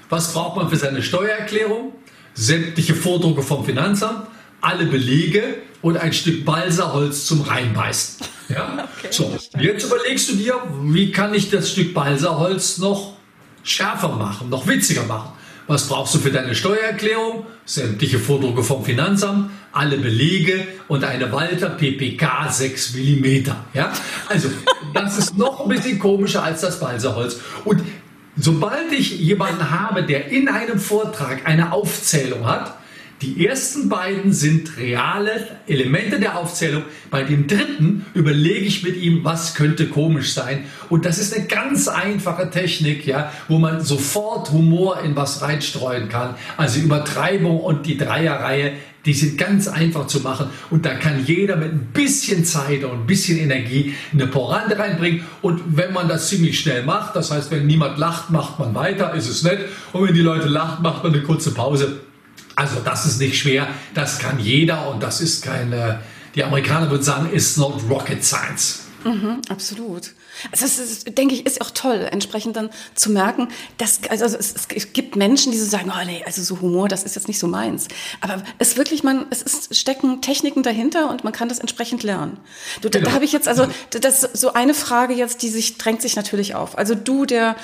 Was 0.09 0.33
braucht 0.33 0.57
man 0.57 0.71
für 0.71 0.77
seine 0.77 1.03
Steuererklärung? 1.03 1.93
Sämtliche 2.33 2.95
Vordrucke 2.95 3.43
vom 3.43 3.67
Finanzamt, 3.67 4.29
alle 4.63 4.87
Belege 4.87 5.59
und 5.83 5.99
ein 5.99 6.15
Stück 6.15 6.45
Balsaholz 6.45 7.27
zum 7.27 7.43
Reinbeißen. 7.43 8.27
Ja? 8.51 8.89
Okay, 8.99 9.07
so, 9.13 9.33
jetzt 9.61 9.85
überlegst 9.85 10.29
du 10.29 10.35
dir, 10.35 10.55
wie 10.83 11.13
kann 11.13 11.33
ich 11.35 11.51
das 11.51 11.71
Stück 11.71 11.95
Balsaholz 11.95 12.79
noch 12.79 13.13
schärfer 13.63 14.09
machen, 14.09 14.49
noch 14.49 14.67
witziger 14.67 15.05
machen? 15.05 15.31
Was 15.69 15.87
brauchst 15.87 16.17
du 16.17 16.19
für 16.19 16.33
deine 16.33 16.57
Steuererklärung? 16.57 17.47
Sämtliche 17.65 18.19
Vordrucke 18.19 18.65
vom 18.65 18.85
Finanzamt, 18.85 19.53
alle 19.73 19.99
Belege 19.99 20.67
und 20.89 21.05
eine 21.05 21.31
Walter 21.33 21.71
PPK 21.71 22.49
6 22.51 22.95
mm. 22.95 23.27
Ja? 23.75 23.93
Also, 24.29 24.49
das 24.95 25.19
ist 25.19 25.39
noch 25.39 25.61
ein 25.61 25.69
bisschen 25.69 25.99
komischer 25.99 26.43
als 26.43 26.63
das 26.63 26.81
Balsaholz. 26.81 27.41
Und 27.65 27.83
sobald 28.37 28.93
ich 28.93 29.19
jemanden 29.21 29.71
habe, 29.71 30.03
der 30.03 30.29
in 30.29 30.49
einem 30.49 30.79
Vortrag 30.79 31.47
eine 31.47 31.73
Aufzählung 31.73 32.47
hat, 32.47 32.80
die 33.23 33.47
ersten 33.47 33.91
beiden 33.91 34.33
sind 34.33 34.79
reale 34.79 35.47
Elemente 35.67 36.19
der 36.19 36.39
Aufzählung. 36.39 36.85
Bei 37.11 37.23
dem 37.23 37.47
dritten 37.47 38.07
überlege 38.15 38.65
ich 38.65 38.83
mit 38.83 38.97
ihm, 38.97 39.25
was 39.25 39.55
könnte 39.55 39.89
komisch 39.89 40.33
sein. 40.33 40.65
Und 40.89 41.05
das 41.05 41.19
ist 41.19 41.35
eine 41.35 41.45
ganz 41.47 41.87
einfache 41.87 42.49
Technik, 42.49 43.07
ja, 43.07 43.31
wo 43.49 43.59
man 43.59 43.83
sofort 43.83 44.53
Humor 44.53 45.03
in 45.03 45.17
was 45.17 45.43
reinstreuen 45.43 46.09
kann. 46.09 46.35
Also 46.57 46.81
Übertreibung 46.81 47.61
und 47.61 47.85
die 47.85 47.99
Dreierreihe, 47.99 48.73
die 49.05 49.13
sind 49.13 49.37
ganz 49.37 49.69
einfach 49.69 50.07
zu 50.07 50.21
machen. 50.21 50.47
Und 50.71 50.87
da 50.87 50.95
kann 50.95 51.23
jeder 51.27 51.57
mit 51.57 51.73
ein 51.73 51.89
bisschen 51.93 52.47
Zeit 52.47 52.85
und 52.85 53.03
ein 53.03 53.07
bisschen 53.07 53.39
Energie 53.39 53.95
eine 54.15 54.29
Porante 54.29 54.79
reinbringen. 54.79 55.27
Und 55.43 55.61
wenn 55.77 55.93
man 55.93 56.09
das 56.09 56.31
ziemlich 56.31 56.59
schnell 56.59 56.85
macht, 56.85 57.17
das 57.17 57.31
heißt, 57.31 57.51
wenn 57.51 57.67
niemand 57.67 57.99
lacht, 57.99 58.31
macht 58.31 58.59
man 58.59 58.75
weiter, 58.75 59.13
ist 59.13 59.29
es 59.29 59.43
nett. 59.43 59.61
Und 59.93 60.09
wenn 60.09 60.15
die 60.15 60.23
Leute 60.23 60.49
lachen, 60.49 60.83
macht 60.83 61.05
man 61.05 61.13
eine 61.13 61.23
kurze 61.23 61.53
Pause 61.53 62.01
also 62.57 62.81
das 62.85 63.07
ist 63.07 63.21
nicht 63.21 63.39
schwer, 63.39 63.69
das 63.95 64.19
kann 64.19 64.39
jeder 64.39 64.89
und 64.89 65.03
das 65.03 65.21
ist 65.21 65.43
keine, 65.43 66.01
die 66.35 66.45
Amerikaner 66.45 66.91
würden 66.91 67.03
sagen, 67.03 67.31
it's 67.33 67.57
not 67.57 67.81
rocket 67.89 68.25
science. 68.25 68.81
Mhm, 69.05 69.41
absolut. 69.49 70.13
Also 70.53 70.65
das 70.65 70.79
ist, 70.79 71.19
denke 71.19 71.35
ich, 71.35 71.47
ist 71.47 71.61
auch 71.61 71.71
toll, 71.71 72.09
entsprechend 72.11 72.57
dann 72.57 72.71
zu 72.95 73.11
merken, 73.11 73.49
dass 73.79 74.01
also 74.09 74.25
es, 74.25 74.55
es, 74.75 74.93
gibt 74.93 75.17
Menschen, 75.17 75.53
die 75.53 75.59
so 75.59 75.65
sagen, 75.65 75.91
oh 75.95 76.05
nee, 76.07 76.23
also 76.25 76.43
so 76.43 76.61
Humor, 76.61 76.89
das 76.89 77.03
ist 77.05 77.15
jetzt 77.15 77.29
nicht 77.29 77.39
so 77.39 77.47
meins. 77.47 77.89
Aber 78.21 78.43
es 78.59 78.77
wirklich, 78.77 79.03
man, 79.03 79.27
es 79.31 79.43
ist, 79.43 79.77
stecken 79.77 80.23
Techniken 80.23 80.63
dahinter 80.63 81.11
und 81.11 81.25
man 81.25 81.33
kann 81.33 81.49
das 81.49 81.59
entsprechend 81.59 82.03
lernen. 82.03 82.39
Du, 82.81 82.91
genau. 82.91 83.05
Da, 83.05 83.11
da 83.11 83.15
habe 83.15 83.25
ich 83.25 83.33
jetzt 83.33 83.49
also 83.49 83.67
das 83.91 84.21
so 84.21 84.53
eine 84.53 84.75
Frage 84.75 85.15
jetzt, 85.15 85.43
die 85.43 85.49
sich 85.49 85.79
drängt 85.79 86.03
sich 86.03 86.17
natürlich 86.17 86.55
auf. 86.55 86.77
Also 86.77 86.95
du, 86.95 87.27
der 87.27 87.57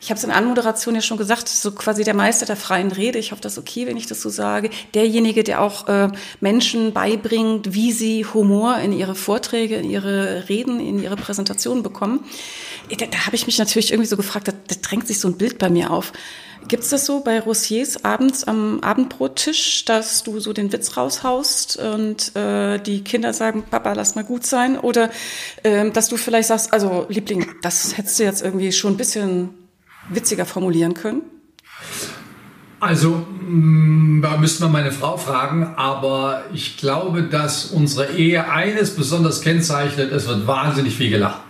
ich 0.00 0.10
habe 0.10 0.18
es 0.18 0.24
in 0.24 0.30
Anmoderation 0.30 0.94
ja 0.94 1.00
schon 1.00 1.16
gesagt, 1.16 1.48
so 1.48 1.72
quasi 1.72 2.04
der 2.04 2.14
Meister 2.14 2.46
der 2.46 2.56
freien 2.56 2.92
Rede. 2.92 3.18
Ich 3.18 3.32
hoffe, 3.32 3.42
das 3.42 3.52
ist 3.52 3.58
okay, 3.58 3.86
wenn 3.86 3.96
ich 3.96 4.06
das 4.06 4.22
so 4.22 4.28
sage. 4.28 4.70
Derjenige, 4.94 5.42
der 5.42 5.60
auch 5.60 5.88
äh, 5.88 6.08
Menschen 6.40 6.92
beibringt, 6.92 7.74
wie 7.74 7.92
sie 7.92 8.24
Humor 8.24 8.78
in 8.78 8.92
ihre 8.92 9.16
Vorträge, 9.16 9.76
in 9.76 9.90
ihre 9.90 10.48
Reden, 10.48 10.78
in 10.78 11.02
ihre 11.02 11.16
Präsentationen 11.16 11.82
bekommen. 11.82 12.24
Da, 12.96 13.06
da 13.06 13.26
habe 13.26 13.34
ich 13.34 13.46
mich 13.46 13.58
natürlich 13.58 13.90
irgendwie 13.90 14.08
so 14.08 14.16
gefragt, 14.16 14.48
da, 14.48 14.52
da 14.52 14.76
drängt 14.80 15.08
sich 15.08 15.18
so 15.18 15.28
ein 15.28 15.36
Bild 15.36 15.58
bei 15.58 15.68
mir 15.68 15.90
auf. 15.90 16.12
Gibt 16.68 16.82
es 16.84 16.90
das 16.90 17.06
so 17.06 17.20
bei 17.20 17.40
Rossiers 17.40 18.04
abends 18.04 18.44
am 18.44 18.80
Abendbrottisch, 18.80 19.84
dass 19.84 20.22
du 20.22 20.38
so 20.38 20.52
den 20.52 20.72
Witz 20.72 20.96
raushaust 20.96 21.76
und 21.76 22.36
äh, 22.36 22.78
die 22.78 23.02
Kinder 23.02 23.32
sagen, 23.32 23.64
Papa, 23.68 23.92
lass 23.94 24.16
mal 24.16 24.24
gut 24.24 24.44
sein? 24.44 24.78
Oder 24.78 25.10
äh, 25.62 25.90
dass 25.90 26.08
du 26.08 26.16
vielleicht 26.16 26.48
sagst, 26.48 26.72
also 26.72 27.06
Liebling, 27.08 27.46
das 27.62 27.96
hättest 27.96 28.18
du 28.18 28.24
jetzt 28.24 28.42
irgendwie 28.42 28.72
schon 28.72 28.94
ein 28.94 28.96
bisschen 28.96 29.57
witziger 30.08 30.46
formulieren 30.46 30.94
können? 30.94 31.22
Also, 32.80 33.26
mm, 33.40 34.22
da 34.22 34.36
müsste 34.36 34.62
man 34.64 34.72
meine 34.72 34.92
Frau 34.92 35.16
fragen, 35.16 35.74
aber 35.76 36.44
ich 36.52 36.76
glaube, 36.76 37.22
dass 37.24 37.66
unsere 37.66 38.12
Ehe 38.12 38.48
eines 38.50 38.94
besonders 38.94 39.40
kennzeichnet, 39.40 40.12
es 40.12 40.28
wird 40.28 40.46
wahnsinnig 40.46 40.96
viel 40.96 41.10
gelacht. 41.10 41.42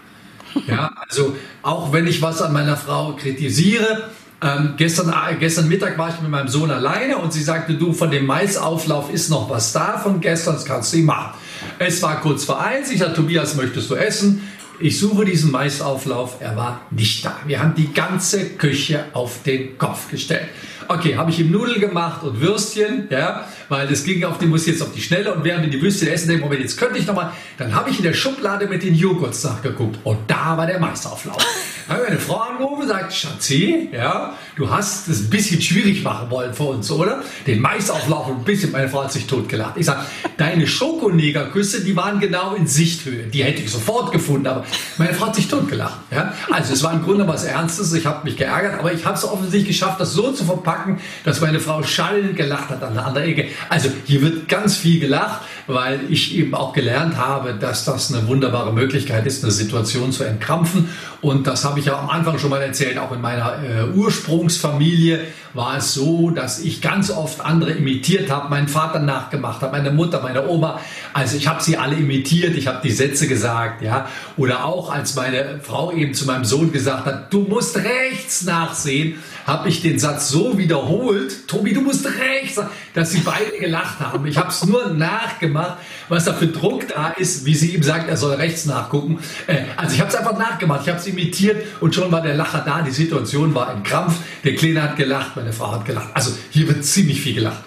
Ja, 0.66 0.90
also 1.08 1.36
auch 1.62 1.92
wenn 1.92 2.06
ich 2.06 2.20
was 2.20 2.42
an 2.42 2.52
meiner 2.52 2.76
Frau 2.76 3.12
kritisiere, 3.12 4.08
ähm, 4.40 4.74
gestern, 4.76 5.10
äh, 5.10 5.34
gestern 5.38 5.68
Mittag 5.68 5.98
war 5.98 6.08
ich 6.08 6.20
mit 6.20 6.30
meinem 6.30 6.48
Sohn 6.48 6.70
alleine 6.70 7.18
und 7.18 7.32
sie 7.32 7.42
sagte, 7.42 7.74
du, 7.74 7.92
von 7.92 8.10
dem 8.10 8.26
Maisauflauf 8.26 9.12
ist 9.12 9.30
noch 9.30 9.50
was 9.50 9.72
da 9.72 9.98
von 9.98 10.20
gestern, 10.20 10.54
das 10.54 10.64
kannst 10.64 10.92
du 10.92 10.98
ihm 10.98 11.06
machen. 11.06 11.34
Es 11.78 12.02
war 12.02 12.20
kurz 12.20 12.44
vor 12.44 12.60
eins, 12.60 12.90
ich 12.90 13.00
sagte, 13.00 13.14
Tobias, 13.14 13.56
möchtest 13.56 13.90
du 13.90 13.94
essen? 13.94 14.48
Ich 14.80 15.00
suche 15.00 15.24
diesen 15.24 15.50
Maisauflauf, 15.50 16.36
er 16.40 16.54
war 16.54 16.82
nicht 16.90 17.24
da. 17.24 17.36
Wir 17.46 17.60
haben 17.60 17.74
die 17.74 17.92
ganze 17.92 18.50
Küche 18.50 19.06
auf 19.12 19.42
den 19.42 19.76
Kopf 19.76 20.08
gestellt. 20.08 20.48
Okay, 20.90 21.16
habe 21.16 21.30
ich 21.30 21.38
ihm 21.38 21.50
Nudeln 21.50 21.80
gemacht 21.80 22.22
und 22.22 22.40
Würstchen, 22.40 23.08
ja, 23.10 23.46
weil 23.68 23.86
das 23.86 24.04
ging 24.04 24.24
auf 24.24 24.38
die, 24.38 24.46
muss 24.46 24.66
jetzt 24.66 24.82
auf 24.82 24.90
die 24.92 25.02
Schnelle 25.02 25.34
und 25.34 25.44
während 25.44 25.64
wir 25.64 25.70
die 25.70 25.82
Würstchen 25.82 26.08
essen, 26.08 26.28
denke 26.28 26.44
Moment, 26.44 26.62
jetzt 26.62 26.78
könnte 26.78 26.98
ich 26.98 27.06
noch 27.06 27.14
mal, 27.14 27.32
dann 27.58 27.74
habe 27.74 27.90
ich 27.90 27.98
in 27.98 28.04
der 28.04 28.14
Schublade 28.14 28.66
mit 28.66 28.82
den 28.82 28.94
Joghurts 28.94 29.44
nachgeguckt 29.44 29.98
und 30.04 30.18
da 30.28 30.56
war 30.56 30.66
der 30.66 30.80
Maisauflauf. 30.80 31.36
Dann 31.88 31.96
habe 31.96 32.04
ich 32.04 32.10
meine 32.10 32.20
Frau 32.20 32.36
angerufen 32.36 32.86
sagt, 32.86 33.14
Schatzi, 33.14 33.88
ja, 33.92 34.34
du 34.56 34.68
hast 34.68 35.08
es 35.08 35.20
ein 35.20 35.30
bisschen 35.30 35.62
schwierig 35.62 36.02
machen 36.02 36.30
wollen 36.30 36.52
für 36.52 36.64
uns, 36.64 36.90
oder? 36.90 37.22
Den 37.46 37.62
Maisauflauf 37.62 38.28
ein 38.28 38.44
bisschen, 38.44 38.72
meine 38.72 38.90
Frau 38.90 39.04
hat 39.04 39.12
sich 39.12 39.26
totgelacht. 39.26 39.78
Ich 39.78 39.86
sage, 39.86 40.00
deine 40.36 40.66
Schokonegerküsse, 40.66 41.82
die 41.82 41.96
waren 41.96 42.20
genau 42.20 42.54
in 42.54 42.66
Sichthöhe. 42.66 43.28
Die 43.28 43.42
hätte 43.42 43.62
ich 43.62 43.70
sofort 43.70 44.12
gefunden, 44.12 44.48
aber 44.48 44.66
meine 44.98 45.14
Frau 45.14 45.28
hat 45.28 45.36
sich 45.36 45.48
totgelacht. 45.48 45.98
Ja? 46.10 46.34
Also 46.50 46.74
es 46.74 46.82
war 46.82 46.92
im 46.92 47.02
Grunde 47.02 47.26
was 47.26 47.44
Ernstes, 47.44 47.90
ich 47.94 48.04
habe 48.04 48.22
mich 48.24 48.36
geärgert, 48.36 48.78
aber 48.78 48.92
ich 48.92 49.06
habe 49.06 49.16
es 49.16 49.24
offensichtlich 49.24 49.78
geschafft, 49.78 49.98
das 49.98 50.12
so 50.12 50.30
zu 50.32 50.44
verpacken, 50.44 50.77
dass 51.24 51.40
meine 51.40 51.60
Frau 51.60 51.82
schallend 51.82 52.36
gelacht 52.36 52.70
hat 52.70 52.82
an 52.82 52.94
der 52.94 53.06
anderen 53.06 53.28
Ecke. 53.28 53.48
Also 53.68 53.90
hier 54.06 54.22
wird 54.22 54.48
ganz 54.48 54.76
viel 54.76 55.00
gelacht, 55.00 55.42
weil 55.66 56.00
ich 56.08 56.36
eben 56.36 56.54
auch 56.54 56.72
gelernt 56.72 57.16
habe, 57.16 57.54
dass 57.54 57.84
das 57.84 58.12
eine 58.12 58.26
wunderbare 58.26 58.72
Möglichkeit 58.72 59.26
ist, 59.26 59.44
eine 59.44 59.52
Situation 59.52 60.12
zu 60.12 60.24
entkrampfen. 60.24 60.88
Und 61.20 61.46
das 61.46 61.64
habe 61.64 61.80
ich 61.80 61.86
ja 61.86 61.98
am 61.98 62.08
Anfang 62.08 62.38
schon 62.38 62.50
mal 62.50 62.62
erzählt, 62.62 62.96
auch 62.98 63.10
in 63.12 63.20
meiner 63.20 63.62
äh, 63.62 63.84
Ursprungsfamilie 63.92 65.20
war 65.54 65.78
es 65.78 65.94
so, 65.94 66.30
dass 66.30 66.60
ich 66.60 66.80
ganz 66.80 67.10
oft 67.10 67.40
andere 67.40 67.72
imitiert 67.72 68.30
habe, 68.30 68.48
meinen 68.48 68.68
Vater 68.68 69.00
nachgemacht 69.00 69.62
habe, 69.62 69.76
meine 69.76 69.90
Mutter, 69.90 70.20
meine 70.22 70.46
Oma. 70.46 70.80
Also 71.12 71.36
ich 71.36 71.48
habe 71.48 71.62
sie 71.62 71.76
alle 71.76 71.96
imitiert, 71.96 72.56
ich 72.56 72.68
habe 72.68 72.78
die 72.82 72.92
Sätze 72.92 73.26
gesagt, 73.26 73.82
ja. 73.82 74.06
Oder 74.36 74.64
auch 74.64 74.92
als 74.92 75.16
meine 75.16 75.58
Frau 75.60 75.92
eben 75.92 76.14
zu 76.14 76.26
meinem 76.26 76.44
Sohn 76.44 76.70
gesagt 76.70 77.06
hat, 77.06 77.32
du 77.32 77.40
musst 77.40 77.76
rechts 77.76 78.44
nachsehen, 78.44 79.18
habe 79.46 79.68
ich 79.70 79.80
den 79.80 79.98
Satz 79.98 80.28
so 80.28 80.58
wiederholt, 80.58 81.48
Tobi, 81.48 81.72
du 81.72 81.80
musst 81.80 82.06
rechts, 82.06 82.60
dass 82.94 83.10
sie 83.12 83.20
beide 83.20 83.58
gelacht 83.58 83.98
haben. 83.98 84.26
Ich 84.26 84.36
habe 84.36 84.50
es 84.50 84.64
nur 84.64 84.90
nachgemacht, 84.90 85.78
was 86.08 86.26
da 86.26 86.34
für 86.34 86.48
Druck 86.48 86.86
da 86.88 87.08
ist, 87.10 87.46
wie 87.46 87.54
sie 87.54 87.74
ihm 87.74 87.82
sagt, 87.82 88.08
er 88.08 88.16
soll 88.16 88.34
rechts 88.34 88.66
nachgucken. 88.66 89.18
Äh, 89.46 89.62
also 89.76 89.94
ich 89.94 90.00
habe 90.00 90.10
es 90.10 90.16
einfach 90.16 90.38
nachgemacht, 90.38 90.82
ich 90.82 90.88
habe 90.88 90.98
imitiert 91.08 91.64
und 91.80 91.94
schon 91.94 92.12
war 92.12 92.22
der 92.22 92.34
Lacher 92.34 92.62
da. 92.64 92.82
Die 92.82 92.90
Situation 92.90 93.54
war 93.54 93.68
ein 93.68 93.82
Krampf. 93.82 94.14
Der 94.44 94.54
Kleine 94.54 94.82
hat 94.82 94.96
gelacht, 94.96 95.36
meine 95.36 95.52
Frau 95.52 95.72
hat 95.72 95.84
gelacht. 95.84 96.08
Also 96.14 96.32
hier 96.50 96.68
wird 96.68 96.84
ziemlich 96.84 97.20
viel 97.20 97.34
gelacht. 97.34 97.64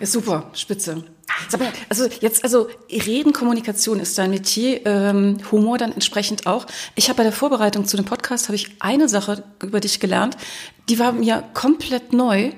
Ist 0.00 0.12
super, 0.12 0.50
spitze. 0.54 1.04
Also 1.88 2.08
jetzt, 2.20 2.42
also 2.44 2.68
Reden, 2.90 3.32
Kommunikation 3.32 4.00
ist 4.00 4.16
dein 4.18 4.30
Metier, 4.30 4.84
ähm, 4.86 5.38
Humor 5.50 5.78
dann 5.78 5.92
entsprechend 5.92 6.46
auch. 6.46 6.66
Ich 6.96 7.08
habe 7.08 7.18
bei 7.18 7.22
der 7.22 7.32
Vorbereitung 7.32 7.84
zu 7.84 7.96
dem 7.96 8.06
Podcast 8.06 8.48
habe 8.48 8.56
ich 8.56 8.70
eine 8.80 9.08
Sache 9.08 9.44
über 9.62 9.80
dich 9.80 10.00
gelernt, 10.00 10.36
die 10.88 10.98
war 10.98 11.12
mir 11.12 11.44
komplett 11.54 12.12
neu. 12.12 12.44
Äh, 12.46 12.52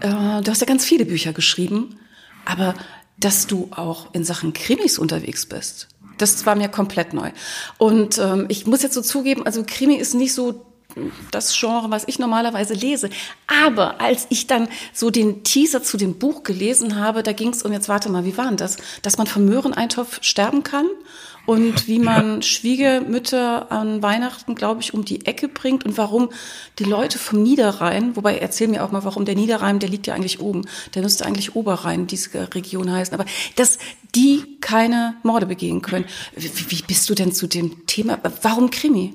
du 0.00 0.44
hast 0.48 0.60
ja 0.60 0.66
ganz 0.66 0.84
viele 0.84 1.04
Bücher 1.04 1.32
geschrieben, 1.32 1.98
aber 2.44 2.74
dass 3.18 3.46
du 3.46 3.68
auch 3.70 4.12
in 4.12 4.24
Sachen 4.24 4.52
Krimis 4.52 4.98
unterwegs 4.98 5.46
bist, 5.46 5.88
das 6.22 6.46
war 6.46 6.54
mir 6.54 6.68
komplett 6.68 7.12
neu. 7.12 7.30
Und 7.78 8.18
ähm, 8.18 8.46
ich 8.48 8.66
muss 8.66 8.82
jetzt 8.82 8.94
so 8.94 9.02
zugeben, 9.02 9.44
also 9.44 9.64
Krimi 9.66 9.96
ist 9.96 10.14
nicht 10.14 10.34
so 10.34 10.64
das 11.30 11.58
Genre, 11.58 11.90
was 11.90 12.04
ich 12.06 12.18
normalerweise 12.18 12.74
lese. 12.74 13.10
Aber 13.46 14.00
als 14.00 14.26
ich 14.30 14.46
dann 14.46 14.68
so 14.92 15.10
den 15.10 15.44
Teaser 15.44 15.82
zu 15.82 15.96
dem 15.96 16.18
Buch 16.18 16.42
gelesen 16.42 16.98
habe, 16.98 17.22
da 17.22 17.32
ging 17.32 17.50
es 17.50 17.62
um, 17.62 17.72
jetzt 17.72 17.88
warte 17.88 18.10
mal, 18.10 18.24
wie 18.24 18.36
war 18.36 18.46
denn 18.46 18.56
das? 18.56 18.76
Dass 19.02 19.18
man 19.18 19.26
vom 19.26 19.44
Möhreneintopf 19.44 20.18
sterben 20.22 20.62
kann 20.62 20.86
und 21.46 21.88
wie 21.88 21.98
man 21.98 22.36
ja. 22.36 22.42
Schwiegermütter 22.42 23.72
an 23.72 24.02
Weihnachten, 24.02 24.54
glaube 24.54 24.80
ich, 24.80 24.94
um 24.94 25.04
die 25.04 25.26
Ecke 25.26 25.48
bringt 25.48 25.84
und 25.84 25.96
warum 25.98 26.30
die 26.78 26.84
Leute 26.84 27.18
vom 27.18 27.42
Niederrhein, 27.42 28.16
wobei 28.16 28.38
erzähl 28.38 28.68
mir 28.68 28.84
auch 28.84 28.92
mal, 28.92 29.04
warum 29.04 29.24
der 29.24 29.34
Niederrhein, 29.34 29.78
der 29.78 29.88
liegt 29.88 30.06
ja 30.06 30.14
eigentlich 30.14 30.40
oben, 30.40 30.64
der 30.94 31.02
müsste 31.02 31.26
eigentlich 31.26 31.56
Oberrhein, 31.56 32.06
diese 32.06 32.54
Region 32.54 32.90
heißen, 32.90 33.14
aber 33.14 33.24
dass 33.56 33.78
die 34.14 34.58
keine 34.60 35.16
Morde 35.22 35.46
begehen 35.46 35.82
können. 35.82 36.04
Wie, 36.36 36.50
wie 36.68 36.82
bist 36.82 37.08
du 37.10 37.14
denn 37.14 37.32
zu 37.32 37.46
dem 37.46 37.86
Thema? 37.86 38.18
Warum 38.42 38.70
Krimi? 38.70 39.14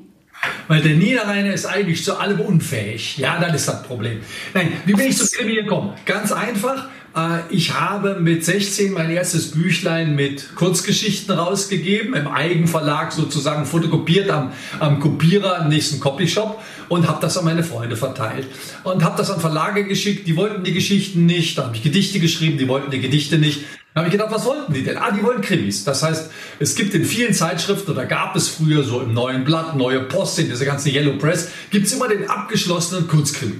Weil 0.67 0.81
der 0.81 0.95
Niederrheiner 0.95 1.53
ist 1.53 1.65
eigentlich 1.65 2.03
zu 2.03 2.17
allem 2.17 2.39
unfähig. 2.41 3.17
Ja, 3.17 3.39
das 3.39 3.55
ist 3.55 3.67
das 3.67 3.83
Problem. 3.83 4.21
Nein, 4.53 4.73
wie 4.85 4.93
bin 4.93 5.07
ich 5.07 5.17
zum 5.17 5.27
Krimi 5.27 5.55
gekommen? 5.55 5.93
Ganz 6.05 6.31
einfach. 6.31 6.89
Äh, 7.17 7.39
ich 7.49 7.73
habe 7.73 8.19
mit 8.19 8.45
16 8.45 8.93
mein 8.93 9.09
erstes 9.09 9.51
Büchlein 9.51 10.15
mit 10.15 10.55
Kurzgeschichten 10.55 11.33
rausgegeben, 11.33 12.13
im 12.13 12.27
Eigenverlag 12.27 13.11
sozusagen 13.11 13.65
fotokopiert 13.65 14.29
am, 14.29 14.51
am 14.79 14.99
Kopierer 14.99 15.61
im 15.61 15.69
nächsten 15.69 15.99
Copyshop 15.99 16.61
und 16.89 17.07
habe 17.07 17.19
das 17.21 17.37
an 17.37 17.45
meine 17.45 17.63
Freunde 17.63 17.97
verteilt. 17.97 18.47
Und 18.83 19.03
habe 19.03 19.17
das 19.17 19.31
an 19.31 19.39
Verlage 19.39 19.85
geschickt, 19.85 20.27
die 20.27 20.35
wollten 20.35 20.63
die 20.63 20.73
Geschichten 20.73 21.25
nicht. 21.25 21.57
Da 21.57 21.65
habe 21.65 21.75
ich 21.75 21.83
Gedichte 21.83 22.19
geschrieben, 22.19 22.57
die 22.57 22.67
wollten 22.67 22.91
die 22.91 23.01
Gedichte 23.01 23.39
nicht. 23.39 23.61
Da 23.93 24.01
habe 24.01 24.09
ich 24.09 24.11
gedacht, 24.11 24.31
was 24.31 24.45
wollten 24.45 24.73
die 24.73 24.83
denn? 24.83 24.97
Ah, 24.97 25.09
die 25.09 25.23
wollen 25.23 25.41
Krimis. 25.41 25.83
Das 25.83 26.03
heißt, 26.03 26.29
es 26.59 26.75
gibt 26.75 26.93
in 26.93 27.03
vielen 27.03 27.33
Zeitschriften, 27.33 27.91
oder 27.91 28.05
gab 28.05 28.35
es 28.35 28.47
früher 28.47 28.83
so 28.83 29.01
im 29.01 29.15
Neuen 29.15 29.43
Blatt, 29.43 29.75
Neue 29.75 30.01
Post, 30.01 30.37
in 30.37 30.49
dieser 30.49 30.65
ganzen 30.65 30.93
Yellow 30.93 31.17
Press, 31.17 31.49
gibt 31.71 31.87
es 31.87 31.93
immer 31.93 32.07
den 32.07 32.29
abgeschlossenen 32.29 33.07
Kurzkrimi. 33.07 33.55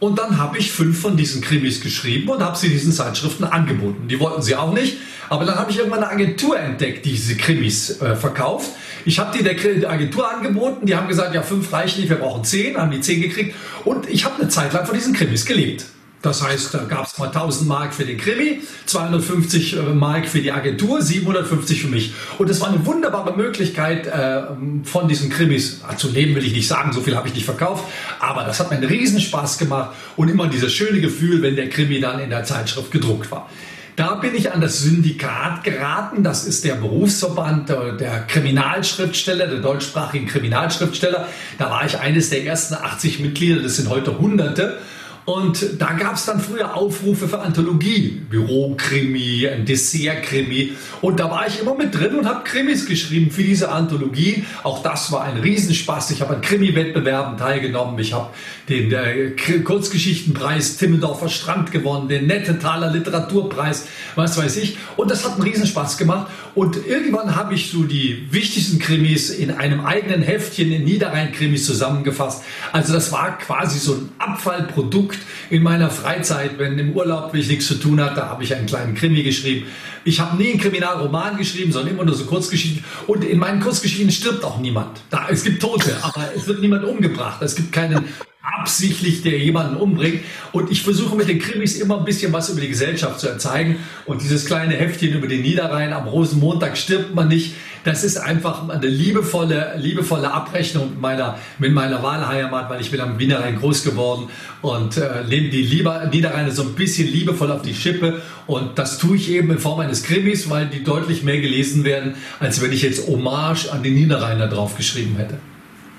Und 0.00 0.18
dann 0.18 0.38
habe 0.38 0.58
ich 0.58 0.72
fünf 0.72 1.00
von 1.00 1.16
diesen 1.16 1.40
Krimis 1.40 1.80
geschrieben 1.80 2.28
und 2.28 2.42
habe 2.42 2.56
sie 2.56 2.68
diesen 2.68 2.92
Zeitschriften 2.92 3.44
angeboten. 3.44 4.08
Die 4.08 4.18
wollten 4.20 4.42
sie 4.42 4.56
auch 4.56 4.72
nicht. 4.72 4.98
Aber 5.30 5.44
dann 5.44 5.56
habe 5.56 5.70
ich 5.70 5.78
irgendwann 5.78 6.02
eine 6.02 6.12
Agentur 6.12 6.58
entdeckt, 6.58 7.06
die 7.06 7.12
diese 7.12 7.36
Krimis 7.36 8.00
äh, 8.02 8.14
verkauft. 8.14 8.70
Ich 9.06 9.18
habe 9.18 9.36
die 9.36 9.42
der 9.42 9.90
Agentur 9.90 10.30
angeboten. 10.30 10.86
Die 10.86 10.94
haben 10.94 11.08
gesagt, 11.08 11.34
ja, 11.34 11.42
fünf 11.42 11.72
reichen 11.72 12.00
nicht, 12.00 12.10
wir 12.10 12.16
brauchen 12.16 12.44
zehn. 12.44 12.76
Haben 12.76 12.90
die 12.90 13.00
zehn 13.00 13.22
gekriegt. 13.22 13.54
Und 13.84 14.08
ich 14.08 14.24
habe 14.24 14.40
eine 14.40 14.48
Zeit 14.48 14.72
lang 14.72 14.84
von 14.84 14.94
diesen 14.94 15.14
Krimis 15.14 15.46
gelebt. 15.46 15.86
Das 16.24 16.42
heißt, 16.42 16.72
da 16.72 16.84
gab 16.84 17.06
es 17.06 17.18
mal 17.18 17.26
1000 17.26 17.68
Mark 17.68 17.92
für 17.92 18.06
den 18.06 18.16
Krimi, 18.16 18.62
250 18.86 19.76
äh, 19.76 19.82
Mark 19.92 20.26
für 20.26 20.40
die 20.40 20.52
Agentur, 20.52 21.02
750 21.02 21.82
für 21.82 21.88
mich. 21.88 22.14
Und 22.38 22.48
es 22.48 22.62
war 22.62 22.68
eine 22.68 22.86
wunderbare 22.86 23.36
Möglichkeit, 23.36 24.06
äh, 24.06 24.44
von 24.84 25.06
diesen 25.06 25.28
Krimis 25.28 25.82
zu 25.98 26.08
leben, 26.08 26.34
will 26.34 26.46
ich 26.46 26.54
nicht 26.54 26.66
sagen, 26.66 26.94
so 26.94 27.02
viel 27.02 27.14
habe 27.14 27.28
ich 27.28 27.34
nicht 27.34 27.44
verkauft, 27.44 27.84
aber 28.20 28.44
das 28.44 28.58
hat 28.58 28.70
mir 28.70 28.78
einen 28.78 28.88
Riesenspaß 28.88 29.58
gemacht 29.58 29.94
und 30.16 30.30
immer 30.30 30.48
dieses 30.48 30.72
schöne 30.72 31.02
Gefühl, 31.02 31.42
wenn 31.42 31.56
der 31.56 31.68
Krimi 31.68 32.00
dann 32.00 32.18
in 32.18 32.30
der 32.30 32.44
Zeitschrift 32.44 32.90
gedruckt 32.90 33.30
war. 33.30 33.50
Da 33.96 34.14
bin 34.14 34.34
ich 34.34 34.50
an 34.50 34.62
das 34.62 34.80
Syndikat 34.80 35.62
geraten. 35.62 36.24
Das 36.24 36.46
ist 36.46 36.64
der 36.64 36.74
Berufsverband 36.74 37.68
der 37.68 38.24
Kriminalschriftsteller, 38.26 39.46
der 39.46 39.60
deutschsprachigen 39.60 40.26
Kriminalschriftsteller. 40.26 41.28
Da 41.58 41.70
war 41.70 41.86
ich 41.86 42.00
eines 42.00 42.30
der 42.30 42.44
ersten 42.44 42.74
80 42.74 43.20
Mitglieder. 43.20 43.62
Das 43.62 43.76
sind 43.76 43.88
heute 43.90 44.18
Hunderte. 44.18 44.78
Und 45.24 45.80
da 45.80 45.92
gab 45.92 46.16
es 46.16 46.26
dann 46.26 46.38
früher 46.38 46.76
Aufrufe 46.76 47.28
für 47.28 47.40
Anthologie, 47.40 48.22
Bürokrimi, 48.28 49.48
ein 49.48 49.64
Dessertkrimi. 49.64 50.72
Und 51.00 51.18
da 51.18 51.30
war 51.30 51.46
ich 51.46 51.60
immer 51.60 51.74
mit 51.74 51.94
drin 51.94 52.16
und 52.16 52.26
habe 52.26 52.44
Krimis 52.44 52.84
geschrieben 52.84 53.30
für 53.30 53.42
diese 53.42 53.70
Anthologie. 53.70 54.44
Auch 54.62 54.82
das 54.82 55.10
war 55.12 55.24
ein 55.24 55.38
Riesenspaß. 55.38 56.10
Ich 56.10 56.20
habe 56.20 56.34
an 56.34 56.42
Krimi-Wettbewerben 56.42 57.38
teilgenommen. 57.38 57.98
Ich 57.98 58.12
habe 58.12 58.28
den 58.68 58.92
äh, 58.92 59.30
Kurzgeschichtenpreis 59.62 60.76
Timmendorfer 60.76 61.28
Strand 61.28 61.70
gewonnen, 61.70 62.08
den 62.08 62.26
Nettetaler 62.26 62.90
Literaturpreis, 62.90 63.86
was 64.14 64.38
weiß 64.38 64.56
ich. 64.56 64.78
Und 64.96 65.10
das 65.10 65.24
hat 65.24 65.34
einen 65.34 65.42
Riesenspaß 65.42 65.98
gemacht. 65.98 66.30
Und 66.54 66.78
irgendwann 66.86 67.36
habe 67.36 67.54
ich 67.54 67.70
so 67.70 67.82
die 67.82 68.28
wichtigsten 68.30 68.78
Krimis 68.78 69.30
in 69.30 69.50
einem 69.50 69.84
eigenen 69.84 70.22
Heftchen 70.22 70.72
in 70.72 70.84
Niederrhein-Krimis 70.84 71.66
zusammengefasst. 71.66 72.44
Also 72.72 72.92
das 72.92 73.12
war 73.12 73.38
quasi 73.38 73.78
so 73.78 73.94
ein 73.94 74.08
Abfallprodukt 74.18 75.18
in 75.50 75.62
meiner 75.62 75.90
Freizeit, 75.90 76.58
wenn 76.58 76.78
im 76.78 76.92
Urlaub, 76.92 77.34
ich 77.34 77.48
nichts 77.48 77.66
zu 77.66 77.74
tun 77.74 78.00
hatte, 78.00 78.28
habe 78.28 78.44
ich 78.44 78.54
einen 78.54 78.66
kleinen 78.66 78.94
Krimi 78.94 79.22
geschrieben. 79.22 79.66
Ich 80.04 80.20
habe 80.20 80.36
nie 80.36 80.50
einen 80.50 80.60
Kriminalroman 80.60 81.36
geschrieben, 81.36 81.72
sondern 81.72 81.94
immer 81.94 82.04
nur 82.04 82.14
so 82.14 82.24
Kurzgeschichten. 82.24 82.84
Und 83.06 83.24
in 83.24 83.38
meinen 83.38 83.60
Kurzgeschichten 83.60 84.10
stirbt 84.10 84.44
auch 84.44 84.58
niemand. 84.58 85.00
Da, 85.10 85.28
es 85.30 85.44
gibt 85.44 85.62
Tote, 85.62 85.96
aber 86.02 86.30
es 86.36 86.46
wird 86.46 86.60
niemand 86.60 86.84
umgebracht. 86.84 87.40
Es 87.42 87.56
gibt 87.56 87.72
keinen 87.72 88.04
absichtlich, 88.44 89.22
der 89.22 89.38
jemanden 89.38 89.76
umbringt. 89.76 90.20
Und 90.52 90.70
ich 90.70 90.82
versuche 90.82 91.16
mit 91.16 91.28
den 91.28 91.38
Krimis 91.38 91.76
immer 91.76 91.98
ein 91.98 92.04
bisschen 92.04 92.32
was 92.32 92.50
über 92.50 92.60
die 92.60 92.68
Gesellschaft 92.68 93.20
zu 93.20 93.28
erzeigen. 93.28 93.76
Und 94.04 94.22
dieses 94.22 94.44
kleine 94.44 94.74
Heftchen 94.74 95.14
über 95.14 95.26
den 95.26 95.42
Niederrhein, 95.42 95.92
am 95.92 96.06
Rosenmontag 96.06 96.76
stirbt 96.76 97.14
man 97.14 97.28
nicht. 97.28 97.54
Das 97.84 98.02
ist 98.02 98.16
einfach 98.16 98.68
eine 98.68 98.86
liebevolle, 98.86 99.74
liebevolle 99.78 100.32
Abrechnung 100.32 100.90
mit 100.90 101.00
meiner, 101.00 101.38
mit 101.58 101.72
meiner 101.72 102.02
Wahlheimat, 102.02 102.70
weil 102.70 102.80
ich 102.80 102.90
bin 102.90 103.00
am 103.00 103.16
Niederrhein 103.16 103.58
groß 103.58 103.84
geworden 103.84 104.30
und 104.62 104.96
äh, 104.96 105.24
nehme 105.28 105.50
die 105.50 105.62
Lieber, 105.62 106.06
Niederrheine 106.06 106.50
so 106.50 106.62
ein 106.62 106.74
bisschen 106.74 107.08
liebevoll 107.08 107.50
auf 107.50 107.62
die 107.62 107.74
Schippe. 107.74 108.22
Und 108.46 108.78
das 108.78 108.98
tue 108.98 109.16
ich 109.16 109.30
eben 109.30 109.50
in 109.50 109.58
Form 109.58 109.80
eines 109.80 110.02
Krimis, 110.02 110.48
weil 110.48 110.66
die 110.66 110.82
deutlich 110.82 111.22
mehr 111.22 111.40
gelesen 111.40 111.84
werden, 111.84 112.14
als 112.40 112.62
wenn 112.62 112.72
ich 112.72 112.82
jetzt 112.82 113.06
Hommage 113.06 113.70
an 113.70 113.82
den 113.82 113.94
Niederrheiner 113.94 114.48
draufgeschrieben 114.48 115.16
hätte. 115.16 115.38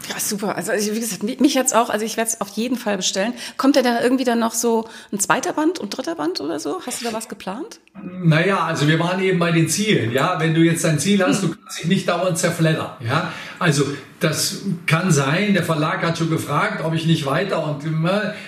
Ja, 0.10 0.20
super. 0.20 0.56
Also 0.56 0.72
wie 0.72 1.00
gesagt, 1.00 1.24
mich 1.24 1.54
jetzt 1.54 1.76
auch, 1.76 1.90
also 1.90 2.06
ich 2.06 2.18
werde 2.18 2.30
es 2.30 2.42
auf 2.42 2.50
jeden 2.50 2.78
Fall 2.78 2.98
bestellen. 2.98 3.34
Kommt 3.58 3.76
denn 3.76 3.84
da 3.84 4.02
irgendwie 4.02 4.24
dann 4.24 4.40
noch 4.40 4.54
so 4.54 4.88
ein 5.12 5.20
zweiter 5.20 5.54
Band 5.54 5.80
und 5.80 5.96
dritter 5.96 6.16
Band 6.16 6.42
oder 6.42 6.60
so? 6.60 6.82
Hast 6.86 7.02
du 7.02 7.06
da 7.06 7.14
was 7.14 7.28
geplant? 7.28 7.80
Naja, 8.04 8.64
also 8.66 8.88
wir 8.88 9.00
waren 9.00 9.22
eben 9.22 9.40
bei 9.40 9.52
den 9.52 9.68
Zielen. 9.68 10.12
Ja, 10.12 10.40
wenn 10.40 10.54
du 10.54 10.62
jetzt 10.62 10.86
ein 10.86 11.00
Ziel 11.00 11.24
hast, 11.24 11.44
du 11.44 11.50
kannst 11.56 11.80
dich 11.80 11.88
nicht 11.88 12.08
dauernd 12.08 12.38
zerfleddern. 12.38 12.92
Ja, 13.00 13.32
also 13.60 13.86
das 14.26 14.64
kann 14.88 15.12
sein. 15.12 15.54
Der 15.54 15.64
Verlag 15.64 16.02
hat 16.04 16.18
schon 16.18 16.30
gefragt, 16.30 16.84
ob 16.84 16.94
ich 16.94 17.06
nicht 17.06 17.26
weiter 17.26 17.64
und 17.64 17.84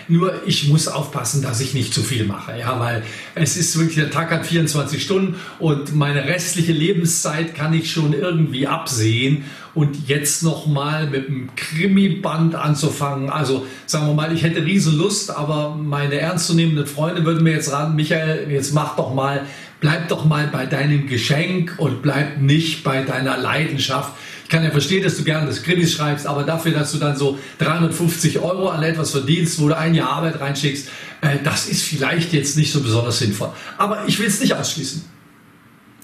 nur 0.07 0.34
ich 0.45 0.67
muss 0.67 0.88
aufpassen, 0.88 1.41
dass 1.41 1.61
ich 1.61 1.73
nicht 1.73 1.93
zu 1.93 2.01
viel 2.01 2.25
mache. 2.25 2.57
Ja, 2.59 2.80
weil 2.80 3.03
es 3.36 3.57
ist 3.57 3.78
wirklich, 3.78 3.95
der 3.95 4.09
Tag 4.09 4.32
hat 4.32 4.45
24 4.45 5.01
Stunden 5.01 5.36
und 5.59 5.95
meine 5.95 6.25
restliche 6.25 6.71
Lebenszeit 6.71 7.53
kann 7.53 7.73
ich 7.73 7.91
schon 7.91 8.13
irgendwie 8.13 8.67
absehen. 8.67 9.45
Und 9.75 10.07
jetzt 10.07 10.41
nochmal 10.41 11.05
mit 11.05 11.28
einem 11.28 11.49
Krimi-Band 11.55 12.55
anzufangen. 12.55 13.30
Also 13.30 13.67
sagen 13.86 14.07
wir 14.07 14.15
mal, 14.15 14.34
ich 14.34 14.41
hätte 14.41 14.65
riesen 14.65 14.97
Lust, 14.97 15.30
aber 15.30 15.75
meine 15.75 16.15
ernstzunehmenden 16.15 16.88
Freunde 16.88 17.23
würden 17.25 17.43
mir 17.43 17.53
jetzt 17.53 17.71
raten, 17.71 17.95
Michael, 17.95 18.49
jetzt 18.49 18.73
mach 18.73 18.95
doch 18.95 19.13
mal, 19.13 19.41
bleib 19.80 20.07
doch 20.07 20.25
mal 20.25 20.47
bei 20.51 20.65
deinem 20.65 21.07
Geschenk 21.07 21.75
und 21.78 22.01
bleib 22.01 22.41
nicht 22.41 22.84
bei 22.84 23.03
deiner 23.03 23.38
Leidenschaft 23.38 24.13
ich 24.48 24.52
kann 24.52 24.64
ja 24.64 24.72
verstehen, 24.72 25.04
dass 25.04 25.18
du 25.18 25.26
gerne 25.26 25.45
das 25.45 25.62
Krimis 25.62 25.91
schreibst, 25.91 26.26
aber 26.26 26.45
dafür, 26.45 26.72
dass 26.72 26.93
du 26.93 27.00
dann 27.00 27.18
so 27.18 27.38
350 27.60 28.39
Euro 28.39 28.70
an 28.70 28.82
etwas 28.82 29.12
verdienst, 29.12 29.60
wo 29.60 29.68
du 29.68 29.76
ein 29.76 29.93
Jahr 29.93 30.10
Arbeit 30.10 30.39
reinschickst, 30.39 30.88
äh, 31.20 31.39
das 31.43 31.68
ist 31.68 31.84
vielleicht 31.84 32.32
jetzt 32.32 32.56
nicht 32.56 32.72
so 32.72 32.82
besonders 32.82 33.20
sinnvoll. 33.20 33.52
Aber 33.78 34.08
ich 34.08 34.18
will 34.20 34.28
es 34.28 34.39
nicht 34.39 34.54
ausschließen. 34.54 35.04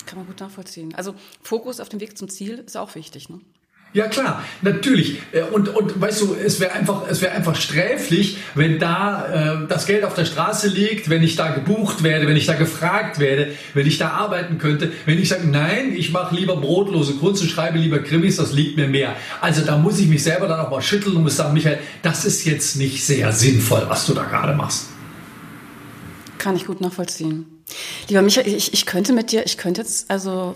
Kann 0.05 0.17
man 0.17 0.27
gut 0.27 0.41
nachvollziehen. 0.41 0.93
Also 0.93 1.15
Fokus 1.41 1.79
auf 1.79 1.87
dem 1.87 2.01
Weg 2.01 2.17
zum 2.17 2.27
Ziel 2.27 2.61
ist 2.67 2.75
auch 2.75 2.95
wichtig. 2.95 3.29
Ne? 3.29 3.39
Ja 3.93 4.07
klar, 4.07 4.43
natürlich. 4.63 5.21
Äh, 5.31 5.43
und, 5.43 5.69
und 5.69 6.01
weißt 6.01 6.21
du, 6.21 6.35
es 6.35 6.59
wäre 6.59 6.71
einfach, 6.73 7.03
es 7.07 7.23
einfach 7.23 7.55
sträflich, 7.55 8.37
wenn 8.55 8.79
da 8.79 9.63
äh, 9.63 9.67
das 9.67 9.85
Geld 9.85 10.03
auf 10.03 10.15
der 10.15 10.25
Straße 10.25 10.67
liegt, 10.67 11.09
wenn 11.09 11.21
ich 11.21 11.35
da 11.35 11.51
gebucht 11.51 12.01
werde, 12.01 12.27
wenn 12.27 12.35
ich 12.35 12.47
da 12.47 12.53
gefragt 12.53 13.19
werde, 13.19 13.51
wenn 13.75 13.85
ich 13.85 13.99
da 13.99 14.09
arbeiten 14.09 14.57
könnte, 14.57 14.91
wenn 15.05 15.19
ich 15.19 15.29
sage, 15.29 15.47
nein, 15.47 15.93
ich 15.95 16.11
mache 16.11 16.35
lieber 16.35 16.55
brotlose 16.57 17.13
Kunst 17.13 17.43
und 17.43 17.49
schreibe 17.49 17.77
lieber 17.77 17.99
Krimis, 17.99 18.37
das 18.37 18.51
liegt 18.51 18.77
mir 18.77 18.87
mehr. 18.87 19.15
Also 19.41 19.63
da 19.63 19.77
muss 19.77 19.99
ich 19.99 20.07
mich 20.07 20.23
selber 20.23 20.47
dann 20.47 20.59
auch 20.59 20.71
mal 20.71 20.81
schütteln 20.81 21.15
und 21.15 21.23
muss 21.23 21.37
sagen, 21.37 21.53
Michael, 21.53 21.77
das 22.01 22.25
ist 22.25 22.45
jetzt 22.45 22.77
nicht 22.77 23.05
sehr 23.05 23.31
sinnvoll, 23.31 23.85
was 23.87 24.07
du 24.07 24.13
da 24.13 24.23
gerade 24.23 24.53
machst. 24.53 24.87
Kann 26.39 26.55
ich 26.55 26.65
gut 26.65 26.81
nachvollziehen. 26.81 27.45
Lieber 28.09 28.23
Michael, 28.23 28.47
ich, 28.47 28.73
ich 28.73 28.85
könnte 28.85 29.13
mit 29.13 29.31
dir, 29.31 29.45
ich 29.45 29.57
könnte 29.57 29.81
jetzt 29.81 30.09
also 30.09 30.55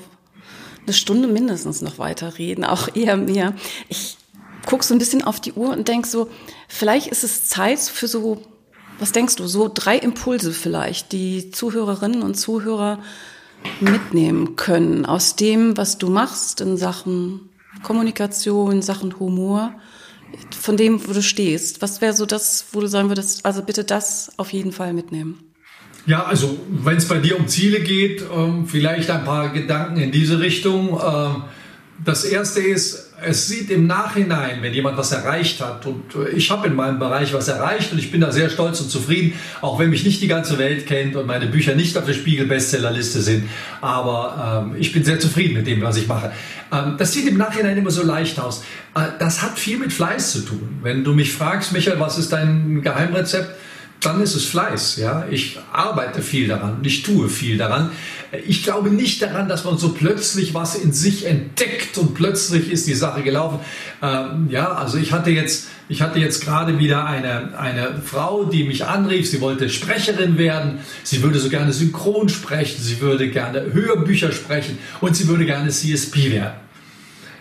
eine 0.87 0.93
Stunde 0.93 1.27
mindestens 1.27 1.81
noch 1.81 1.99
weiter 1.99 2.37
reden, 2.37 2.63
auch 2.63 2.95
eher 2.95 3.17
mehr. 3.17 3.53
Ich 3.89 4.17
gucke 4.65 4.83
so 4.83 4.95
ein 4.95 4.99
bisschen 4.99 5.23
auf 5.23 5.39
die 5.39 5.53
Uhr 5.53 5.69
und 5.69 5.87
denke 5.87 6.07
so, 6.07 6.29
vielleicht 6.67 7.07
ist 7.07 7.23
es 7.23 7.45
Zeit 7.45 7.79
für 7.79 8.07
so, 8.07 8.41
was 8.99 9.11
denkst 9.11 9.35
du, 9.35 9.47
so 9.47 9.69
drei 9.71 9.97
Impulse 9.97 10.51
vielleicht, 10.53 11.11
die 11.11 11.51
Zuhörerinnen 11.51 12.23
und 12.23 12.35
Zuhörer 12.35 12.99
mitnehmen 13.79 14.55
können 14.55 15.05
aus 15.05 15.35
dem, 15.35 15.77
was 15.77 15.97
du 15.97 16.09
machst 16.09 16.61
in 16.61 16.77
Sachen 16.77 17.49
Kommunikation, 17.83 18.81
Sachen 18.81 19.19
Humor, 19.19 19.73
von 20.57 20.77
dem, 20.77 21.07
wo 21.07 21.13
du 21.13 21.21
stehst. 21.21 21.81
Was 21.81 22.01
wäre 22.01 22.13
so 22.13 22.25
das, 22.25 22.65
wo 22.71 22.79
du 22.79 22.87
sagen 22.87 23.09
würdest, 23.09 23.45
also 23.45 23.61
bitte 23.61 23.83
das 23.83 24.31
auf 24.37 24.51
jeden 24.51 24.71
Fall 24.71 24.93
mitnehmen? 24.93 25.46
Ja, 26.07 26.23
also 26.23 26.57
wenn 26.69 26.95
es 26.95 27.05
bei 27.05 27.17
dir 27.17 27.37
um 27.37 27.49
Ziele 27.49 27.81
geht, 27.81 28.23
ähm, 28.33 28.65
vielleicht 28.65 29.11
ein 29.11 29.25
paar 29.25 29.49
Gedanken 29.49 29.99
in 29.99 30.09
diese 30.09 30.39
Richtung. 30.39 30.97
Ähm, 31.05 31.43
das 32.03 32.23
erste 32.23 32.61
ist, 32.61 33.13
es 33.21 33.47
sieht 33.47 33.69
im 33.71 33.87
Nachhinein, 33.87 34.61
wenn 34.61 34.73
jemand 34.73 34.97
was 34.97 35.11
erreicht 35.11 35.59
hat, 35.59 35.85
und 35.85 36.15
äh, 36.15 36.29
ich 36.29 36.49
habe 36.49 36.67
in 36.67 36.75
meinem 36.75 36.97
Bereich 36.97 37.33
was 37.33 37.49
erreicht 37.49 37.91
und 37.91 37.99
ich 37.99 38.09
bin 38.09 38.21
da 38.21 38.31
sehr 38.31 38.49
stolz 38.49 38.79
und 38.79 38.89
zufrieden, 38.89 39.33
auch 39.59 39.79
wenn 39.79 39.89
mich 39.89 40.05
nicht 40.05 40.21
die 40.21 40.29
ganze 40.29 40.57
Welt 40.57 40.87
kennt 40.87 41.17
und 41.17 41.27
meine 41.27 41.47
Bücher 41.47 41.75
nicht 41.75 41.97
auf 41.97 42.05
der 42.05 42.13
Spiegel-Bestsellerliste 42.13 43.21
sind, 43.21 43.49
aber 43.81 44.63
ähm, 44.65 44.79
ich 44.79 44.93
bin 44.93 45.03
sehr 45.03 45.19
zufrieden 45.19 45.55
mit 45.55 45.67
dem, 45.67 45.81
was 45.81 45.97
ich 45.97 46.07
mache. 46.07 46.31
Ähm, 46.71 46.95
das 46.97 47.11
sieht 47.11 47.27
im 47.27 47.35
Nachhinein 47.35 47.75
immer 47.75 47.91
so 47.91 48.03
leicht 48.03 48.39
aus. 48.39 48.63
Äh, 48.95 49.01
das 49.19 49.41
hat 49.41 49.59
viel 49.59 49.77
mit 49.77 49.91
Fleiß 49.91 50.31
zu 50.31 50.39
tun. 50.45 50.79
Wenn 50.83 51.03
du 51.03 51.13
mich 51.13 51.33
fragst, 51.33 51.73
Michael, 51.73 51.99
was 51.99 52.17
ist 52.17 52.31
dein 52.31 52.81
Geheimrezept? 52.81 53.57
Dann 54.01 54.21
ist 54.21 54.35
es 54.35 54.45
Fleiß. 54.45 54.97
Ja? 54.97 55.25
Ich 55.29 55.57
arbeite 55.71 56.21
viel 56.21 56.47
daran 56.47 56.77
und 56.77 56.87
ich 56.87 57.03
tue 57.03 57.29
viel 57.29 57.57
daran. 57.57 57.91
Ich 58.45 58.63
glaube 58.63 58.89
nicht 58.89 59.21
daran, 59.21 59.47
dass 59.47 59.63
man 59.63 59.77
so 59.77 59.93
plötzlich 59.93 60.53
was 60.53 60.75
in 60.75 60.91
sich 60.91 61.25
entdeckt 61.25 61.97
und 61.97 62.13
plötzlich 62.13 62.69
ist 62.69 62.87
die 62.87 62.93
Sache 62.93 63.23
gelaufen. 63.23 63.59
Ähm, 64.01 64.47
ja, 64.49 64.73
also 64.73 64.97
ich 64.97 65.13
hatte 65.13 65.31
jetzt, 65.31 65.69
ich 65.89 66.01
hatte 66.01 66.19
jetzt 66.19 66.43
gerade 66.43 66.77
wieder 66.77 67.05
eine, 67.05 67.57
eine 67.57 68.01
Frau, 68.03 68.43
die 68.43 68.65
mich 68.65 68.85
anrief. 68.85 69.29
Sie 69.29 69.41
wollte 69.41 69.69
Sprecherin 69.69 70.37
werden. 70.37 70.79
Sie 71.03 71.23
würde 71.23 71.39
so 71.39 71.49
gerne 71.49 71.71
synchron 71.73 72.29
sprechen. 72.29 72.81
Sie 72.81 72.99
würde 73.01 73.29
gerne 73.29 73.73
Hörbücher 73.73 74.31
sprechen 74.31 74.77
und 74.99 75.15
sie 75.15 75.27
würde 75.27 75.45
gerne 75.45 75.69
CSP 75.69 76.31
werden. 76.31 76.67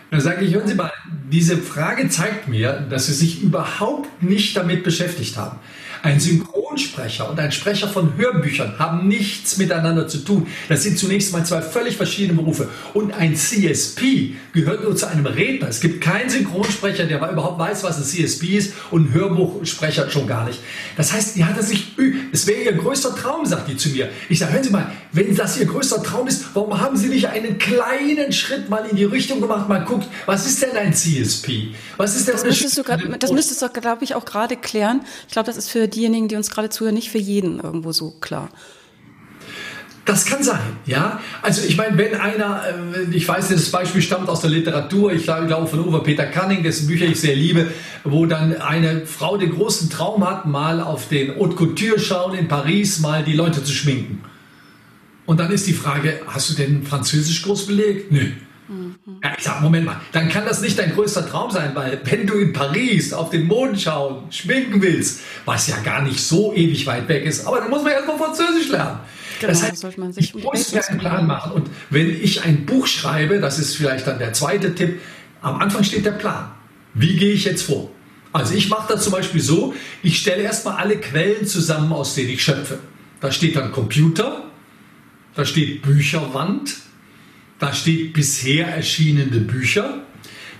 Dann 0.09 0.21
sage 0.21 0.45
ich, 0.45 0.53
hören 0.53 0.67
Sie 0.67 0.75
mal, 0.75 0.91
diese 1.29 1.57
Frage 1.57 2.07
zeigt 2.07 2.47
mir, 2.47 2.85
dass 2.89 3.07
Sie 3.07 3.13
sich 3.13 3.43
überhaupt 3.43 4.23
nicht 4.23 4.55
damit 4.55 4.83
beschäftigt 4.83 5.35
haben. 5.35 5.59
Ein 6.07 6.21
Synchronsprecher 6.77 7.29
und 7.29 7.39
ein 7.39 7.51
Sprecher 7.51 7.87
von 7.87 8.15
Hörbüchern 8.17 8.77
haben 8.77 9.07
nichts 9.07 9.57
miteinander 9.57 10.07
zu 10.07 10.19
tun. 10.19 10.47
Das 10.69 10.83
sind 10.83 10.97
zunächst 10.97 11.33
mal 11.33 11.45
zwei 11.45 11.61
völlig 11.61 11.97
verschiedene 11.97 12.39
Berufe. 12.39 12.69
Und 12.93 13.13
ein 13.13 13.35
CSP 13.35 14.35
gehört 14.53 14.83
nur 14.83 14.95
zu 14.95 15.07
einem 15.07 15.25
Redner. 15.25 15.67
Es 15.67 15.79
gibt 15.79 16.01
keinen 16.01 16.29
Synchronsprecher, 16.29 17.05
der 17.05 17.17
überhaupt 17.17 17.59
weiß, 17.59 17.83
was 17.83 17.97
ein 17.97 18.03
CSP 18.03 18.57
ist 18.57 18.73
und 18.91 19.09
ein 19.09 19.13
Hörbuchsprecher 19.13 20.09
schon 20.09 20.27
gar 20.27 20.45
nicht. 20.45 20.59
Das 20.95 21.13
heißt, 21.13 21.35
die 21.35 21.45
hat 21.45 21.61
sich, 21.63 21.95
es 22.31 22.45
wäre 22.47 22.61
ihr 22.61 22.73
größter 22.73 23.15
Traum, 23.15 23.45
sagt 23.45 23.67
die 23.67 23.77
zu 23.77 23.89
mir. 23.89 24.09
Ich 24.29 24.39
sage, 24.39 24.53
hören 24.53 24.63
Sie 24.63 24.69
mal, 24.69 24.91
wenn 25.11 25.35
das 25.35 25.57
Ihr 25.57 25.65
größter 25.65 26.03
Traum 26.03 26.27
ist, 26.27 26.45
warum 26.53 26.79
haben 26.79 26.97
Sie 26.97 27.07
nicht 27.07 27.27
einen 27.27 27.57
kleinen 27.57 28.31
Schritt 28.31 28.69
mal 28.69 28.85
in 28.85 28.95
die 28.95 29.05
Richtung 29.05 29.41
gemacht, 29.41 29.67
mal 29.67 29.83
guckt, 29.83 30.07
was 30.25 30.45
ist 30.45 30.61
denn 30.61 30.77
ein 30.77 30.93
CSP? 30.93 31.69
Was 31.97 32.15
ist 32.15 32.27
denn 32.27 32.35
das 32.35 32.45
müsstest 32.45 32.77
du, 32.77 32.83
das 33.17 33.31
müsstest 33.31 33.61
du, 33.61 33.69
glaube 33.69 34.03
ich, 34.03 34.13
auch 34.13 34.25
gerade 34.25 34.55
klären. 34.55 35.01
Ich 35.27 35.33
glaube, 35.33 35.47
das 35.47 35.57
ist 35.57 35.69
für 35.69 35.87
diejenigen, 35.87 36.27
die 36.27 36.35
uns 36.35 36.51
gerade 36.51 36.66
zuhören, 36.69 36.95
nicht 36.95 37.09
für 37.09 37.17
jeden 37.17 37.59
irgendwo 37.59 37.91
so 37.91 38.11
klar. 38.21 38.49
Das 40.07 40.25
kann 40.25 40.41
sein, 40.41 40.77
ja. 40.85 41.19
Also 41.41 41.67
ich 41.67 41.75
meine, 41.75 41.97
wenn 41.97 42.15
einer, 42.15 42.63
äh, 42.65 43.13
ich 43.13 43.27
weiß, 43.27 43.49
das 43.49 43.69
Beispiel 43.69 44.01
stammt 44.01 44.29
aus 44.29 44.39
der 44.39 44.49
Literatur, 44.49 45.11
ich 45.11 45.23
glaube 45.23 45.67
von 45.67 45.85
Uwe 45.85 46.01
Peter 46.01 46.25
Canning, 46.25 46.63
dessen 46.63 46.87
Bücher 46.87 47.05
ich 47.05 47.19
sehr 47.19 47.35
liebe, 47.35 47.67
wo 48.05 48.25
dann 48.25 48.55
eine 48.55 49.05
Frau 49.05 49.35
den 49.35 49.51
großen 49.51 49.89
Traum 49.89 50.25
hat, 50.25 50.45
mal 50.45 50.79
auf 50.79 51.09
den 51.09 51.35
Haute 51.37 51.57
Couture 51.57 51.99
schauen 51.99 52.37
in 52.37 52.47
Paris, 52.47 52.99
mal 52.99 53.23
die 53.23 53.33
Leute 53.33 53.61
zu 53.61 53.73
schminken. 53.73 54.23
Und 55.25 55.41
dann 55.41 55.51
ist 55.51 55.67
die 55.67 55.73
Frage, 55.73 56.21
hast 56.25 56.49
du 56.49 56.53
denn 56.53 56.83
Französisch 56.83 57.43
belegt? 57.67 58.09
Nö. 58.09 58.31
Mhm. 58.67 58.95
Ja, 59.23 59.33
ich 59.37 59.43
sag, 59.43 59.61
Moment 59.61 59.85
mal, 59.85 60.01
dann 60.11 60.29
kann 60.29 60.45
das 60.45 60.61
nicht 60.61 60.77
dein 60.77 60.93
größter 60.93 61.29
Traum 61.29 61.51
sein, 61.51 61.71
weil 61.73 62.01
wenn 62.03 62.27
du 62.27 62.35
in 62.35 62.53
Paris 62.53 63.13
auf 63.13 63.29
den 63.29 63.47
Mond 63.47 63.81
schauen, 63.81 64.31
schminken 64.31 64.81
willst, 64.81 65.21
was 65.45 65.67
ja 65.67 65.77
gar 65.83 66.01
nicht 66.01 66.19
so 66.19 66.53
ewig 66.53 66.85
weit 66.85 67.07
weg 67.07 67.25
ist, 67.25 67.45
aber 67.45 67.59
dann 67.59 67.69
muss 67.69 67.83
man 67.83 67.93
erstmal 67.93 68.17
Französisch 68.17 68.69
lernen. 68.69 68.99
Genau, 69.39 69.53
das 69.53 69.63
heißt, 69.63 69.77
sollte 69.77 69.99
man 69.99 70.11
sich 70.11 70.35
ich 70.35 70.43
muss 70.43 70.73
mir 70.73 70.87
einen 70.87 70.99
Plan 70.99 71.27
machen. 71.27 71.51
Und 71.51 71.69
wenn 71.89 72.09
ich 72.09 72.43
ein 72.43 72.65
Buch 72.65 72.87
schreibe, 72.87 73.39
das 73.39 73.59
ist 73.59 73.75
vielleicht 73.75 74.07
dann 74.07 74.19
der 74.19 74.33
zweite 74.33 74.73
Tipp, 74.73 74.99
am 75.41 75.59
Anfang 75.59 75.83
steht 75.83 76.05
der 76.05 76.11
Plan. 76.11 76.51
Wie 76.93 77.15
gehe 77.15 77.33
ich 77.33 77.45
jetzt 77.45 77.63
vor? 77.63 77.91
Also 78.33 78.55
ich 78.55 78.69
mache 78.69 78.93
das 78.93 79.03
zum 79.03 79.13
Beispiel 79.13 79.41
so, 79.41 79.73
ich 80.03 80.19
stelle 80.19 80.43
erstmal 80.43 80.77
alle 80.77 80.97
Quellen 80.97 81.45
zusammen, 81.45 81.93
aus 81.93 82.15
denen 82.15 82.29
ich 82.29 82.43
schöpfe. 82.43 82.79
Da 83.21 83.31
steht 83.31 83.55
dann 83.55 83.71
Computer, 83.71 84.43
da 85.35 85.45
steht 85.45 85.81
Bücherwand, 85.83 86.75
da 87.59 87.73
steht 87.73 88.13
bisher 88.13 88.67
erschienene 88.67 89.39
Bücher, 89.39 90.01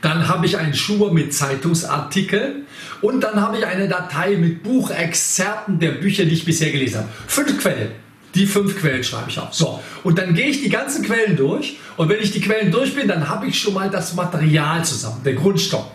dann 0.01 0.27
habe 0.27 0.45
ich 0.45 0.57
einen 0.57 0.73
Schur 0.73 1.13
mit 1.13 1.33
Zeitungsartikeln 1.33 2.65
und 3.01 3.21
dann 3.21 3.41
habe 3.41 3.57
ich 3.57 3.65
eine 3.65 3.87
Datei 3.87 4.35
mit 4.35 4.63
Buchexzerpten 4.63 5.79
der 5.79 5.91
Bücher, 5.91 6.25
die 6.25 6.33
ich 6.33 6.45
bisher 6.45 6.71
gelesen 6.71 6.99
habe. 6.99 7.09
Fünf 7.27 7.59
Quellen. 7.59 7.91
Die 8.35 8.45
fünf 8.45 8.77
Quellen 8.79 9.03
schreibe 9.03 9.29
ich 9.29 9.39
auf. 9.39 9.53
So, 9.53 9.81
und 10.03 10.19
dann 10.19 10.35
gehe 10.35 10.47
ich 10.47 10.61
die 10.61 10.69
ganzen 10.69 11.03
Quellen 11.03 11.35
durch 11.35 11.77
und 11.95 12.09
wenn 12.09 12.19
ich 12.19 12.31
die 12.31 12.41
Quellen 12.41 12.71
durch 12.71 12.93
bin, 12.93 13.07
dann 13.07 13.27
habe 13.27 13.47
ich 13.47 13.59
schon 13.59 13.73
mal 13.73 13.89
das 13.89 14.13
Material 14.13 14.85
zusammen, 14.85 15.21
der 15.23 15.33
Grundstock. 15.33 15.91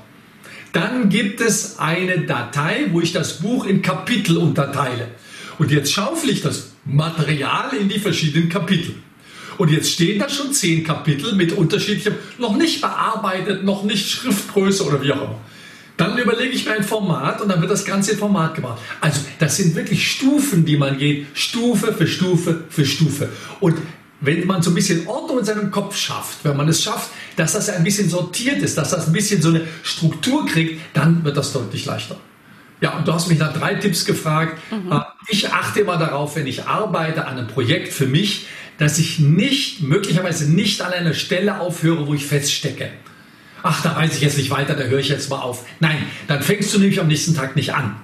Dann 0.73 1.09
gibt 1.09 1.41
es 1.41 1.79
eine 1.79 2.21
Datei, 2.23 2.87
wo 2.91 3.01
ich 3.01 3.13
das 3.13 3.41
Buch 3.41 3.67
in 3.67 3.83
Kapitel 3.83 4.39
unterteile. 4.39 5.09
Und 5.59 5.71
jetzt 5.71 5.93
schaufel 5.93 6.31
ich 6.31 6.41
das 6.41 6.73
Material 6.85 7.77
in 7.79 7.89
die 7.89 7.99
verschiedenen 7.99 8.49
Kapitel. 8.49 8.95
Und 9.59 9.71
jetzt 9.71 9.91
stehen 9.91 10.19
da 10.19 10.29
schon 10.29 10.53
zehn 10.53 10.85
Kapitel 10.85 11.35
mit 11.35 11.53
unterschiedlichem, 11.53 12.15
noch 12.39 12.57
nicht 12.57 12.81
bearbeitet, 12.81 13.65
noch 13.65 13.85
nicht 13.85 14.09
Schriftgröße 14.09 14.85
oder 14.85 15.03
wie 15.03 15.13
auch 15.13 15.23
immer. 15.23 15.41
Dann 15.97 16.17
überlege 16.19 16.55
ich 16.55 16.65
mir 16.65 16.73
ein 16.73 16.85
Format 16.85 17.41
und 17.41 17.49
dann 17.49 17.61
wird 17.61 17.71
das 17.71 17.85
Ganze 17.85 18.13
in 18.13 18.19
Format 18.19 18.55
gemacht. 18.55 18.81
Also 19.01 19.21
das 19.39 19.57
sind 19.57 19.75
wirklich 19.75 20.11
Stufen, 20.11 20.65
die 20.65 20.77
man 20.77 20.99
geht, 20.99 21.27
Stufe 21.35 21.93
für 21.93 22.07
Stufe 22.07 22.65
für 22.69 22.85
Stufe. 22.85 23.29
Und 23.61 23.77
wenn 24.21 24.47
man 24.47 24.63
so 24.63 24.71
ein 24.71 24.75
bisschen 24.75 25.07
Ordnung 25.07 25.41
in 25.41 25.45
seinem 25.45 25.71
Kopf 25.71 25.97
schafft, 25.97 26.45
wenn 26.45 26.57
man 26.57 26.69
es 26.69 26.83
schafft, 26.83 27.11
dass 27.37 27.53
das 27.53 27.69
ein 27.69 27.85
bisschen 27.85 28.09
sortiert 28.09 28.63
ist, 28.63 28.79
dass 28.79 28.91
das 28.91 29.09
ein 29.09 29.13
bisschen 29.13 29.43
so 29.43 29.49
eine 29.49 29.63
Struktur 29.83 30.47
kriegt, 30.47 30.81
dann 30.95 31.25
wird 31.25 31.37
das 31.37 31.53
deutlich 31.53 31.85
leichter. 31.85 32.17
Ja, 32.81 32.97
und 32.97 33.07
du 33.07 33.13
hast 33.13 33.29
mich 33.29 33.39
nach 33.39 33.53
drei 33.53 33.75
Tipps 33.75 34.05
gefragt. 34.05 34.61
Mhm. 34.71 34.91
Äh, 34.91 35.01
ich 35.29 35.53
achte 35.53 35.81
immer 35.81 35.99
darauf, 35.99 36.35
wenn 36.35 36.49
ich 36.49 36.65
arbeite 36.67 37.27
an 37.27 37.39
einem 37.39 37.47
Projekt 37.47 37.93
für 37.93 38.07
mich, 38.07 38.47
dass 38.83 38.99
ich 38.99 39.21
nicht, 39.21 39.81
möglicherweise 39.81 40.51
nicht 40.51 40.83
an 40.83 40.93
einer 40.93 41.15
Stelle 41.15 41.61
aufhöre, 41.61 42.09
wo 42.09 42.15
ich 42.15 42.27
feststecke. 42.27 42.91
Ach, 43.63 43.81
da 43.81 43.95
weiß 43.95 44.17
ich 44.17 44.23
jetzt 44.23 44.37
nicht 44.37 44.51
weiter, 44.51 44.75
da 44.75 44.83
höre 44.83 44.99
ich 44.99 45.09
jetzt 45.09 45.31
mal 45.31 45.39
auf. 45.39 45.65
Nein, 45.79 45.99
dann 46.27 46.43
fängst 46.43 46.75
du 46.75 46.81
nämlich 46.81 46.99
am 46.99 47.07
nächsten 47.07 47.33
Tag 47.33 47.55
nicht 47.55 47.75
an. 47.75 47.95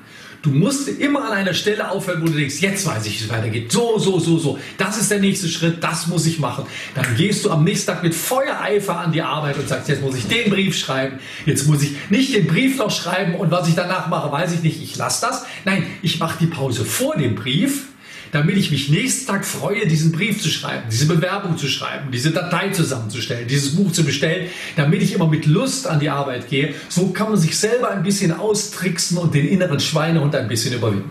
Du 0.41 0.51
musst 0.51 0.87
immer 0.87 1.27
an 1.27 1.33
einer 1.33 1.53
Stelle 1.53 1.91
aufhören, 1.91 2.23
wo 2.23 2.27
du 2.27 2.35
denkst, 2.35 2.61
jetzt 2.61 2.87
weiß 2.87 3.07
ich, 3.07 3.19
wie 3.19 3.25
es 3.25 3.29
weitergeht. 3.29 3.73
So, 3.73 3.99
so, 3.99 4.21
so, 4.21 4.39
so. 4.39 4.57
Das 4.77 5.01
ist 5.01 5.11
der 5.11 5.19
nächste 5.19 5.49
Schritt, 5.49 5.83
das 5.83 6.07
muss 6.07 6.27
ich 6.27 6.39
machen. 6.39 6.65
Dann 6.95 7.17
gehst 7.17 7.45
du 7.45 7.51
am 7.51 7.65
nächsten 7.65 7.89
Tag 7.89 8.05
mit 8.05 8.15
Feuereifer 8.15 9.01
an 9.01 9.11
die 9.11 9.23
Arbeit 9.23 9.59
und 9.59 9.69
sagst, 9.69 9.89
jetzt 9.89 10.01
muss 10.01 10.15
ich 10.15 10.29
den 10.29 10.49
Brief 10.49 10.79
schreiben, 10.79 11.19
jetzt 11.45 11.67
muss 11.67 11.83
ich 11.83 11.91
nicht 12.09 12.37
den 12.37 12.47
Brief 12.47 12.79
noch 12.79 12.93
schreiben 12.93 13.35
und 13.35 13.51
was 13.51 13.67
ich 13.67 13.75
danach 13.75 14.07
mache, 14.07 14.31
weiß 14.31 14.53
ich 14.53 14.63
nicht. 14.63 14.81
Ich 14.81 14.97
lasse 14.97 15.27
das. 15.27 15.45
Nein, 15.65 15.85
ich 16.03 16.21
mache 16.21 16.39
die 16.39 16.47
Pause 16.47 16.85
vor 16.85 17.17
dem 17.17 17.35
Brief 17.35 17.87
damit 18.33 18.57
ich 18.57 18.71
mich 18.71 18.89
nächsten 18.89 19.27
Tag 19.27 19.45
freue, 19.45 19.87
diesen 19.87 20.13
Brief 20.13 20.41
zu 20.43 20.49
schreiben, 20.49 20.85
diese 20.91 21.07
Bewerbung 21.07 21.57
zu 21.57 21.69
schreiben, 21.69 22.11
diese 22.11 22.31
Datei 22.31 22.71
zusammenzustellen, 22.71 23.49
dieses 23.49 23.77
Buch 23.77 23.93
zu 23.93 24.05
bestellen, 24.05 24.49
damit 24.77 25.03
ich 25.03 25.13
immer 25.13 25.27
mit 25.27 25.47
Lust 25.47 25.87
an 25.87 26.01
die 26.01 26.11
Arbeit 26.11 26.49
gehe. 26.49 26.75
So 26.89 27.09
kann 27.09 27.31
man 27.31 27.39
sich 27.39 27.57
selber 27.57 27.91
ein 27.91 28.03
bisschen 28.03 28.33
austricksen 28.33 29.19
und 29.19 29.35
den 29.35 29.47
inneren 29.49 29.81
Schweinehund 29.81 30.35
ein 30.35 30.49
bisschen 30.49 30.75
überwinden. 30.75 31.11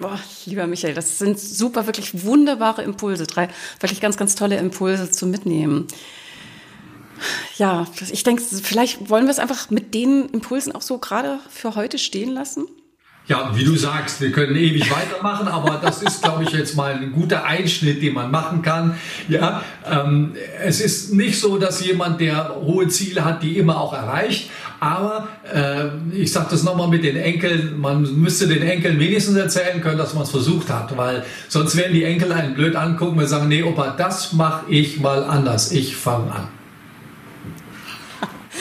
Boah, 0.00 0.18
lieber 0.46 0.66
Michael, 0.66 0.94
das 0.94 1.18
sind 1.18 1.38
super, 1.38 1.86
wirklich 1.86 2.24
wunderbare 2.24 2.82
Impulse. 2.82 3.26
Drei 3.26 3.48
wirklich 3.78 4.00
ganz, 4.00 4.16
ganz 4.16 4.34
tolle 4.34 4.56
Impulse 4.56 5.10
zu 5.10 5.26
mitnehmen. 5.26 5.86
Ja, 7.56 7.86
ich 8.10 8.24
denke, 8.24 8.42
vielleicht 8.42 9.08
wollen 9.08 9.26
wir 9.26 9.30
es 9.30 9.38
einfach 9.38 9.70
mit 9.70 9.94
den 9.94 10.28
Impulsen 10.30 10.72
auch 10.72 10.82
so 10.82 10.98
gerade 10.98 11.38
für 11.50 11.76
heute 11.76 11.98
stehen 11.98 12.30
lassen. 12.30 12.66
Ja, 13.32 13.50
wie 13.54 13.64
du 13.64 13.74
sagst, 13.76 14.20
wir 14.20 14.30
können 14.30 14.54
ewig 14.56 14.90
weitermachen, 14.94 15.48
aber 15.48 15.80
das 15.80 16.02
ist, 16.02 16.22
glaube 16.22 16.44
ich, 16.44 16.50
jetzt 16.50 16.76
mal 16.76 16.92
ein 16.92 17.12
guter 17.12 17.46
Einschnitt, 17.46 18.02
den 18.02 18.12
man 18.12 18.30
machen 18.30 18.60
kann. 18.60 18.96
Ja, 19.26 19.62
ähm, 19.90 20.34
es 20.62 20.82
ist 20.82 21.14
nicht 21.14 21.40
so, 21.40 21.56
dass 21.56 21.82
jemand, 21.82 22.20
der 22.20 22.56
hohe 22.56 22.88
Ziele 22.88 23.24
hat, 23.24 23.42
die 23.42 23.56
immer 23.56 23.80
auch 23.80 23.94
erreicht. 23.94 24.50
Aber 24.80 25.28
äh, 25.50 26.14
ich 26.14 26.30
sage 26.30 26.48
das 26.50 26.62
nochmal 26.62 26.88
mit 26.88 27.04
den 27.04 27.16
Enkeln, 27.16 27.80
man 27.80 28.02
müsste 28.20 28.48
den 28.48 28.60
Enkeln 28.60 29.00
wenigstens 29.00 29.36
erzählen 29.36 29.80
können, 29.80 29.96
dass 29.96 30.12
man 30.12 30.24
es 30.24 30.30
versucht 30.30 30.68
hat, 30.68 30.94
weil 30.98 31.24
sonst 31.48 31.74
werden 31.78 31.94
die 31.94 32.04
Enkel 32.04 32.32
einen 32.32 32.52
blöd 32.52 32.76
angucken 32.76 33.18
und 33.18 33.26
sagen, 33.28 33.48
nee, 33.48 33.62
Opa, 33.62 33.94
das 33.96 34.34
mache 34.34 34.70
ich 34.70 35.00
mal 35.00 35.24
anders, 35.24 35.72
ich 35.72 35.96
fange 35.96 36.32
an. 36.32 36.48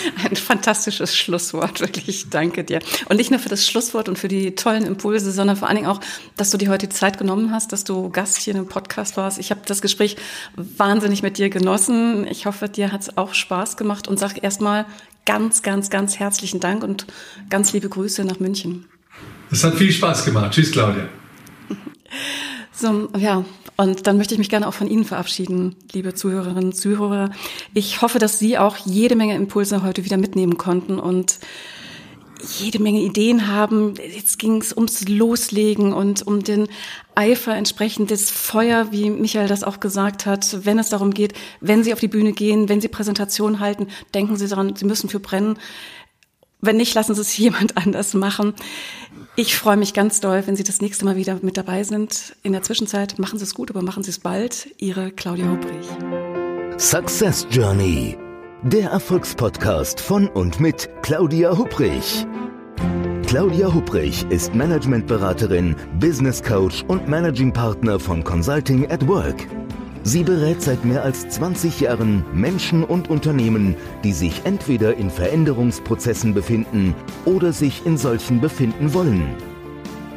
Ein 0.30 0.36
fantastisches 0.36 1.16
Schlusswort, 1.16 1.80
wirklich. 1.80 2.30
Danke 2.30 2.64
dir. 2.64 2.80
Und 3.10 3.18
nicht 3.18 3.32
nur 3.32 3.40
für 3.40 3.50
das 3.50 3.68
Schlusswort 3.68 4.10
und 4.10 4.18
für 4.18 4.28
die 4.28 4.56
tollen 4.56 4.86
Impulse, 4.86 5.32
sondern 5.32 5.58
vor 5.58 5.68
allen 5.68 5.78
Dingen 5.78 5.88
auch, 5.88 6.00
dass 6.38 6.52
du 6.52 6.58
dir 6.58 6.70
heute 6.70 6.88
die 6.88 6.96
Zeit 6.96 7.18
genommen 7.18 7.52
hast, 7.52 7.72
dass 7.72 7.84
du 7.84 8.10
Gast 8.10 8.38
hier 8.38 8.56
einem 8.56 8.68
Podcast 8.68 9.18
warst. 9.18 9.40
Ich 9.40 9.52
habe 9.52 9.62
das 9.66 9.82
Gespräch 9.82 10.18
wahnsinnig 10.56 11.24
mit 11.24 11.38
dir 11.38 11.50
genossen. 11.50 12.28
Ich 12.28 12.46
hoffe, 12.46 12.70
dir 12.70 12.92
hat 12.92 13.02
es 13.02 13.18
auch 13.18 13.34
Spaß 13.34 13.78
gemacht 13.78 14.08
und 14.08 14.20
sag 14.20 14.44
erstmal 14.44 14.86
ganz, 15.26 15.62
ganz, 15.62 15.90
ganz 15.90 16.20
herzlichen 16.20 16.60
Dank 16.60 16.84
und 16.84 17.06
ganz 17.50 17.74
liebe 17.74 17.90
Grüße 17.90 18.24
nach 18.26 18.40
München. 18.40 18.86
Es 19.52 19.64
hat 19.64 19.76
viel 19.76 19.92
Spaß 19.92 20.26
gemacht. 20.26 20.54
Tschüss, 20.54 20.72
Claudia. 20.72 21.08
So, 22.82 23.10
ja, 23.16 23.46
und 23.78 24.08
dann 24.08 24.18
möchte 24.18 24.34
ich 24.34 24.40
mich 24.40 24.50
gerne 24.50 24.68
auch 24.68 24.74
von 24.74 24.88
Ihnen 24.88 25.06
verabschieden, 25.06 25.76
liebe 25.94 26.16
Zuhörerinnen 26.16 26.72
und 26.72 26.76
Zuhörer. 26.76 27.30
Ich 27.76 28.02
hoffe, 28.02 28.18
dass 28.18 28.40
Sie 28.40 28.58
auch 28.58 28.76
jede 28.76 29.16
Menge 29.16 29.36
Impulse 29.36 29.84
heute 29.84 30.04
wieder 30.04 30.18
mitnehmen 30.18 30.58
konnten 30.58 30.98
und 30.98 31.38
jede 32.58 32.82
Menge 32.82 33.02
Ideen 33.02 33.48
haben. 33.48 33.94
Jetzt 33.98 34.40
ging 34.40 34.60
es 34.60 34.76
ums 34.76 35.08
Loslegen 35.08 35.94
und 35.94 36.26
um 36.26 36.44
den 36.44 36.70
Eifer 37.14 37.54
entsprechend 37.56 38.10
des 38.10 38.32
Feuer, 38.32 38.92
wie 38.92 39.12
Michael 39.12 39.48
das 39.48 39.64
auch 39.64 39.80
gesagt 39.80 40.26
hat, 40.26 40.66
wenn 40.66 40.80
es 40.80 40.90
darum 40.90 41.14
geht, 41.14 41.34
wenn 41.60 41.84
Sie 41.84 41.94
auf 41.94 42.00
die 42.00 42.08
Bühne 42.08 42.34
gehen, 42.34 42.68
wenn 42.68 42.82
Sie 42.82 42.88
Präsentationen 42.88 43.60
halten, 43.60 43.90
denken 44.16 44.38
Sie 44.38 44.48
daran, 44.48 44.76
Sie 44.76 44.86
müssen 44.86 45.08
für 45.08 45.20
brennen. 45.20 45.60
Wenn 46.62 46.78
nicht, 46.78 46.94
lassen 46.94 47.16
Sie 47.16 47.22
es 47.22 47.38
jemand 47.38 47.78
anders 47.78 48.14
machen. 48.14 48.54
Ich 49.36 49.56
freue 49.56 49.78
mich 49.78 49.94
ganz 49.94 50.20
doll, 50.20 50.44
wenn 50.46 50.56
Sie 50.56 50.64
das 50.64 50.82
nächste 50.82 51.06
Mal 51.06 51.16
wieder 51.16 51.40
mit 51.42 51.58
dabei 51.58 51.84
sind. 51.84 52.36
In 52.44 52.52
der 52.52 52.62
Zwischenzeit 52.62 53.18
machen 53.18 53.40
Sie 53.40 53.44
es 53.44 53.56
gut, 53.56 53.70
aber 53.70 53.82
machen 53.82 54.04
Sie 54.04 54.10
es 54.10 54.20
bald. 54.20 54.68
Ihre 54.78 55.12
Claudia 55.12 55.50
Hubrich. 55.50 55.88
Success 56.78 57.48
Journey. 57.50 58.18
Der 58.64 58.92
Erfolgspodcast 58.92 60.00
von 60.00 60.28
und 60.28 60.60
mit 60.60 60.90
Claudia 61.02 61.58
Hubrich. 61.58 62.26
Claudia 63.26 63.74
Hubrich 63.74 64.26
ist 64.30 64.54
Managementberaterin, 64.54 65.76
Business 66.00 66.44
Coach 66.44 66.84
und 66.90 67.08
Managing 67.08 67.54
Partner 67.54 68.00
von 68.00 68.24
Consulting 68.24 68.92
at 68.92 69.08
Work. 69.08 69.48
Sie 70.04 70.24
berät 70.24 70.62
seit 70.62 70.84
mehr 70.84 71.04
als 71.04 71.30
20 71.30 71.82
Jahren 71.82 72.26
Menschen 72.34 72.84
und 72.84 73.10
Unternehmen, 73.10 73.76
die 74.04 74.14
sich 74.14 74.42
entweder 74.46 74.96
in 74.98 75.12
Veränderungsprozessen 75.12 76.34
befinden 76.34 76.96
oder 77.26 77.54
sich 77.54 77.86
in 77.86 77.98
solchen 77.98 78.42
befinden 78.42 78.94
wollen. 78.96 79.36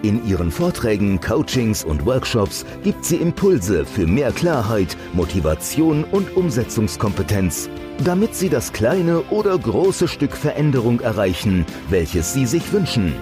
In 0.00 0.26
ihren 0.26 0.50
Vorträgen, 0.50 1.20
Coachings 1.20 1.84
und 1.84 2.04
Workshops 2.06 2.64
gibt 2.82 3.04
sie 3.04 3.16
Impulse 3.16 3.84
für 3.84 4.06
mehr 4.06 4.32
Klarheit, 4.32 4.96
Motivation 5.12 6.04
und 6.04 6.34
Umsetzungskompetenz, 6.36 7.68
damit 8.04 8.34
sie 8.34 8.48
das 8.48 8.72
kleine 8.72 9.20
oder 9.30 9.58
große 9.58 10.08
Stück 10.08 10.36
Veränderung 10.36 11.00
erreichen, 11.00 11.64
welches 11.88 12.32
sie 12.32 12.46
sich 12.46 12.72
wünschen. 12.72 13.14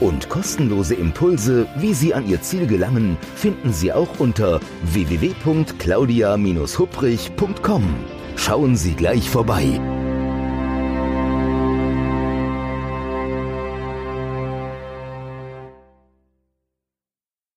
Und 0.00 0.28
kostenlose 0.28 0.94
Impulse, 0.94 1.68
wie 1.76 1.94
Sie 1.94 2.12
an 2.14 2.28
Ihr 2.28 2.42
Ziel 2.42 2.66
gelangen, 2.66 3.16
finden 3.36 3.72
Sie 3.72 3.92
auch 3.92 4.18
unter 4.18 4.58
www.claudia-hupprich.com. 4.82 7.82
Schauen 8.36 8.76
Sie 8.76 8.94
gleich 8.94 9.30
vorbei. 9.30 9.80